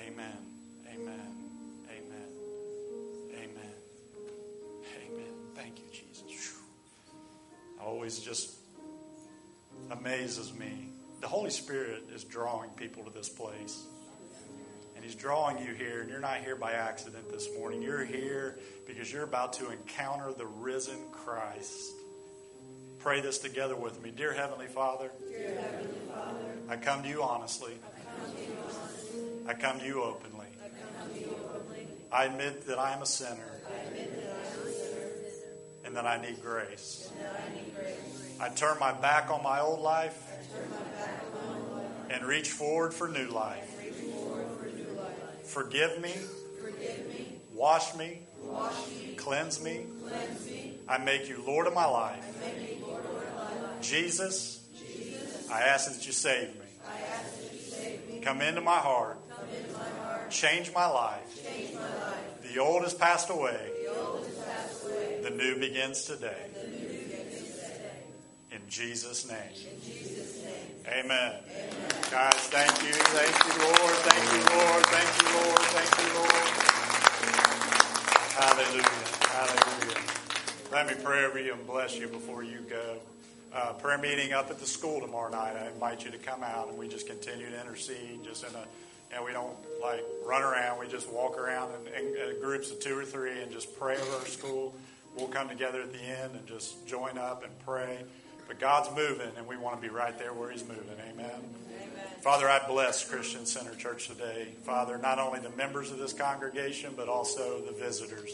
Amen. 0.00 0.36
Amen. 0.92 1.08
Amen. 1.08 1.37
Always 7.84 8.20
just 8.20 8.56
amazes 9.90 10.52
me. 10.52 10.88
The 11.20 11.28
Holy 11.28 11.50
Spirit 11.50 12.04
is 12.14 12.24
drawing 12.24 12.70
people 12.70 13.04
to 13.04 13.10
this 13.10 13.28
place. 13.28 13.86
And 14.94 15.04
He's 15.04 15.14
drawing 15.14 15.58
you 15.64 15.74
here, 15.74 16.00
and 16.00 16.10
you're 16.10 16.20
not 16.20 16.38
here 16.38 16.56
by 16.56 16.72
accident 16.72 17.30
this 17.30 17.48
morning. 17.56 17.82
You're 17.82 18.04
here 18.04 18.58
because 18.86 19.12
you're 19.12 19.24
about 19.24 19.54
to 19.54 19.70
encounter 19.70 20.32
the 20.32 20.46
risen 20.46 20.98
Christ 21.12 21.92
pray 22.98 23.20
this 23.20 23.38
together 23.38 23.76
with 23.76 24.02
me. 24.02 24.10
Dear 24.10 24.32
Heavenly 24.32 24.66
Father, 24.66 25.10
Dear 25.28 25.60
Heavenly 25.60 25.98
Father 26.08 26.38
I 26.68 26.76
come 26.76 27.02
to 27.02 27.08
you 27.08 27.22
honestly. 27.22 27.74
I 29.46 29.54
come 29.54 29.78
to 29.80 29.86
you 29.86 30.02
openly. 30.02 30.46
I 30.62 31.14
to 31.14 31.20
you 31.20 31.36
openly. 31.54 31.86
I 32.12 32.24
admit 32.24 32.66
that 32.66 32.78
I 32.78 32.92
am 32.92 33.02
a 33.02 33.06
sinner 33.06 33.57
and 35.88 35.96
that 35.96 36.06
I 36.06 36.20
need 36.20 36.42
grace. 36.42 37.10
I 37.18 37.54
need 37.54 37.74
grace. 37.74 38.36
I 38.38 38.50
turn 38.50 38.78
my 38.78 38.92
back 38.92 39.30
on 39.30 39.42
my 39.42 39.60
old 39.60 39.80
life 39.80 40.22
I 40.30 40.58
turn 40.58 40.70
my 40.70 40.76
back 40.76 41.24
on 41.34 41.48
my 41.48 41.58
old 41.58 41.76
life 41.78 42.10
and 42.10 42.24
reach 42.26 42.50
forward 42.50 42.92
for 42.92 43.08
new 43.08 43.28
life. 43.28 43.66
and 43.80 43.96
reach 43.96 44.14
forward 44.14 44.46
for 44.58 44.66
new 44.66 45.00
life. 45.00 45.46
Forgive 45.46 46.00
me, 46.02 46.14
wash 47.54 47.96
me, 47.96 48.20
cleanse 49.16 49.64
me. 49.64 49.86
I 50.86 50.98
make 50.98 51.26
you 51.26 51.42
Lord 51.46 51.66
of 51.66 51.72
my 51.72 51.86
life. 51.86 52.22
make 52.44 52.60
me 52.60 52.86
Lord 52.86 53.02
of 53.04 53.34
my 53.34 53.68
life. 53.68 53.80
Jesus, 53.80 54.62
I 55.50 55.62
ask 55.62 55.90
that 55.90 56.06
you 56.06 56.12
save 56.12 56.48
me. 56.54 56.66
I 56.86 57.00
ask 57.14 57.40
that 57.40 57.52
you 57.52 57.58
save 57.60 58.08
me. 58.10 58.20
Come 58.20 58.42
into 58.42 58.60
my 58.60 58.76
heart. 58.76 59.18
Come 59.30 59.46
into 59.56 59.72
my 59.72 60.04
heart. 60.04 60.30
Change 60.30 60.70
my 60.74 60.86
life. 60.86 61.46
Change 61.50 61.74
my 61.74 61.80
life. 61.80 62.52
The 62.52 62.58
old 62.60 62.82
has 62.82 62.92
passed 62.92 63.30
away. 63.30 63.77
The 65.28 65.34
new 65.34 65.58
begins 65.58 66.04
today. 66.04 66.46
New 66.54 66.88
begins 66.88 67.52
today. 67.52 68.00
In 68.50 68.62
Jesus' 68.66 69.28
name. 69.28 69.36
In 69.60 69.82
Jesus' 69.82 70.42
name. 70.42 71.04
Amen. 71.04 71.34
Guys, 72.10 72.32
thank 72.48 72.72
you. 72.82 72.94
Thank 72.94 73.36
you, 73.44 73.52
Lord. 73.62 73.94
Thank 74.08 74.24
you, 74.32 74.40
Lord. 74.56 74.86
Thank 74.86 75.10
you, 75.20 75.28
Lord. 75.36 75.60
Thank 75.68 75.92
you, 76.00 76.08
Lord. 76.18 76.48
Hallelujah. 78.40 79.04
Hallelujah. 79.28 80.00
Let 80.72 80.86
me 80.86 81.04
pray 81.04 81.26
over 81.26 81.38
you 81.38 81.52
and 81.52 81.66
bless 81.66 81.98
you 81.98 82.08
before 82.08 82.42
you 82.42 82.60
go. 82.60 82.96
Uh, 83.52 83.74
prayer 83.74 83.98
meeting 83.98 84.32
up 84.32 84.50
at 84.50 84.58
the 84.58 84.66
school 84.66 84.98
tomorrow 84.98 85.30
night. 85.30 85.56
I 85.56 85.68
invite 85.68 86.06
you 86.06 86.10
to 86.10 86.18
come 86.18 86.42
out 86.42 86.70
and 86.70 86.78
we 86.78 86.88
just 86.88 87.06
continue 87.06 87.50
to 87.50 87.60
intercede 87.60 88.24
just 88.24 88.44
in 88.48 88.54
a 88.54 88.64
and 89.14 89.24
we 89.24 89.32
don't 89.32 89.56
like 89.82 90.04
run 90.24 90.42
around. 90.42 90.78
We 90.78 90.88
just 90.88 91.10
walk 91.10 91.38
around 91.38 91.72
in, 91.74 91.92
in, 91.94 92.16
in 92.16 92.40
groups 92.40 92.70
of 92.70 92.80
two 92.80 92.96
or 92.98 93.04
three 93.04 93.42
and 93.42 93.50
just 93.50 93.78
pray 93.78 93.96
over 93.96 94.16
our 94.16 94.26
school. 94.26 94.74
We'll 95.18 95.28
come 95.28 95.48
together 95.48 95.82
at 95.82 95.92
the 95.92 95.98
end 95.98 96.36
and 96.36 96.46
just 96.46 96.86
join 96.86 97.18
up 97.18 97.42
and 97.42 97.52
pray. 97.66 98.04
But 98.46 98.60
God's 98.60 98.88
moving, 98.94 99.32
and 99.36 99.46
we 99.48 99.56
want 99.56 99.76
to 99.76 99.82
be 99.82 99.92
right 99.92 100.16
there 100.16 100.32
where 100.32 100.50
He's 100.50 100.66
moving. 100.66 100.96
Amen. 101.10 101.42
Father, 102.20 102.48
I 102.48 102.66
bless 102.66 103.04
Christian 103.04 103.44
Center 103.44 103.74
Church 103.74 104.06
today. 104.06 104.48
Father, 104.62 104.96
not 104.96 105.18
only 105.18 105.40
the 105.40 105.50
members 105.50 105.90
of 105.90 105.98
this 105.98 106.12
congregation, 106.12 106.94
but 106.96 107.08
also 107.08 107.60
the 107.60 107.72
visitors. 107.72 108.32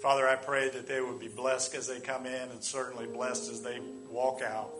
Father, 0.00 0.26
I 0.26 0.36
pray 0.36 0.68
that 0.70 0.86
they 0.86 1.00
would 1.00 1.18
be 1.18 1.28
blessed 1.28 1.74
as 1.74 1.88
they 1.88 2.00
come 2.00 2.26
in 2.26 2.48
and 2.48 2.62
certainly 2.62 3.06
blessed 3.06 3.50
as 3.50 3.60
they 3.60 3.80
walk 4.08 4.40
out. 4.40 4.70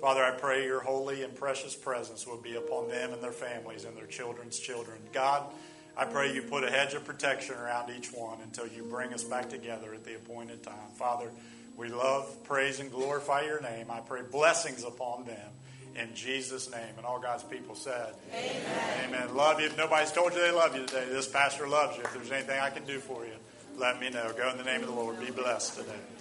Father, 0.00 0.24
I 0.24 0.30
pray 0.30 0.64
your 0.64 0.80
holy 0.80 1.22
and 1.22 1.34
precious 1.34 1.74
presence 1.74 2.26
will 2.26 2.40
be 2.40 2.56
upon 2.56 2.88
them 2.88 3.12
and 3.12 3.22
their 3.22 3.32
families 3.32 3.84
and 3.84 3.96
their 3.96 4.06
children's 4.06 4.58
children. 4.58 4.96
God, 5.12 5.52
I 6.00 6.06
pray 6.06 6.32
you 6.32 6.40
put 6.40 6.64
a 6.64 6.70
hedge 6.70 6.94
of 6.94 7.04
protection 7.04 7.56
around 7.56 7.90
each 7.90 8.08
one 8.08 8.38
until 8.42 8.66
you 8.66 8.84
bring 8.84 9.12
us 9.12 9.22
back 9.22 9.50
together 9.50 9.92
at 9.92 10.02
the 10.02 10.14
appointed 10.14 10.62
time. 10.62 10.88
Father, 10.94 11.30
we 11.76 11.88
love, 11.88 12.42
praise, 12.44 12.80
and 12.80 12.90
glorify 12.90 13.42
your 13.42 13.60
name. 13.60 13.90
I 13.90 14.00
pray 14.00 14.22
blessings 14.22 14.82
upon 14.82 15.26
them 15.26 15.50
in 15.96 16.14
Jesus' 16.14 16.70
name. 16.70 16.94
And 16.96 17.04
all 17.04 17.20
God's 17.20 17.42
people 17.42 17.74
said, 17.74 18.14
Amen. 18.32 19.08
Amen. 19.08 19.36
Love 19.36 19.60
you. 19.60 19.66
If 19.66 19.76
nobody's 19.76 20.10
told 20.10 20.32
you 20.32 20.40
they 20.40 20.50
love 20.50 20.74
you 20.74 20.86
today, 20.86 21.04
this 21.10 21.28
pastor 21.28 21.68
loves 21.68 21.98
you. 21.98 22.02
If 22.04 22.14
there's 22.14 22.32
anything 22.32 22.58
I 22.58 22.70
can 22.70 22.86
do 22.86 22.98
for 22.98 23.26
you, 23.26 23.34
let 23.76 24.00
me 24.00 24.08
know. 24.08 24.32
Go 24.34 24.48
in 24.48 24.56
the 24.56 24.64
name 24.64 24.80
of 24.80 24.86
the 24.86 24.94
Lord. 24.94 25.20
Be 25.20 25.30
blessed 25.30 25.80
today. 25.80 26.19